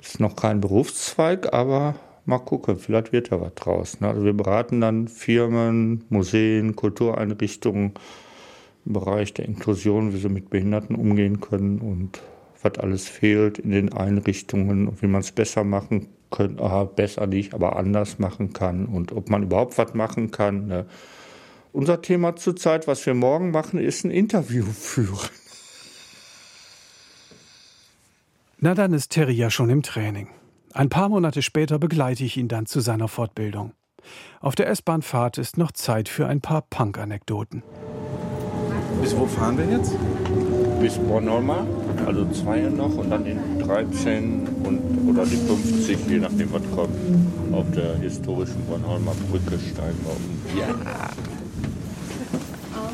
Ist 0.00 0.18
noch 0.18 0.34
kein 0.34 0.60
Berufszweig, 0.60 1.52
aber 1.52 1.94
mal 2.24 2.38
gucken, 2.38 2.76
vielleicht 2.76 3.12
wird 3.12 3.30
da 3.30 3.40
was 3.40 3.54
draus. 3.54 4.00
Ne? 4.00 4.08
Also 4.08 4.24
wir 4.24 4.32
beraten 4.32 4.80
dann 4.80 5.08
Firmen, 5.08 6.04
Museen, 6.08 6.74
Kultureinrichtungen 6.74 7.92
im 8.84 8.92
Bereich 8.92 9.32
der 9.34 9.44
Inklusion, 9.44 10.12
wie 10.12 10.18
sie 10.18 10.28
mit 10.28 10.50
Behinderten 10.50 10.96
umgehen 10.96 11.40
können 11.40 11.78
und 11.78 12.20
was 12.62 12.78
alles 12.78 13.08
fehlt 13.08 13.58
in 13.58 13.70
den 13.70 13.92
Einrichtungen 13.92 14.88
und 14.88 15.02
wie 15.02 15.06
man 15.06 15.20
es 15.20 15.32
besser 15.32 15.64
machen 15.64 16.08
kann, 16.32 16.58
ah, 16.58 16.84
besser 16.84 17.28
nicht, 17.28 17.54
aber 17.54 17.76
anders 17.76 18.18
machen 18.18 18.52
kann 18.52 18.86
und 18.86 19.12
ob 19.12 19.30
man 19.30 19.44
überhaupt 19.44 19.78
was 19.78 19.94
machen 19.94 20.32
kann. 20.32 20.66
Ne? 20.66 20.86
Unser 21.72 22.02
Thema 22.02 22.34
zurzeit, 22.34 22.88
was 22.88 23.06
wir 23.06 23.14
morgen 23.14 23.52
machen, 23.52 23.78
ist 23.78 24.04
ein 24.04 24.10
Interview 24.10 24.64
führen. 24.64 25.30
Na 28.58 28.74
dann 28.74 28.92
ist 28.92 29.10
Terry 29.10 29.32
ja 29.32 29.50
schon 29.50 29.70
im 29.70 29.82
Training. 29.82 30.28
Ein 30.72 30.88
paar 30.88 31.08
Monate 31.08 31.42
später 31.42 31.78
begleite 31.78 32.24
ich 32.24 32.36
ihn 32.36 32.48
dann 32.48 32.66
zu 32.66 32.80
seiner 32.80 33.08
Fortbildung. 33.08 33.72
Auf 34.40 34.54
der 34.54 34.68
S-Bahn-Fahrt 34.68 35.38
ist 35.38 35.58
noch 35.58 35.72
Zeit 35.72 36.08
für 36.08 36.26
ein 36.26 36.40
paar 36.40 36.62
Punk-Anekdoten. 36.62 37.62
Bis 39.00 39.16
wo 39.16 39.26
fahren 39.26 39.58
wir 39.58 39.64
jetzt? 39.64 39.94
Bis 40.80 40.98
Bornholmer, 40.98 41.66
also 42.06 42.24
zwei 42.30 42.60
noch 42.60 42.96
und 42.96 43.10
dann 43.10 43.26
in 43.26 43.38
13 43.64 44.48
und, 44.64 45.08
oder 45.08 45.24
die 45.24 45.36
50, 45.36 45.98
je 46.08 46.18
nachdem 46.18 46.52
was 46.52 46.62
kommt. 46.74 46.94
Auf 47.52 47.70
der 47.72 47.96
historischen 47.96 48.64
Bornholmer 48.66 49.14
Brücke 49.30 49.58
steigen 49.58 49.98
wir 50.04 50.12
um. 50.12 50.58
Ja. 50.58 51.10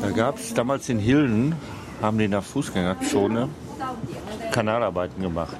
Da 0.01 0.11
gab 0.11 0.37
es 0.37 0.53
damals 0.53 0.89
in 0.89 0.99
Hilden, 0.99 1.55
haben 2.01 2.17
die 2.17 2.25
in 2.25 2.31
der 2.31 2.41
Fußgängerzone 2.41 3.49
Kanalarbeiten 4.51 5.21
gemacht. 5.21 5.57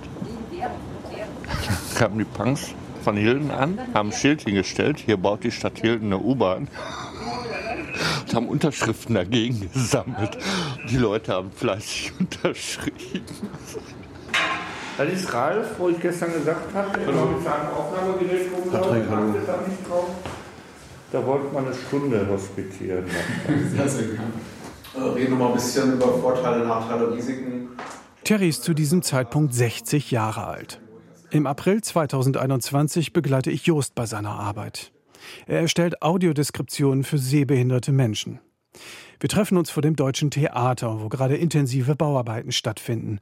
kamen 1.95 2.19
die 2.19 2.25
Punks 2.25 2.73
von 3.03 3.17
Hilden 3.17 3.51
an, 3.51 3.79
haben 3.93 4.09
ein 4.09 4.13
Schild 4.13 4.41
hingestellt, 4.43 4.99
hier 4.99 5.17
baut 5.17 5.43
die 5.43 5.51
Stadt 5.51 5.79
Hilden 5.79 6.07
eine 6.07 6.19
U-Bahn. 6.19 6.67
Und 8.21 8.35
haben 8.35 8.47
Unterschriften 8.47 9.15
dagegen 9.15 9.71
gesammelt. 9.73 10.37
Die 10.89 10.97
Leute 10.97 11.33
haben 11.33 11.51
fleißig 11.51 12.13
unterschrieben. 12.19 13.25
Das 14.99 15.07
ist 15.13 15.33
Ralf, 15.33 15.79
wo 15.79 15.87
ich 15.87 15.97
gestern 16.01 16.33
gesagt 16.33 16.75
habe, 16.75 16.89
mit 16.99 17.07
seinem 17.07 17.69
Aufnahmegerät 17.73 18.51
Patrick, 18.69 19.03
hallo. 19.09 19.33
da 19.47 19.61
nicht 19.65 19.89
drauf. 19.89 20.09
Da 21.13 21.25
wollte 21.25 21.53
man 21.53 21.67
eine 21.67 21.73
Stunde 21.73 22.27
hospitieren. 22.29 23.05
Sehr, 23.77 23.87
sehr 23.87 24.07
gerne. 24.07 24.33
Äh, 24.97 24.99
Reden 24.99 25.31
wir 25.31 25.37
mal 25.37 25.47
ein 25.47 25.53
bisschen 25.53 25.93
über 25.93 26.19
Vorteile, 26.19 26.65
Nachteile, 26.65 27.13
Risiken. 27.13 27.69
Terry 28.25 28.49
ist 28.49 28.63
zu 28.63 28.73
diesem 28.73 29.01
Zeitpunkt 29.01 29.53
60 29.53 30.11
Jahre 30.11 30.45
alt. 30.45 30.81
Im 31.31 31.47
April 31.47 31.81
2021 31.81 33.13
begleite 33.13 33.51
ich 33.51 33.65
Jost 33.67 33.95
bei 33.95 34.05
seiner 34.05 34.31
Arbeit. 34.31 34.91
Er 35.47 35.61
erstellt 35.61 36.01
Audiodeskriptionen 36.01 37.05
für 37.05 37.19
sehbehinderte 37.19 37.93
Menschen. 37.93 38.41
Wir 39.21 39.29
treffen 39.29 39.57
uns 39.57 39.69
vor 39.69 39.81
dem 39.81 39.95
Deutschen 39.95 40.29
Theater, 40.29 41.01
wo 41.01 41.07
gerade 41.07 41.37
intensive 41.37 41.95
Bauarbeiten 41.95 42.51
stattfinden, 42.51 43.19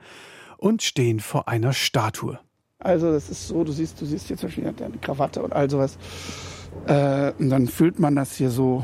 und 0.58 0.82
stehen 0.82 1.20
vor 1.20 1.48
einer 1.48 1.74
Statue. 1.74 2.40
Also 2.80 3.12
das 3.12 3.30
ist 3.30 3.48
so, 3.48 3.64
du 3.64 3.72
siehst, 3.72 4.00
du 4.02 4.06
siehst 4.06 4.28
hier 4.28 4.38
zum 4.38 4.50
Beispiel 4.50 4.68
eine 4.68 4.98
Krawatte 5.02 5.42
und 5.42 5.54
all 5.54 5.70
sowas. 5.70 5.98
Äh, 6.86 7.32
und 7.40 7.50
dann 7.50 7.68
fühlt 7.68 8.00
man 8.00 8.16
das 8.16 8.36
hier 8.36 8.50
so 8.50 8.84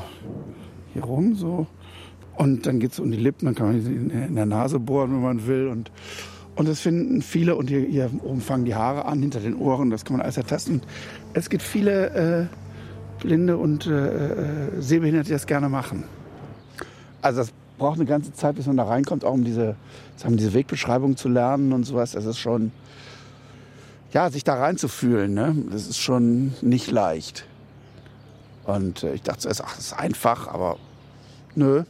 hier 0.93 1.03
rum 1.03 1.35
so. 1.35 1.67
Und 2.35 2.65
dann 2.65 2.79
geht 2.79 2.93
es 2.93 2.99
um 2.99 3.11
die 3.11 3.17
Lippen, 3.17 3.45
dann 3.45 3.55
kann 3.55 3.67
man 3.67 3.85
in, 3.85 4.35
der 4.35 4.45
Nase 4.45 4.79
bohren, 4.79 5.11
wenn 5.11 5.21
man 5.21 5.47
will. 5.47 5.67
Und, 5.67 5.91
und 6.55 6.67
das 6.67 6.79
finden 6.79 7.21
viele. 7.21 7.55
Und 7.55 7.69
hier, 7.69 7.81
hier 7.81 8.09
oben 8.23 8.41
fangen 8.41 8.65
die 8.65 8.73
Haare 8.73 9.05
an, 9.05 9.19
hinter 9.21 9.39
den 9.39 9.55
Ohren. 9.55 9.91
Das 9.91 10.03
kann 10.03 10.17
man 10.17 10.21
alles 10.23 10.37
ertasten. 10.37 10.81
Es 11.33 11.49
gibt 11.49 11.61
viele 11.61 12.09
äh, 12.41 12.45
Blinde 13.21 13.57
und 13.57 13.85
äh, 13.85 14.07
äh, 14.07 14.81
Sehbehinderte, 14.81 15.27
die 15.27 15.33
das 15.33 15.45
gerne 15.45 15.69
machen. 15.69 16.05
Also 17.21 17.41
das 17.41 17.53
braucht 17.77 17.97
eine 17.97 18.05
ganze 18.05 18.33
Zeit, 18.33 18.55
bis 18.55 18.65
man 18.65 18.77
da 18.77 18.83
reinkommt, 18.83 19.23
auch 19.23 19.33
um 19.33 19.43
diese, 19.43 19.75
sagen, 20.23 20.37
diese 20.37 20.53
Wegbeschreibung 20.53 21.17
zu 21.17 21.29
lernen 21.29 21.73
und 21.73 21.83
sowas. 21.83 22.11
Das 22.11 22.25
ist 22.25 22.39
schon, 22.39 22.71
ja, 24.11 24.29
sich 24.29 24.43
da 24.43 24.55
reinzufühlen, 24.55 25.33
ne? 25.33 25.55
das 25.71 25.87
ist 25.87 25.99
schon 25.99 26.53
nicht 26.61 26.89
leicht. 26.91 27.45
Und 28.65 29.03
äh, 29.03 29.13
ich 29.13 29.21
dachte 29.21 29.39
zuerst, 29.39 29.63
ach, 29.63 29.75
das 29.75 29.87
ist 29.87 29.93
einfach, 29.93 30.47
aber 30.47 30.77
nö, 31.55 31.83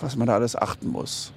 was 0.00 0.16
man 0.16 0.26
da 0.26 0.34
alles 0.34 0.56
achten 0.56 0.88
muss. 0.88 1.32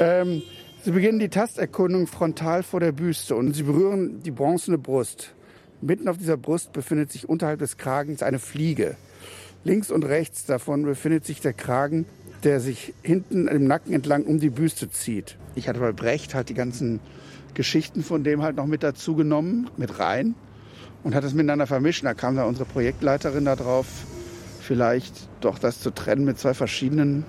Ähm, 0.00 0.42
sie 0.82 0.90
beginnen 0.90 1.20
die 1.20 1.28
Tasterkundung 1.28 2.08
frontal 2.08 2.64
vor 2.64 2.80
der 2.80 2.90
Büste 2.90 3.36
und 3.36 3.54
sie 3.54 3.62
berühren 3.62 4.22
die 4.22 4.32
bronzene 4.32 4.78
Brust. 4.78 5.32
Mitten 5.80 6.08
auf 6.08 6.18
dieser 6.18 6.36
Brust 6.36 6.72
befindet 6.72 7.12
sich 7.12 7.28
unterhalb 7.28 7.60
des 7.60 7.76
Kragens 7.76 8.22
eine 8.22 8.40
Fliege. 8.40 8.96
Links 9.62 9.90
und 9.90 10.04
rechts 10.04 10.46
davon 10.46 10.82
befindet 10.82 11.24
sich 11.24 11.40
der 11.40 11.52
Kragen 11.52 12.06
der 12.44 12.60
sich 12.60 12.94
hinten 13.02 13.48
im 13.48 13.66
Nacken 13.66 13.92
entlang 13.92 14.24
um 14.24 14.38
die 14.38 14.50
Büste 14.50 14.90
zieht. 14.90 15.36
Ich 15.54 15.68
hatte 15.68 15.80
bei 15.80 15.92
Brecht 15.92 16.34
halt 16.34 16.48
die 16.48 16.54
ganzen 16.54 17.00
Geschichten 17.54 18.02
von 18.02 18.24
dem 18.24 18.42
halt 18.42 18.56
noch 18.56 18.66
mit 18.66 18.82
dazu 18.82 19.14
genommen, 19.14 19.70
mit 19.76 19.98
rein 19.98 20.34
und 21.02 21.14
hat 21.14 21.24
es 21.24 21.34
miteinander 21.34 21.66
vermischt. 21.66 22.04
Da 22.04 22.14
kam 22.14 22.36
da 22.36 22.44
unsere 22.44 22.66
Projektleiterin 22.66 23.44
da 23.44 23.56
drauf, 23.56 23.86
vielleicht 24.60 25.28
doch 25.40 25.58
das 25.58 25.80
zu 25.80 25.90
trennen 25.90 26.24
mit 26.24 26.38
zwei 26.38 26.54
verschiedenen 26.54 27.24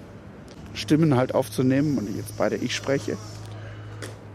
Stimmen 0.73 1.15
halt 1.15 1.33
aufzunehmen 1.33 1.97
und 1.97 2.13
jetzt 2.15 2.37
beide 2.37 2.55
ich 2.57 2.75
spreche. 2.75 3.17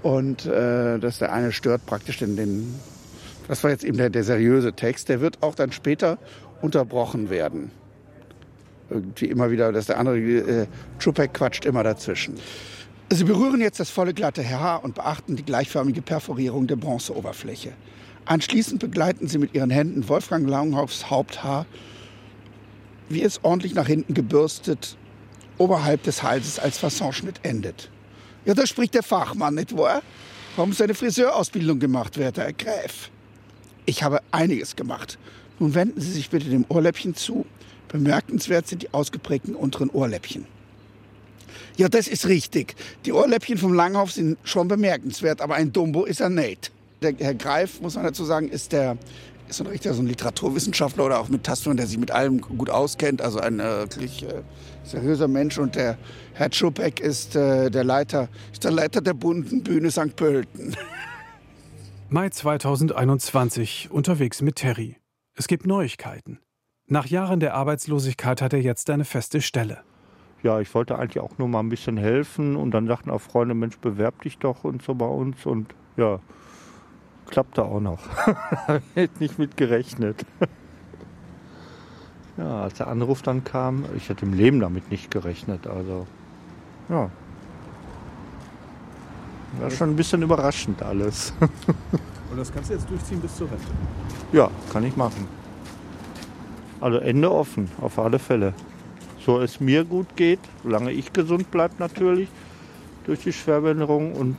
Und 0.02 0.46
äh, 0.46 0.98
dass 0.98 1.18
der 1.18 1.32
eine 1.32 1.52
stört 1.52 1.84
praktisch 1.84 2.18
den, 2.18 2.36
den 2.36 2.74
das 3.48 3.64
war 3.64 3.70
jetzt 3.70 3.84
eben 3.84 3.98
der, 3.98 4.10
der 4.10 4.24
seriöse 4.24 4.72
Text, 4.72 5.08
der 5.08 5.20
wird 5.20 5.42
auch 5.42 5.54
dann 5.54 5.72
später 5.72 6.18
unterbrochen 6.62 7.30
werden. 7.30 7.72
Irgendwie 8.90 9.26
immer 9.26 9.50
wieder, 9.50 9.72
dass 9.72 9.86
der 9.86 9.98
andere, 9.98 10.18
äh, 10.18 10.66
Chupek 10.98 11.32
quatscht 11.32 11.64
immer 11.64 11.82
dazwischen. 11.82 12.34
Sie 13.12 13.24
berühren 13.24 13.60
jetzt 13.60 13.80
das 13.80 13.90
volle 13.90 14.14
glatte 14.14 14.48
Haar 14.48 14.84
und 14.84 14.94
beachten 14.94 15.36
die 15.36 15.44
gleichförmige 15.44 16.02
Perforierung 16.02 16.66
der 16.66 16.76
Bronzeoberfläche. 16.76 17.72
Anschließend 18.24 18.80
begleiten 18.80 19.26
Sie 19.26 19.38
mit 19.38 19.54
Ihren 19.54 19.70
Händen 19.70 20.08
Wolfgang 20.08 20.48
Langhoffs 20.48 21.10
Haupthaar, 21.10 21.66
wie 23.08 23.22
es 23.22 23.42
ordentlich 23.42 23.74
nach 23.74 23.88
hinten 23.88 24.14
gebürstet, 24.14 24.96
oberhalb 25.58 26.04
des 26.04 26.22
Halses 26.22 26.58
als 26.58 26.78
Fassonschnitt 26.78 27.40
endet. 27.42 27.90
Ja, 28.44 28.54
da 28.54 28.66
spricht 28.66 28.94
der 28.94 29.02
Fachmann, 29.02 29.56
nicht 29.56 29.76
wahr? 29.76 30.02
Warum 30.56 30.70
ist 30.70 30.80
eine 30.80 30.94
Friseurausbildung 30.94 31.78
gemacht, 31.78 32.16
werter 32.18 32.42
Herr 32.42 32.52
Gräf? 32.52 33.10
Ich 33.86 34.02
habe 34.02 34.20
einiges 34.30 34.76
gemacht. 34.76 35.18
Nun 35.58 35.74
wenden 35.74 36.00
Sie 36.00 36.12
sich 36.12 36.30
bitte 36.30 36.48
dem 36.48 36.64
Ohrläppchen 36.68 37.14
zu. 37.14 37.44
Bemerkenswert 37.90 38.68
sind 38.68 38.82
die 38.82 38.94
ausgeprägten 38.94 39.54
unteren 39.54 39.90
Ohrläppchen. 39.90 40.46
Ja, 41.76 41.88
das 41.88 42.08
ist 42.08 42.26
richtig. 42.28 42.74
Die 43.04 43.12
Ohrläppchen 43.12 43.58
vom 43.58 43.72
Langhoff 43.72 44.12
sind 44.12 44.38
schon 44.44 44.68
bemerkenswert, 44.68 45.40
aber 45.40 45.54
ein 45.54 45.72
Dumbo 45.72 46.04
ist 46.04 46.20
er 46.20 46.30
nicht. 46.30 46.72
Der 47.02 47.14
Herr 47.18 47.34
Greif, 47.34 47.80
muss 47.80 47.94
man 47.94 48.04
dazu 48.04 48.24
sagen, 48.24 48.48
ist 48.48 48.72
der 48.72 48.96
ist 49.48 49.60
ein 49.60 49.66
richtiger 49.66 49.94
so 49.94 50.02
ein 50.02 50.06
Literaturwissenschaftler 50.06 51.04
oder 51.04 51.18
auch 51.18 51.28
mit 51.28 51.42
Tastung, 51.42 51.76
der 51.76 51.88
sich 51.88 51.98
mit 51.98 52.12
allem 52.12 52.40
gut 52.40 52.70
auskennt, 52.70 53.20
also 53.20 53.40
ein 53.40 53.58
äh, 53.58 53.80
wirklich 53.80 54.22
äh, 54.22 54.42
seriöser 54.84 55.26
Mensch. 55.26 55.58
Und 55.58 55.74
der 55.74 55.98
Herr 56.34 56.52
Schubeck 56.52 57.00
ist 57.00 57.34
äh, 57.34 57.68
der 57.70 57.82
Leiter, 57.82 58.28
ist 58.52 58.62
der 58.62 58.70
Leiter 58.70 59.00
der 59.00 59.14
bunten 59.14 59.64
Bühne 59.64 59.90
St. 59.90 60.14
Pölten. 60.14 60.76
Mai 62.08 62.28
2021 62.28 63.88
unterwegs 63.90 64.40
mit 64.40 64.56
Terry. 64.56 64.96
Es 65.34 65.48
gibt 65.48 65.66
Neuigkeiten. 65.66 66.38
Nach 66.92 67.06
Jahren 67.06 67.38
der 67.38 67.54
Arbeitslosigkeit 67.54 68.42
hat 68.42 68.52
er 68.52 68.60
jetzt 68.60 68.90
eine 68.90 69.04
feste 69.04 69.40
Stelle. 69.40 69.78
Ja, 70.42 70.58
ich 70.58 70.74
wollte 70.74 70.98
eigentlich 70.98 71.22
auch 71.22 71.38
nur 71.38 71.46
mal 71.46 71.60
ein 71.60 71.68
bisschen 71.68 71.96
helfen 71.96 72.56
und 72.56 72.72
dann 72.72 72.88
sagten 72.88 73.10
auch 73.10 73.20
Freunde, 73.20 73.54
Mensch, 73.54 73.78
bewerb 73.78 74.20
dich 74.22 74.38
doch 74.38 74.64
und 74.64 74.82
so 74.82 74.96
bei 74.96 75.06
uns 75.06 75.46
und 75.46 75.72
ja, 75.96 76.18
klappte 77.26 77.64
auch 77.64 77.78
noch. 77.78 78.00
Hätte 78.94 79.20
nicht 79.20 79.38
mit 79.38 79.56
gerechnet. 79.56 80.26
ja, 82.36 82.62
als 82.62 82.74
der 82.74 82.88
Anruf 82.88 83.22
dann 83.22 83.44
kam, 83.44 83.84
ich 83.96 84.08
hätte 84.08 84.26
im 84.26 84.32
Leben 84.32 84.58
damit 84.58 84.90
nicht 84.90 85.12
gerechnet. 85.12 85.68
Also, 85.68 86.08
ja. 86.88 87.08
War 89.60 89.70
schon 89.70 89.90
ein 89.90 89.96
bisschen 89.96 90.22
überraschend 90.22 90.82
alles. 90.82 91.32
Und 92.32 92.36
das 92.36 92.52
kannst 92.52 92.70
du 92.70 92.74
jetzt 92.74 92.90
durchziehen 92.90 93.20
bis 93.20 93.36
zur 93.36 93.48
Rente? 93.48 93.70
ja, 94.32 94.50
kann 94.72 94.82
ich 94.82 94.96
machen. 94.96 95.39
Also 96.80 96.98
Ende 96.98 97.30
offen, 97.30 97.70
auf 97.80 97.98
alle 97.98 98.18
Fälle. 98.18 98.54
So 99.24 99.40
es 99.40 99.60
mir 99.60 99.84
gut 99.84 100.16
geht, 100.16 100.40
solange 100.62 100.92
ich 100.92 101.12
gesund 101.12 101.50
bleibe 101.50 101.74
natürlich, 101.78 102.28
durch 103.04 103.20
die 103.20 103.32
Schwerbehinderung 103.32 104.14
und 104.14 104.36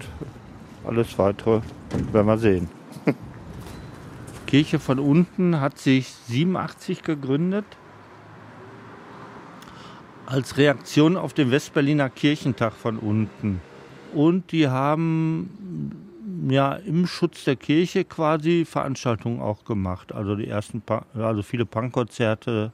alles 0.85 1.17
weitere 1.19 1.61
werden 2.11 2.27
wir 2.27 2.37
sehen. 2.37 2.69
Kirche 4.47 4.79
von 4.79 4.97
unten 4.97 5.61
hat 5.61 5.77
sich 5.77 6.07
87 6.27 7.03
gegründet 7.03 7.65
als 10.25 10.57
Reaktion 10.57 11.17
auf 11.17 11.33
den 11.33 11.51
Westberliner 11.51 12.09
Kirchentag 12.09 12.73
von 12.73 12.97
unten. 12.97 13.61
Und 14.13 14.51
die 14.51 14.67
haben 14.67 16.00
ja 16.49 16.73
im 16.73 17.07
Schutz 17.07 17.43
der 17.43 17.55
Kirche 17.55 18.03
quasi 18.05 18.65
Veranstaltungen 18.65 19.39
auch 19.41 19.65
gemacht. 19.65 20.13
Also 20.13 20.35
die 20.35 20.47
ersten, 20.47 20.81
also 21.13 21.43
viele 21.43 21.65
Punkkonzerte 21.65 22.71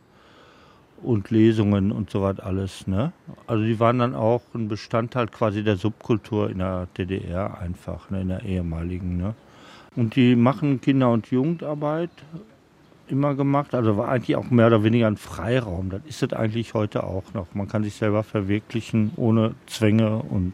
und 1.04 1.30
Lesungen 1.30 1.92
und 1.92 2.10
so 2.10 2.22
was 2.22 2.40
alles. 2.40 2.88
Ne? 2.88 3.12
Also 3.46 3.64
die 3.64 3.80
waren 3.80 4.00
dann 4.00 4.16
auch 4.16 4.42
ein 4.54 4.68
Bestandteil 4.68 5.28
quasi 5.28 5.64
der 5.64 5.78
Subkultur 5.78 6.50
in 6.50 6.60
der 6.60 6.88
DDR 6.98 7.60
einfach, 7.60 8.10
ne? 8.10 8.22
in 8.22 8.30
der 8.30 8.44
ehemaligen. 8.44 9.18
Ne? 9.18 9.36
Und 9.96 10.16
die 10.16 10.36
machen 10.36 10.82
Kinder- 10.82 11.12
und 11.12 11.28
Jugendarbeit 11.28 12.12
immer 13.08 13.36
gemacht. 13.36 13.74
Also 13.74 13.98
war 13.98 14.10
eigentlich 14.10 14.36
auch 14.36 14.50
mehr 14.50 14.68
oder 14.68 14.84
weniger 14.84 15.08
ein 15.08 15.18
Freiraum. 15.18 15.90
Das 15.90 16.02
ist 16.08 16.24
es 16.24 16.34
eigentlich 16.34 16.74
heute 16.74 17.04
auch 17.04 17.34
noch. 17.34 17.54
Man 17.54 17.68
kann 17.68 17.84
sich 17.84 17.96
selber 17.96 18.24
verwirklichen 18.24 19.12
ohne 19.16 19.56
Zwänge 19.66 20.18
und 20.18 20.54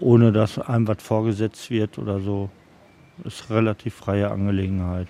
ohne 0.00 0.32
dass 0.32 0.58
einem 0.58 0.86
was 0.88 1.02
vorgesetzt 1.02 1.70
wird 1.70 1.98
oder 1.98 2.20
so. 2.20 2.50
Ist 3.24 3.50
relativ 3.50 3.94
freie 3.94 4.30
Angelegenheit. 4.30 5.08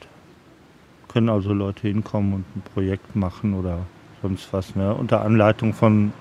Können 1.08 1.28
also 1.28 1.52
Leute 1.52 1.88
hinkommen 1.88 2.32
und 2.32 2.44
ein 2.56 2.62
Projekt 2.72 3.14
machen 3.14 3.54
oder 3.54 3.80
sonst 4.22 4.52
was. 4.52 4.74
Ne? 4.74 4.94
Unter 4.94 5.22
Anleitung 5.22 5.74
von 5.74 6.12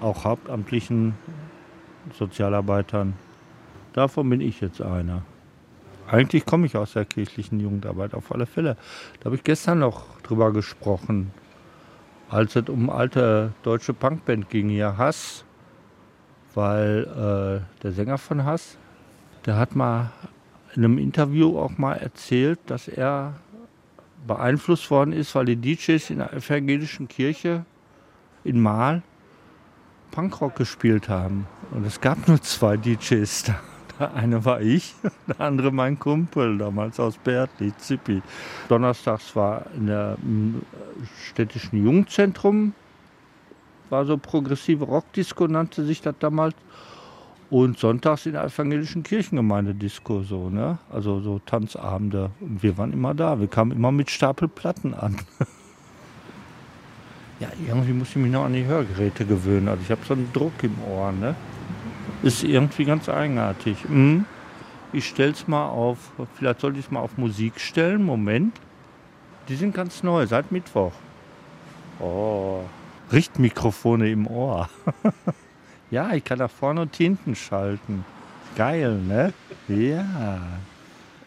auch 0.00 0.24
hauptamtlichen 0.24 1.14
Sozialarbeitern. 2.18 3.14
Davon 3.94 4.28
bin 4.28 4.40
ich 4.40 4.60
jetzt 4.60 4.82
einer. 4.82 5.22
Eigentlich 6.08 6.44
komme 6.44 6.66
ich 6.66 6.76
aus 6.76 6.92
der 6.92 7.04
kirchlichen 7.04 7.60
Jugendarbeit, 7.60 8.12
auf 8.12 8.32
alle 8.32 8.46
Fälle. 8.46 8.76
Da 9.20 9.26
habe 9.26 9.36
ich 9.36 9.44
gestern 9.44 9.78
noch 9.78 10.20
drüber 10.22 10.52
gesprochen, 10.52 11.30
als 12.28 12.56
es 12.56 12.68
um 12.68 12.90
alte 12.90 13.52
deutsche 13.62 13.94
Punkband 13.94 14.50
ging, 14.50 14.68
hier 14.68 14.98
Hass, 14.98 15.44
weil 16.54 17.62
äh, 17.64 17.82
der 17.82 17.92
Sänger 17.92 18.18
von 18.18 18.44
Hass, 18.44 18.76
der 19.46 19.56
hat 19.56 19.74
mal 19.74 20.12
in 20.74 20.84
einem 20.84 20.98
Interview 20.98 21.58
auch 21.58 21.78
mal 21.78 21.94
erzählt, 21.94 22.58
dass 22.66 22.88
er 22.88 23.34
beeinflusst 24.26 24.90
worden 24.90 25.12
ist, 25.12 25.34
weil 25.34 25.46
die 25.46 25.56
DJs 25.56 26.10
in 26.10 26.18
der 26.18 26.32
evangelischen 26.32 27.08
Kirche 27.08 27.64
in 28.44 28.60
Mahl 28.60 29.02
Punkrock 30.10 30.56
gespielt 30.56 31.08
haben. 31.08 31.46
Und 31.72 31.84
es 31.86 32.00
gab 32.00 32.28
nur 32.28 32.40
zwei 32.40 32.76
DJs 32.76 33.44
da. 33.44 33.60
Der 33.98 34.14
eine 34.14 34.44
war 34.44 34.60
ich, 34.60 34.94
der 35.28 35.40
andere 35.40 35.70
mein 35.70 35.98
Kumpel, 35.98 36.58
damals 36.58 36.98
aus 37.00 37.16
Bertli, 37.18 37.72
Zippi. 37.76 38.22
Donnerstags 38.68 39.34
war 39.36 39.66
in 39.76 39.86
der 39.86 40.16
im 40.22 40.62
städtischen 41.28 41.84
Jugendzentrum, 41.84 42.74
war 43.92 44.06
so 44.06 44.16
progressive 44.16 44.84
Rockdisco, 44.84 45.46
nannte 45.46 45.84
sich 45.84 46.00
das 46.00 46.14
damals. 46.18 46.54
Und 47.50 47.78
sonntags 47.78 48.24
in 48.24 48.32
der 48.32 48.44
evangelischen 48.44 49.02
Kirchengemeinde-Disco, 49.02 50.22
so, 50.22 50.48
ne? 50.48 50.78
Also 50.90 51.20
so 51.20 51.38
Tanzabende. 51.44 52.30
Und 52.40 52.62
wir 52.62 52.78
waren 52.78 52.94
immer 52.94 53.12
da. 53.12 53.38
Wir 53.38 53.46
kamen 53.46 53.72
immer 53.72 53.92
mit 53.92 54.10
Stapel 54.10 54.48
Platten 54.48 54.94
an. 54.94 55.18
ja, 57.40 57.48
irgendwie 57.68 57.92
muss 57.92 58.08
ich 58.08 58.16
mich 58.16 58.32
noch 58.32 58.46
an 58.46 58.54
die 58.54 58.64
Hörgeräte 58.64 59.26
gewöhnen. 59.26 59.68
Also 59.68 59.82
ich 59.82 59.90
habe 59.90 60.00
so 60.08 60.14
einen 60.14 60.32
Druck 60.32 60.54
im 60.62 60.74
Ohr, 60.90 61.12
ne? 61.12 61.34
Ist 62.22 62.42
irgendwie 62.42 62.86
ganz 62.86 63.10
eigenartig. 63.10 63.86
Mhm. 63.86 64.24
Ich 64.94 65.06
stell's 65.06 65.46
mal 65.46 65.68
auf, 65.68 65.98
vielleicht 66.36 66.60
sollte 66.60 66.78
ich 66.78 66.86
es 66.86 66.90
mal 66.90 67.00
auf 67.00 67.18
Musik 67.18 67.60
stellen. 67.60 68.02
Moment. 68.02 68.58
Die 69.48 69.56
sind 69.56 69.74
ganz 69.74 70.02
neu, 70.02 70.26
seit 70.26 70.50
Mittwoch. 70.52 70.92
Oh, 72.00 72.62
Richtmikrofone 73.12 74.10
im 74.10 74.26
Ohr. 74.26 74.68
ja, 75.90 76.12
ich 76.12 76.24
kann 76.24 76.38
nach 76.38 76.50
vorne 76.50 76.82
und 76.82 76.96
hinten 76.96 77.34
schalten. 77.34 78.04
Geil, 78.56 78.98
ne? 78.98 79.32
Ja. 79.68 80.40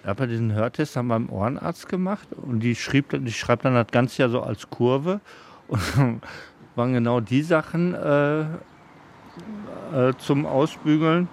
Aber 0.06 0.28
diesen 0.28 0.54
Hörtest 0.54 0.96
wir 0.96 1.04
beim 1.04 1.30
Ohrenarzt 1.30 1.90
gemacht 1.90 2.28
und 2.34 2.60
die 2.60 2.76
schrieb, 2.76 3.10
die 3.26 3.32
schreibt 3.32 3.66
dann 3.66 3.74
das 3.74 3.88
Ganze 3.88 4.22
ja 4.22 4.30
so 4.30 4.42
als 4.42 4.70
Kurve. 4.70 5.20
Und 5.68 6.22
waren 6.76 6.94
genau 6.94 7.20
die 7.22 7.42
Sachen 7.42 7.94
äh, 7.96 8.42
äh, 8.42 10.14
zum 10.18 10.46
Ausbügeln, 10.46 11.28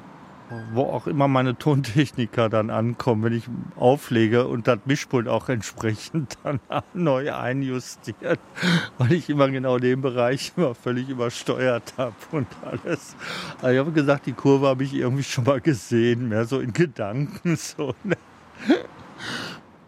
wo 0.73 0.83
auch 0.83 1.07
immer 1.07 1.29
meine 1.29 1.57
Tontechniker 1.57 2.49
dann 2.49 2.71
ankommen, 2.71 3.23
wenn 3.25 3.33
ich 3.33 3.45
auflege 3.77 4.47
und 4.47 4.67
das 4.67 4.79
Mischpult 4.85 5.29
auch 5.29 5.49
entsprechend 5.49 6.39
dann 6.45 6.61
neu 6.95 7.33
einjustiert, 7.33 8.41
weil 8.99 9.13
ich 9.13 9.29
immer 9.31 9.49
genau 9.49 9.79
den 9.79 10.01
Bereich 10.01 10.53
immer 10.57 10.75
völlig 10.75 11.09
übersteuert 11.09 11.95
habe 11.97 12.15
und 12.33 12.47
alles. 12.63 13.17
Aber 13.59 13.73
ich 13.73 13.79
habe 13.79 13.93
gesagt, 13.93 14.27
die 14.27 14.33
Kurve 14.33 14.69
habe 14.69 14.85
ich 14.85 14.95
irgendwie 14.95 15.25
schon 15.25 15.45
mal 15.45 15.61
gesehen, 15.61 16.29
mehr 16.29 16.45
so 16.45 16.61
in 16.61 16.73
Gedanken. 16.73 17.59
So, 17.63 17.95
ne? 18.03 18.17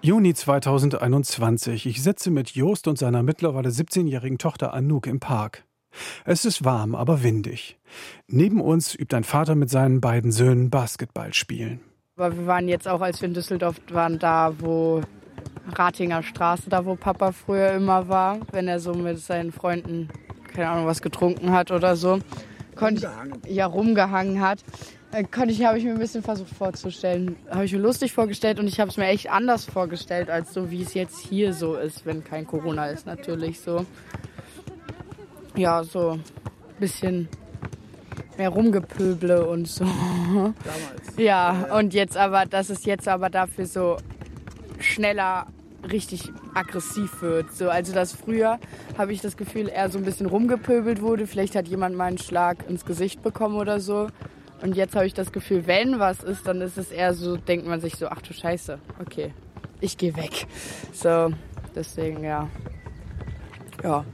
Juni 0.00 0.32
2021. 0.32 1.86
Ich 1.86 2.02
sitze 2.02 2.30
mit 2.30 2.50
Jost 2.50 2.88
und 2.88 2.98
seiner 2.98 3.22
mittlerweile 3.22 3.70
17-jährigen 3.70 4.38
Tochter 4.38 4.72
Anouk 4.72 5.06
im 5.06 5.18
Park. 5.18 5.64
Es 6.24 6.44
ist 6.44 6.64
warm, 6.64 6.94
aber 6.94 7.22
windig. 7.22 7.78
Neben 8.26 8.60
uns 8.60 8.94
übt 8.94 9.14
ein 9.16 9.24
Vater 9.24 9.54
mit 9.54 9.70
seinen 9.70 10.00
beiden 10.00 10.32
Söhnen 10.32 10.70
Basketball 10.70 11.34
spielen. 11.34 11.80
Aber 12.16 12.36
wir 12.36 12.46
waren 12.46 12.68
jetzt 12.68 12.86
auch, 12.86 13.00
als 13.00 13.20
wir 13.20 13.28
in 13.28 13.34
Düsseldorf 13.34 13.76
waren, 13.90 14.18
da, 14.18 14.54
wo 14.58 15.02
Ratinger 15.72 16.22
Straße, 16.22 16.68
da 16.68 16.84
wo 16.84 16.94
Papa 16.94 17.32
früher 17.32 17.72
immer 17.72 18.08
war, 18.08 18.38
wenn 18.52 18.68
er 18.68 18.80
so 18.80 18.94
mit 18.94 19.18
seinen 19.18 19.52
Freunden, 19.52 20.08
keine 20.52 20.68
Ahnung, 20.68 20.86
was 20.86 21.02
getrunken 21.02 21.50
hat 21.52 21.70
oder 21.70 21.96
so. 21.96 22.20
Konnte 22.76 23.10
ich, 23.44 23.54
ja, 23.54 23.66
rumgehangen 23.66 24.40
hat. 24.40 24.62
Äh, 25.12 25.24
Konnte 25.24 25.52
ich, 25.52 25.64
habe 25.64 25.78
ich 25.78 25.84
mir 25.84 25.92
ein 25.92 25.98
bisschen 25.98 26.22
versucht 26.22 26.52
vorzustellen. 26.54 27.36
Habe 27.50 27.64
ich 27.64 27.72
mir 27.72 27.78
lustig 27.78 28.12
vorgestellt 28.12 28.58
und 28.58 28.66
ich 28.66 28.80
habe 28.80 28.90
es 28.90 28.96
mir 28.96 29.06
echt 29.06 29.30
anders 29.30 29.64
vorgestellt, 29.64 30.28
als 30.28 30.52
so 30.52 30.70
wie 30.70 30.82
es 30.82 30.94
jetzt 30.94 31.18
hier 31.18 31.52
so 31.52 31.76
ist, 31.76 32.04
wenn 32.04 32.24
kein 32.24 32.46
Corona 32.46 32.86
ist, 32.86 33.06
natürlich 33.06 33.60
so. 33.60 33.86
Ja, 35.56 35.84
so 35.84 36.10
ein 36.10 36.24
bisschen 36.80 37.28
mehr 38.36 38.48
rumgepöble 38.48 39.46
und 39.46 39.68
so. 39.68 39.84
Damals. 39.84 41.16
Ja, 41.16 41.76
und 41.76 41.94
jetzt 41.94 42.16
aber, 42.16 42.46
dass 42.46 42.70
es 42.70 42.84
jetzt 42.84 43.06
aber 43.06 43.30
dafür 43.30 43.66
so 43.66 43.96
schneller 44.80 45.46
richtig 45.90 46.32
aggressiv 46.54 47.22
wird. 47.22 47.52
So, 47.52 47.68
also 47.68 47.92
dass 47.92 48.12
früher 48.12 48.58
habe 48.98 49.12
ich 49.12 49.20
das 49.20 49.36
Gefühl, 49.36 49.68
eher 49.68 49.90
so 49.90 49.98
ein 49.98 50.04
bisschen 50.04 50.26
rumgepöbelt 50.26 51.02
wurde. 51.02 51.26
Vielleicht 51.26 51.54
hat 51.54 51.68
jemand 51.68 51.96
mal 51.96 52.06
einen 52.06 52.18
Schlag 52.18 52.68
ins 52.68 52.84
Gesicht 52.84 53.22
bekommen 53.22 53.56
oder 53.56 53.80
so. 53.80 54.08
Und 54.62 54.76
jetzt 54.76 54.96
habe 54.96 55.06
ich 55.06 55.14
das 55.14 55.30
Gefühl, 55.30 55.66
wenn 55.66 55.98
was 55.98 56.22
ist, 56.22 56.46
dann 56.46 56.60
ist 56.60 56.78
es 56.78 56.90
eher 56.90 57.12
so, 57.12 57.36
denkt 57.36 57.66
man 57.66 57.80
sich 57.80 57.96
so, 57.96 58.08
ach 58.08 58.22
du 58.22 58.32
Scheiße, 58.32 58.78
okay, 59.00 59.32
ich 59.80 59.98
gehe 59.98 60.16
weg. 60.16 60.46
So, 60.92 61.32
deswegen 61.74 62.24
ja. 62.24 62.48
Ja. 63.82 64.04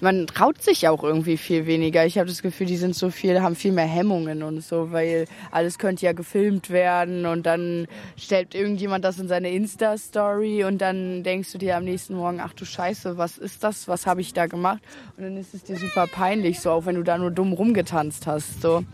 Man 0.00 0.26
traut 0.26 0.62
sich 0.62 0.88
auch 0.88 1.02
irgendwie 1.02 1.36
viel 1.36 1.66
weniger. 1.66 2.06
Ich 2.06 2.18
habe 2.18 2.28
das 2.28 2.42
Gefühl, 2.42 2.66
die 2.66 2.76
sind 2.76 2.94
so 2.94 3.10
viel, 3.10 3.40
haben 3.42 3.56
viel 3.56 3.72
mehr 3.72 3.86
Hemmungen 3.86 4.42
und 4.42 4.62
so, 4.62 4.92
weil 4.92 5.26
alles 5.50 5.78
könnte 5.78 6.06
ja 6.06 6.12
gefilmt 6.12 6.70
werden 6.70 7.26
und 7.26 7.46
dann 7.46 7.86
stellt 8.16 8.54
irgendjemand 8.54 9.04
das 9.04 9.18
in 9.18 9.28
seine 9.28 9.50
Insta-Story 9.50 10.64
und 10.64 10.78
dann 10.78 11.22
denkst 11.22 11.52
du 11.52 11.58
dir 11.58 11.76
am 11.76 11.84
nächsten 11.84 12.14
Morgen, 12.14 12.40
ach 12.40 12.52
du 12.52 12.64
Scheiße, 12.64 13.18
was 13.18 13.38
ist 13.38 13.64
das? 13.64 13.88
Was 13.88 14.06
habe 14.06 14.20
ich 14.20 14.32
da 14.32 14.46
gemacht? 14.46 14.82
Und 15.16 15.24
dann 15.24 15.36
ist 15.36 15.54
es 15.54 15.64
dir 15.64 15.76
super 15.76 16.06
peinlich, 16.06 16.60
so 16.60 16.70
auch 16.70 16.86
wenn 16.86 16.96
du 16.96 17.02
da 17.02 17.18
nur 17.18 17.30
dumm 17.30 17.52
rumgetanzt 17.52 18.26
hast. 18.26 18.62
So. 18.62 18.84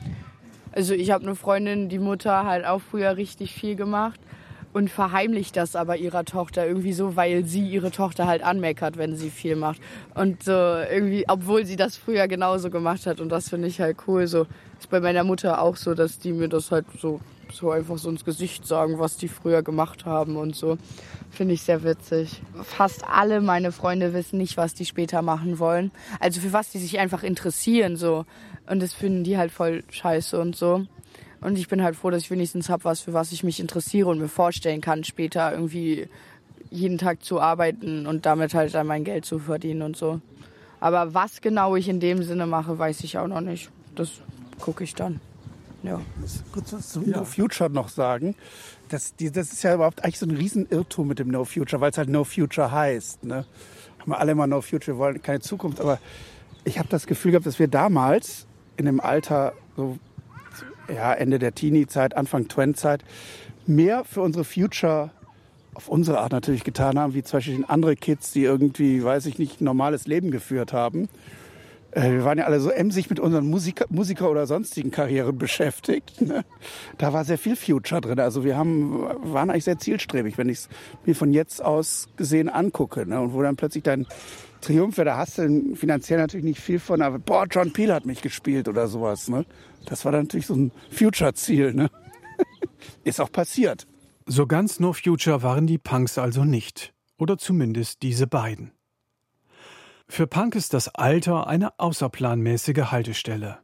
Also 0.73 0.95
ich 0.95 1.11
habe 1.11 1.25
eine 1.25 1.35
Freundin, 1.35 1.89
die 1.89 1.99
Mutter 1.99 2.47
halt 2.47 2.65
auch 2.65 2.81
früher 2.81 3.17
richtig 3.17 3.53
viel 3.55 3.77
gemacht 3.77 4.21
und 4.73 4.91
verheimlicht 4.91 5.57
das 5.57 5.77
aber 5.77 5.97
ihrer 5.97 6.25
Tochter 6.25 6.67
irgendwie 6.67 6.93
so, 6.93 7.17
weil 7.17 7.45
sie 7.45 7.67
ihre 7.69 7.91
Tochter 7.91 8.27
halt 8.27 8.43
anmeckert, 8.43 8.97
wenn 8.97 9.17
sie 9.17 9.31
viel 9.31 9.57
macht. 9.57 9.81
Und 10.15 10.43
so 10.43 10.53
irgendwie, 10.53 11.25
obwohl 11.29 11.67
sie 11.67 11.77
das 11.77 11.97
früher 11.97 12.29
genauso 12.29 12.71
gemacht 12.71 13.07
hat 13.07 13.21
und 13.21 13.29
das 13.29 13.49
finde 13.49 13.69
ich 13.69 13.81
halt 13.81 13.97
cool. 14.07 14.27
So 14.27 14.47
ist 14.79 14.91
bei 14.91 15.01
meiner 15.01 15.25
Mutter 15.25 15.61
auch 15.61 15.77
so, 15.77 15.95
dass 15.95 16.19
die 16.19 16.33
mir 16.33 16.49
das 16.49 16.71
halt 16.71 16.87
so 17.01 17.21
so 17.53 17.71
einfach 17.71 17.99
so 17.99 18.09
ins 18.09 18.25
Gesicht 18.25 18.67
sagen, 18.67 18.99
was 18.99 19.17
die 19.17 19.29
früher 19.29 19.63
gemacht 19.63 20.05
haben 20.05 20.37
und 20.37 20.57
so. 20.57 20.79
Finde 21.31 21.55
ich 21.55 21.63
sehr 21.63 21.83
witzig. 21.85 22.43
Fast 22.63 23.05
alle 23.09 23.41
meine 23.41 23.73
Freunde 23.73 24.13
wissen 24.15 24.39
nicht, 24.39 24.57
was 24.57 24.75
die 24.75 24.87
später 24.87 25.23
machen 25.23 25.59
wollen. 25.59 25.91
Also 26.21 26.41
für 26.41 26.53
was 26.53 26.71
die 26.71 26.79
sich 26.79 26.99
einfach 26.99 27.23
interessieren 27.23 27.97
so. 27.97 28.25
Und 28.67 28.83
das 28.83 28.95
finden 28.95 29.25
die 29.25 29.39
halt 29.39 29.53
voll 29.53 29.85
scheiße 29.91 30.41
und 30.41 30.57
so. 30.57 30.87
Und 31.43 31.59
ich 31.59 31.69
bin 31.69 31.83
halt 31.83 31.97
froh, 31.97 32.11
dass 32.11 32.23
ich 32.23 32.31
wenigstens 32.31 32.69
habe 32.69 32.85
was, 32.85 33.01
für 33.01 33.13
was 33.13 33.33
ich 33.33 33.43
mich 33.43 33.61
interessiere 33.61 34.09
und 34.09 34.19
mir 34.19 34.29
vorstellen 34.29 34.81
kann, 34.81 35.05
später 35.05 35.53
irgendwie 35.53 36.09
jeden 36.71 36.99
Tag 36.99 37.25
zu 37.25 37.41
arbeiten 37.41 38.07
und 38.07 38.25
damit 38.25 38.55
halt 38.55 38.73
dann 38.75 38.87
mein 38.87 39.05
Geld 39.05 39.25
zu 39.25 39.39
verdienen 39.39 39.83
und 39.83 39.97
so. 39.97 40.21
Aber 40.81 41.15
was 41.15 41.41
genau 41.41 41.77
ich 41.77 41.89
in 41.89 42.01
dem 42.01 42.23
Sinne 42.23 42.47
mache, 42.47 42.79
weiß 42.79 43.05
ich 43.05 43.19
auch 43.19 43.27
noch 43.27 43.41
nicht. 43.41 43.71
Das 43.95 44.21
gucke 44.61 44.85
ich 44.85 44.95
dann. 44.95 45.21
Ja. 45.83 46.01
kurz 46.53 46.73
was 46.73 46.91
zum 46.91 47.11
No 47.11 47.25
Future 47.25 47.69
noch 47.69 47.89
sagen. 47.89 48.37
Das, 48.89 49.17
die, 49.17 49.33
das 49.33 49.53
ist 49.53 49.65
ja 49.65 49.75
überhaupt 49.75 50.05
eigentlich 50.05 50.19
so 50.19 50.27
ein 50.27 50.37
Riesenirrtum 50.37 51.09
mit 51.09 51.19
dem 51.19 51.29
No 51.29 51.45
Future, 51.45 51.81
weil 51.81 51.91
es 51.91 51.99
halt 51.99 52.09
No 52.09 52.23
Future 52.25 52.71
heißt. 52.71 53.25
Ne? 53.25 53.47
Haben 53.99 54.13
wir 54.13 54.19
alle 54.19 54.33
immer 54.33 54.47
No 54.47 54.61
Future, 54.61 54.97
wollen 54.99 55.21
keine 55.21 55.41
Zukunft. 55.41 55.81
Aber 55.81 55.99
ich 56.65 56.79
habe 56.79 56.89
das 56.89 57.07
Gefühl 57.07 57.33
gehabt, 57.33 57.47
dass 57.47 57.59
wir 57.59 57.69
damals 57.69 58.47
in 58.77 58.87
dem 58.87 59.01
Alter, 59.01 59.55
so 59.77 59.99
ja, 60.89 61.13
Ende 61.13 61.39
der 61.39 61.55
Teenie-Zeit, 61.55 62.17
Anfang 62.17 62.49
Twen-Zeit, 62.49 63.05
mehr 63.67 64.05
für 64.05 64.23
unsere 64.23 64.45
Future 64.45 65.11
auf 65.75 65.89
unsere 65.89 66.19
Art 66.21 66.33
natürlich 66.33 66.65
getan 66.65 66.99
haben, 66.99 67.15
wie 67.15 67.23
zum 67.23 67.39
Beispiel 67.39 67.65
andere 67.67 67.97
Kids, 67.97 68.33
die 68.33 68.45
irgendwie, 68.45 69.03
weiß 69.03 69.27
ich 69.27 69.39
nicht, 69.39 69.61
ein 69.61 69.65
normales 69.65 70.07
Leben 70.07 70.31
geführt 70.31 70.73
haben. 70.73 71.09
Äh, 71.93 72.11
Wir 72.11 72.25
waren 72.25 72.39
ja 72.39 72.45
alle 72.45 72.61
so 72.61 72.71
emsig 72.71 73.09
mit 73.09 73.21
unseren 73.21 73.47
Musiker, 73.49 73.87
Musiker 73.89 74.31
oder 74.31 74.47
sonstigen 74.47 74.91
Karrieren 74.91 75.39
beschäftigt. 75.39 76.21
Ne? 76.21 76.45
Da 76.99 77.13
war 77.13 77.25
sehr 77.25 77.39
viel 77.39 77.57
Future 77.57 78.01
drin. 78.01 78.21
Also 78.21 78.45
wir 78.45 78.57
haben, 78.57 79.03
waren 79.23 79.51
eigentlich 79.51 79.65
sehr 79.65 79.79
zielstrebig, 79.79 80.37
wenn 80.37 80.49
ich 80.49 80.59
es 80.59 80.69
mir 81.07 81.15
von 81.15 81.33
jetzt 81.33 81.65
aus 81.65 82.09
gesehen 82.17 82.49
angucke. 82.49 83.07
Ne? 83.07 83.21
Und 83.21 83.33
wo 83.33 83.41
dann 83.43 83.57
plötzlich 83.57 83.85
dein 83.85 84.07
Triumph, 84.61 84.97
da 84.97 85.17
hast 85.17 85.39
du 85.39 85.75
finanziell 85.75 86.19
natürlich 86.19 86.45
nicht 86.45 86.61
viel 86.61 86.79
von, 86.79 87.03
aber 87.03 87.19
boah, 87.19 87.47
John 87.51 87.73
Peel 87.73 87.93
hat 87.93 88.07
mich 88.07 88.23
gespielt 88.23 88.69
oder 88.69 88.89
sowas. 88.89 89.29
Ne? 89.29 89.45
Das 89.87 90.05
war 90.05 90.13
dann 90.13 90.23
natürlich 90.23 90.47
so 90.47 90.55
ein 90.55 90.73
Future-Ziel. 90.91 91.75
Ne? 91.75 91.91
Ist 93.05 93.21
auch 93.21 93.33
passiert. 93.33 93.87
So 94.27 94.47
ganz 94.47 94.81
No 94.81 94.93
Future 94.93 95.43
waren 95.43 95.67
die 95.67 95.79
Punks 95.79 96.19
also 96.19 96.45
nicht. 96.45 96.95
Oder 97.19 97.39
zumindest 97.39 98.03
diese 98.03 98.27
beiden. 98.27 98.73
Für 100.09 100.27
Punk 100.27 100.57
ist 100.57 100.75
das 100.75 100.89
Alter 100.89 101.47
eine 101.47 101.79
außerplanmäßige 101.79 102.91
Haltestelle. 102.91 103.61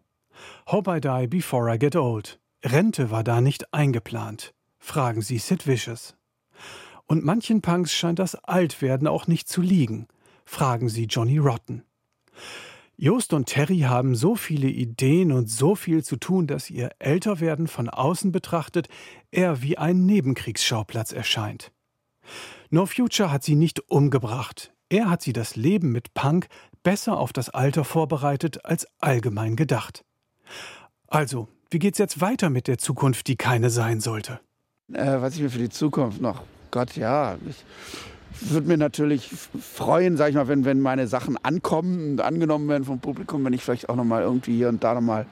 Hope 0.70 0.96
I 0.96 1.00
die 1.00 1.26
before 1.26 1.72
I 1.72 1.78
get 1.78 1.94
old. 1.94 2.38
Rente 2.64 3.10
war 3.10 3.22
da 3.22 3.40
nicht 3.40 3.72
eingeplant. 3.74 4.54
Fragen 4.78 5.20
Sie 5.20 5.38
Sid 5.38 5.66
Vicious. 5.66 6.16
Und 7.06 7.24
manchen 7.24 7.62
Punks 7.62 7.92
scheint 7.92 8.18
das 8.18 8.34
Altwerden 8.34 9.06
auch 9.08 9.26
nicht 9.26 9.48
zu 9.48 9.60
liegen. 9.60 10.08
Fragen 10.44 10.88
Sie 10.88 11.04
Johnny 11.04 11.38
Rotten. 11.38 11.84
Jost 13.00 13.32
und 13.32 13.46
Terry 13.46 13.80
haben 13.82 14.16
so 14.16 14.34
viele 14.34 14.66
Ideen 14.66 15.30
und 15.30 15.48
so 15.48 15.76
viel 15.76 16.02
zu 16.02 16.16
tun, 16.16 16.48
dass 16.48 16.68
ihr 16.68 16.90
Älterwerden 16.98 17.68
von 17.68 17.88
außen 17.88 18.32
betrachtet 18.32 18.88
eher 19.30 19.62
wie 19.62 19.78
ein 19.78 20.04
Nebenkriegsschauplatz 20.04 21.12
erscheint. 21.12 21.70
No 22.70 22.86
Future 22.86 23.30
hat 23.30 23.44
sie 23.44 23.54
nicht 23.54 23.88
umgebracht. 23.88 24.72
Er 24.88 25.08
hat 25.08 25.22
sie 25.22 25.32
das 25.32 25.54
Leben 25.54 25.92
mit 25.92 26.12
Punk 26.12 26.48
besser 26.82 27.18
auf 27.18 27.32
das 27.32 27.50
Alter 27.50 27.84
vorbereitet 27.84 28.64
als 28.64 28.84
allgemein 28.98 29.54
gedacht. 29.54 30.04
Also, 31.06 31.46
wie 31.70 31.78
geht's 31.78 31.98
jetzt 31.98 32.20
weiter 32.20 32.50
mit 32.50 32.66
der 32.66 32.78
Zukunft, 32.78 33.28
die 33.28 33.36
keine 33.36 33.70
sein 33.70 34.00
sollte? 34.00 34.40
Äh, 34.92 35.20
was 35.20 35.36
ich 35.36 35.42
mir 35.42 35.50
für 35.50 35.58
die 35.58 35.70
Zukunft 35.70 36.20
noch, 36.20 36.42
Gott 36.72 36.96
ja, 36.96 37.36
ich 37.48 37.64
würde 38.40 38.68
mir 38.68 38.76
natürlich 38.76 39.30
freuen, 39.60 40.16
sag 40.16 40.30
ich 40.30 40.34
mal, 40.34 40.48
wenn, 40.48 40.64
wenn 40.64 40.80
meine 40.80 41.06
Sachen 41.06 41.36
ankommen 41.42 42.12
und 42.12 42.20
angenommen 42.20 42.68
werden 42.68 42.84
vom 42.84 43.00
Publikum, 43.00 43.44
wenn 43.44 43.52
ich 43.52 43.62
vielleicht 43.62 43.88
auch 43.88 43.96
noch 43.96 44.04
mal 44.04 44.22
irgendwie 44.22 44.56
hier 44.56 44.68
und 44.68 44.82
da 44.84 44.94
noch 44.94 45.00
mal 45.00 45.26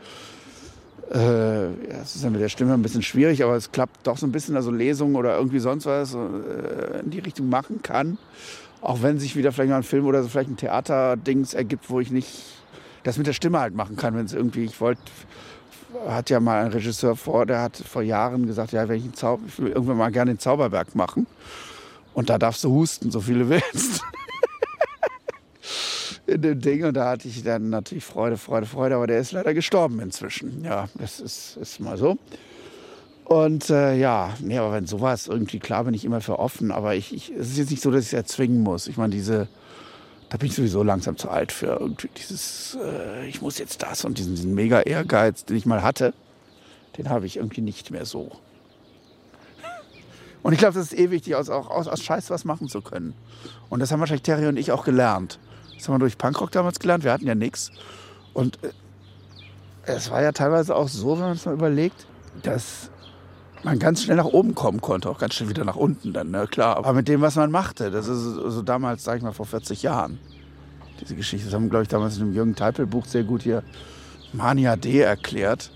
äh, 1.15 1.67
ja, 1.67 2.01
es 2.03 2.17
ist 2.17 2.25
ja 2.25 2.31
mit 2.31 2.41
der 2.41 2.49
Stimme 2.49 2.75
ein 2.75 2.83
bisschen 2.83 3.03
schwierig, 3.03 3.45
aber 3.45 3.55
es 3.55 3.71
klappt 3.71 4.07
doch 4.07 4.19
so 4.19 4.27
ein 4.27 4.33
bisschen, 4.33 4.57
also 4.57 4.71
Lesungen 4.71 5.17
oder 5.17 5.37
irgendwie 5.37 5.61
sonst 5.61 5.87
was 5.87 6.15
äh, 6.15 7.01
in 7.05 7.11
die 7.11 7.21
Richtung 7.21 7.49
machen 7.49 7.81
kann. 7.83 8.19
Auch 8.81 9.03
wenn 9.03 9.19
sich 9.19 9.37
wieder 9.37 9.53
vielleicht 9.53 9.71
mal 9.71 9.79
ein 9.79 9.83
Film 9.83 10.07
oder 10.07 10.23
so 10.23 10.29
vielleicht 10.29 10.51
ein 10.51 10.57
Theaterdings 10.57 11.55
ergibt, 11.55 11.91
wo 11.91 12.01
ich 12.01 12.11
nicht 12.11 12.45
das 13.05 13.19
mit 13.19 13.27
der 13.27 13.33
Stimme 13.33 13.61
halt 13.61 13.75
machen 13.75 13.97
kann, 13.97 14.17
wenn 14.17 14.27
es 14.27 14.33
irgendwie, 14.33 14.65
ich 14.65 14.81
wollte, 14.81 15.01
hat 16.09 16.29
ja 16.29 16.41
mal 16.41 16.65
ein 16.65 16.73
Regisseur 16.73 17.15
vor, 17.15 17.47
der 17.47 17.63
hat 17.63 17.77
vor 17.77 18.03
Jahren 18.03 18.47
gesagt, 18.47 18.73
ja, 18.73 18.89
wenn 18.89 18.97
ich, 18.97 19.05
einen 19.05 19.15
Zau 19.15 19.39
ich 19.47 19.59
will 19.61 19.69
irgendwann 19.69 19.97
mal 19.97 20.11
gerne 20.11 20.33
den 20.33 20.39
Zauberberg 20.41 20.95
machen. 20.97 21.27
Und 22.17 22.31
da 22.31 22.39
darfst 22.39 22.65
du 22.65 22.71
husten, 22.71 23.11
so 23.11 23.21
viele 23.21 23.51
willst. 23.51 24.01
In 26.27 26.41
dem 26.41 26.59
Ding. 26.63 26.83
Und 26.87 26.95
da 26.95 27.11
hatte 27.11 27.29
ich 27.29 27.45
dann 27.45 27.69
natürlich 27.69 28.07
Freude, 28.07 28.39
Freude, 28.39 28.65
Freude. 28.65 28.95
Aber 28.95 29.07
der 29.07 29.19
ist 29.19 29.33
leider 29.33 29.53
gestorben 29.53 30.01
inzwischen. 30.01 30.65
Ja, 30.65 30.89
das 30.95 31.21
ist, 31.21 31.59
ist 31.59 31.79
mal 31.79 31.99
so. 31.99 32.17
Und 33.27 33.69
äh, 33.69 33.99
ja, 33.99 34.33
nee, 34.41 34.57
aber 34.57 34.73
wenn 34.73 34.87
sowas 34.87 35.27
irgendwie, 35.27 35.59
klar 35.59 35.85
bin 35.85 35.93
ich 35.93 36.07
immer 36.07 36.23
für 36.23 36.39
offen, 36.39 36.71
aber 36.71 36.95
ich, 36.95 37.13
ich, 37.13 37.31
es 37.33 37.49
ist 37.49 37.59
jetzt 37.59 37.71
nicht 37.71 37.83
so, 37.83 37.91
dass 37.91 38.01
ich 38.01 38.07
es 38.07 38.13
erzwingen 38.15 38.63
muss. 38.63 38.87
Ich 38.87 38.97
meine, 38.97 39.13
diese, 39.13 39.47
da 40.31 40.39
bin 40.39 40.49
ich 40.49 40.55
sowieso 40.55 40.83
langsam 40.83 41.19
zu 41.19 41.29
alt 41.29 41.53
für 41.53 41.67
irgendwie 41.67 42.09
dieses, 42.17 42.79
äh, 42.83 43.27
ich 43.29 43.43
muss 43.43 43.59
jetzt 43.59 43.83
das 43.83 44.07
und 44.07 44.17
diesen, 44.17 44.37
diesen 44.37 44.55
mega 44.55 44.81
Ehrgeiz, 44.81 45.45
den 45.45 45.59
ich 45.59 45.67
mal 45.67 45.83
hatte, 45.83 46.15
den 46.97 47.11
habe 47.11 47.27
ich 47.27 47.37
irgendwie 47.37 47.61
nicht 47.61 47.91
mehr 47.91 48.07
so. 48.07 48.31
Und 50.47 50.53
ich 50.53 50.61
glaube, 50.61 50.75
das 50.75 50.93
ist 50.93 50.97
eh 50.97 51.11
wichtig, 51.11 51.35
aus, 51.35 51.51
auch 51.51 51.71
aus, 51.71 51.89
aus 51.89 52.01
Scheiß 52.01 52.31
was 52.31 52.45
machen 52.45 52.69
zu 52.69 52.81
können. 52.81 53.15
Und 53.69 53.81
das 53.81 53.91
haben 53.91 53.99
wahrscheinlich 53.99 54.23
Terry 54.23 54.47
und 54.47 54.57
ich 54.57 54.71
auch 54.71 54.85
gelernt. 54.85 55.41
Das 55.75 55.89
haben 55.89 55.97
wir 55.97 55.99
durch 55.99 56.19
Punkrock 56.19 56.53
damals 56.53 56.79
gelernt, 56.79 57.03
wir 57.03 57.13
hatten 57.13 57.27
ja 57.27 57.35
nichts. 57.35 57.73
Und 58.33 58.63
äh, 58.63 58.69
es 59.87 60.09
war 60.09 60.23
ja 60.23 60.31
teilweise 60.31 60.77
auch 60.77 60.87
so, 60.87 61.15
wenn 61.15 61.25
man 61.25 61.33
es 61.33 61.47
mal 61.47 61.55
überlegt, 61.55 62.07
dass 62.45 62.91
man 63.65 63.81
ganz 63.81 64.05
schnell 64.05 64.19
nach 64.19 64.27
oben 64.27 64.55
kommen 64.55 64.81
konnte, 64.81 65.11
auch 65.11 65.19
ganz 65.19 65.35
schnell 65.35 65.49
wieder 65.49 65.65
nach 65.65 65.75
unten 65.75 66.13
dann, 66.13 66.31
ne? 66.31 66.47
klar. 66.47 66.77
Aber 66.77 66.93
mit 66.93 67.09
dem, 67.09 67.23
was 67.23 67.35
man 67.35 67.51
machte, 67.51 67.91
das 67.91 68.07
ist 68.07 68.23
so 68.23 68.63
damals, 68.63 69.03
sag 69.03 69.17
ich 69.17 69.25
mal, 69.25 69.33
vor 69.33 69.47
40 69.47 69.83
Jahren. 69.83 70.21
Diese 71.01 71.17
Geschichte, 71.17 71.47
das 71.47 71.55
haben, 71.55 71.71
glaube 71.71 71.83
ich, 71.83 71.89
damals 71.89 72.19
in 72.19 72.27
dem 72.27 72.33
Jürgen 72.33 72.55
Teipel-Buch 72.55 73.07
sehr 73.07 73.25
gut 73.25 73.43
hier 73.43 73.65
Mania 74.33 74.77
D 74.77 75.01
erklärt, 75.01 75.73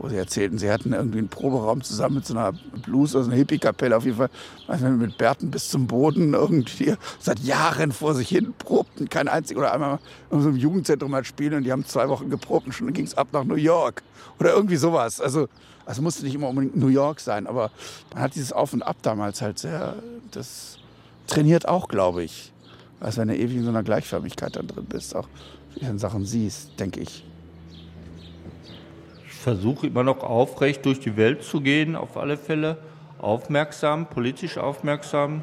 wo 0.00 0.08
sie 0.08 0.16
erzählten, 0.16 0.56
sie 0.56 0.70
hatten 0.70 0.94
irgendwie 0.94 1.18
einen 1.18 1.28
Proberaum 1.28 1.82
zusammen 1.82 2.16
mit 2.16 2.26
so 2.26 2.32
einer 2.32 2.52
Blues 2.84 3.14
aus 3.14 3.26
einer 3.26 3.36
Hippie-Kapelle, 3.36 3.94
auf 3.94 4.06
jeden 4.06 4.16
Fall, 4.16 4.30
nicht, 4.68 4.82
mit 4.82 5.18
Bärten 5.18 5.50
bis 5.50 5.68
zum 5.68 5.86
Boden 5.86 6.32
irgendwie 6.32 6.94
seit 7.18 7.38
Jahren 7.40 7.92
vor 7.92 8.14
sich 8.14 8.30
hin 8.30 8.54
probten, 8.58 9.10
kein 9.10 9.28
einziger, 9.28 9.60
oder 9.60 9.74
einmal 9.74 9.98
in 10.30 10.40
so 10.40 10.48
einem 10.48 10.56
Jugendzentrum 10.56 11.10
mal 11.10 11.24
spielen 11.24 11.52
und 11.54 11.64
die 11.64 11.72
haben 11.72 11.84
zwei 11.84 12.08
Wochen 12.08 12.30
geprobt 12.30 12.66
und 12.66 12.72
schon 12.72 12.90
ging 12.94 13.04
es 13.04 13.14
ab 13.14 13.28
nach 13.32 13.44
New 13.44 13.56
York 13.56 14.02
oder 14.38 14.54
irgendwie 14.54 14.76
sowas. 14.76 15.20
Also, 15.20 15.48
also 15.84 16.00
musste 16.00 16.24
nicht 16.24 16.34
immer 16.34 16.48
unbedingt 16.48 16.76
New 16.76 16.88
York 16.88 17.20
sein, 17.20 17.46
aber 17.46 17.70
man 18.14 18.22
hat 18.22 18.34
dieses 18.34 18.54
Auf 18.54 18.72
und 18.72 18.82
Ab 18.82 18.96
damals 19.02 19.42
halt 19.42 19.58
sehr, 19.58 19.96
das 20.30 20.78
trainiert 21.26 21.68
auch, 21.68 21.88
glaube 21.88 22.22
ich. 22.22 22.54
Als 23.00 23.18
wenn 23.18 23.28
du 23.28 23.36
ewig 23.36 23.56
in 23.56 23.64
so 23.64 23.70
einer 23.70 23.82
Gleichförmigkeit 23.82 24.56
dann 24.56 24.66
drin 24.66 24.86
bist, 24.86 25.14
auch 25.14 25.28
wie 25.74 25.84
du 25.84 25.98
Sachen 25.98 26.24
siehst, 26.24 26.78
denke 26.80 27.00
ich. 27.00 27.24
Ich 29.40 29.44
versuche 29.44 29.86
immer 29.86 30.02
noch 30.02 30.22
aufrecht 30.22 30.84
durch 30.84 31.00
die 31.00 31.16
Welt 31.16 31.42
zu 31.42 31.62
gehen, 31.62 31.96
auf 31.96 32.18
alle 32.18 32.36
Fälle. 32.36 32.76
Aufmerksam, 33.22 34.04
politisch 34.04 34.58
aufmerksam. 34.58 35.42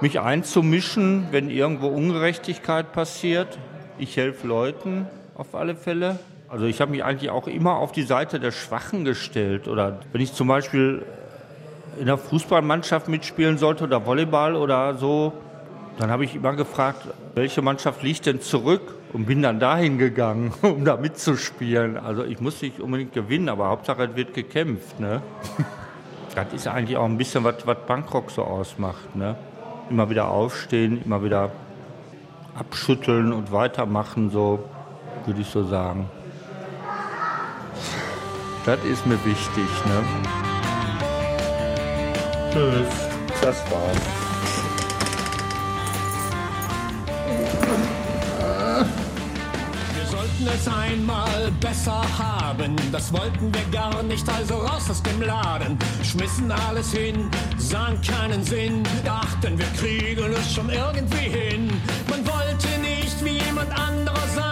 Mich 0.00 0.20
einzumischen, 0.20 1.26
wenn 1.32 1.50
irgendwo 1.50 1.88
Ungerechtigkeit 1.88 2.92
passiert. 2.92 3.58
Ich 3.98 4.16
helfe 4.16 4.46
Leuten, 4.46 5.04
auf 5.34 5.54
alle 5.54 5.76
Fälle. 5.76 6.18
Also 6.48 6.64
ich 6.64 6.80
habe 6.80 6.92
mich 6.92 7.04
eigentlich 7.04 7.28
auch 7.28 7.46
immer 7.46 7.76
auf 7.76 7.92
die 7.92 8.04
Seite 8.04 8.40
der 8.40 8.52
Schwachen 8.52 9.04
gestellt. 9.04 9.68
Oder 9.68 10.00
wenn 10.12 10.22
ich 10.22 10.32
zum 10.32 10.48
Beispiel 10.48 11.04
in 12.00 12.06
der 12.06 12.16
Fußballmannschaft 12.16 13.06
mitspielen 13.06 13.58
sollte 13.58 13.84
oder 13.84 14.06
Volleyball 14.06 14.56
oder 14.56 14.94
so, 14.94 15.34
dann 15.98 16.10
habe 16.10 16.24
ich 16.24 16.34
immer 16.34 16.54
gefragt, 16.54 17.02
welche 17.34 17.60
Mannschaft 17.60 18.02
liegt 18.02 18.24
denn 18.24 18.40
zurück 18.40 18.94
und 19.16 19.24
bin 19.24 19.40
dann 19.40 19.58
dahin 19.58 19.96
gegangen, 19.96 20.52
um 20.62 20.84
da 20.84 20.98
mitzuspielen. 20.98 21.96
Also 21.96 22.22
ich 22.22 22.38
muss 22.38 22.60
nicht 22.60 22.80
unbedingt 22.80 23.14
gewinnen, 23.14 23.48
aber 23.48 23.68
Hauptsache 23.68 24.04
es 24.04 24.14
wird 24.14 24.34
gekämpft. 24.34 25.00
Ne? 25.00 25.22
Das 26.34 26.52
ist 26.52 26.68
eigentlich 26.68 26.98
auch 26.98 27.06
ein 27.06 27.16
bisschen, 27.16 27.44
was, 27.44 27.66
was 27.66 27.78
Bangkok 27.86 28.30
so 28.30 28.44
ausmacht. 28.44 29.16
Ne? 29.16 29.36
Immer 29.88 30.10
wieder 30.10 30.28
aufstehen, 30.28 31.00
immer 31.02 31.24
wieder 31.24 31.50
abschütteln 32.54 33.32
und 33.32 33.52
weitermachen, 33.52 34.28
so 34.28 34.62
würde 35.24 35.40
ich 35.40 35.46
so 35.46 35.64
sagen. 35.64 36.10
Das 38.66 38.84
ist 38.84 39.06
mir 39.06 39.18
wichtig. 39.24 39.64
Ne? 39.86 40.04
Tschüss. 42.52 43.40
Das 43.40 43.64
war's. 43.70 44.25
Es 50.56 50.68
einmal 50.68 51.50
besser 51.60 52.02
haben. 52.18 52.76
Das 52.90 53.12
wollten 53.12 53.52
wir 53.52 53.64
gar 53.70 54.02
nicht, 54.02 54.26
also 54.28 54.54
raus 54.54 54.88
aus 54.88 55.02
dem 55.02 55.20
Laden. 55.20 55.78
Schmissen 56.02 56.50
alles 56.50 56.92
hin, 56.92 57.30
sahen 57.58 58.00
keinen 58.00 58.42
Sinn. 58.42 58.82
Dachten, 59.04 59.58
wir 59.58 59.66
kriegen 59.78 60.32
es 60.32 60.54
schon 60.54 60.70
irgendwie 60.70 61.28
hin. 61.28 61.68
Man 62.08 62.26
wollte 62.26 62.68
nicht 62.80 63.22
wie 63.22 63.38
jemand 63.44 63.70
anderer 63.78 64.26
sein, 64.34 64.45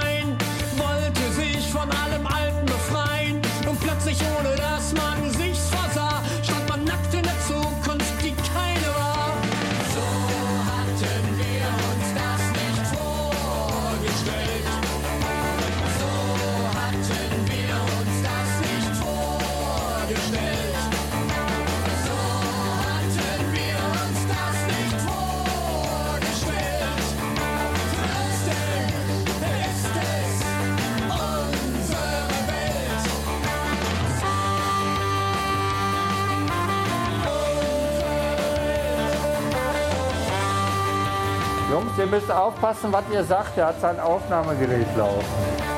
ihr 41.99 42.07
müsst 42.07 42.31
aufpassen, 42.31 42.93
was 42.93 43.05
ihr 43.13 43.25
sagt. 43.25 43.57
Er 43.59 43.67
hat 43.67 43.81
sein 43.81 44.01
Aufnahmegerät 44.01 44.97
laufen. 44.97 45.74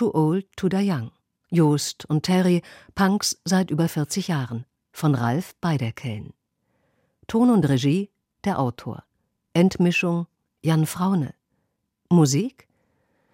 Too 0.00 0.14
Old 0.14 0.46
to 0.56 0.70
Die 0.70 0.90
Young. 0.90 1.10
Joost 1.50 2.06
und 2.06 2.22
Terry, 2.22 2.62
Punks 2.94 3.38
seit 3.44 3.70
über 3.70 3.86
40 3.86 4.28
Jahren. 4.28 4.64
Von 4.92 5.14
Ralf 5.14 5.54
Beiderkellen. 5.60 6.32
Ton 7.26 7.50
und 7.50 7.68
Regie 7.68 8.08
der 8.44 8.58
Autor. 8.58 9.04
Endmischung 9.52 10.26
Jan 10.62 10.86
Fraune. 10.86 11.34
Musik 12.08 12.66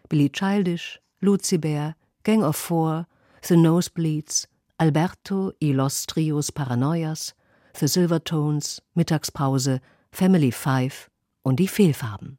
Billy 0.09 0.29
Childish, 0.29 1.01
Lucy 1.21 1.57
Bear, 1.57 1.95
Gang 2.25 2.43
of 2.43 2.57
Four, 2.57 3.07
The 3.43 3.57
Nosebleeds, 3.57 4.49
Alberto 4.77 5.53
y 5.63 5.71
los 5.73 6.05
Trios 6.05 6.51
Paranoias, 6.51 7.37
The 7.79 7.87
Silvertones, 7.87 8.83
Mittagspause, 8.97 9.81
Family 10.11 10.51
Five 10.51 11.13
und 11.45 11.61
die 11.61 11.69
Fehlfarben. 11.69 12.39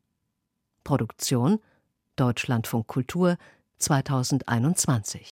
Produktion 0.84 1.60
Deutschlandfunk 2.18 2.88
Kultur 2.88 3.38
2021 3.80 5.37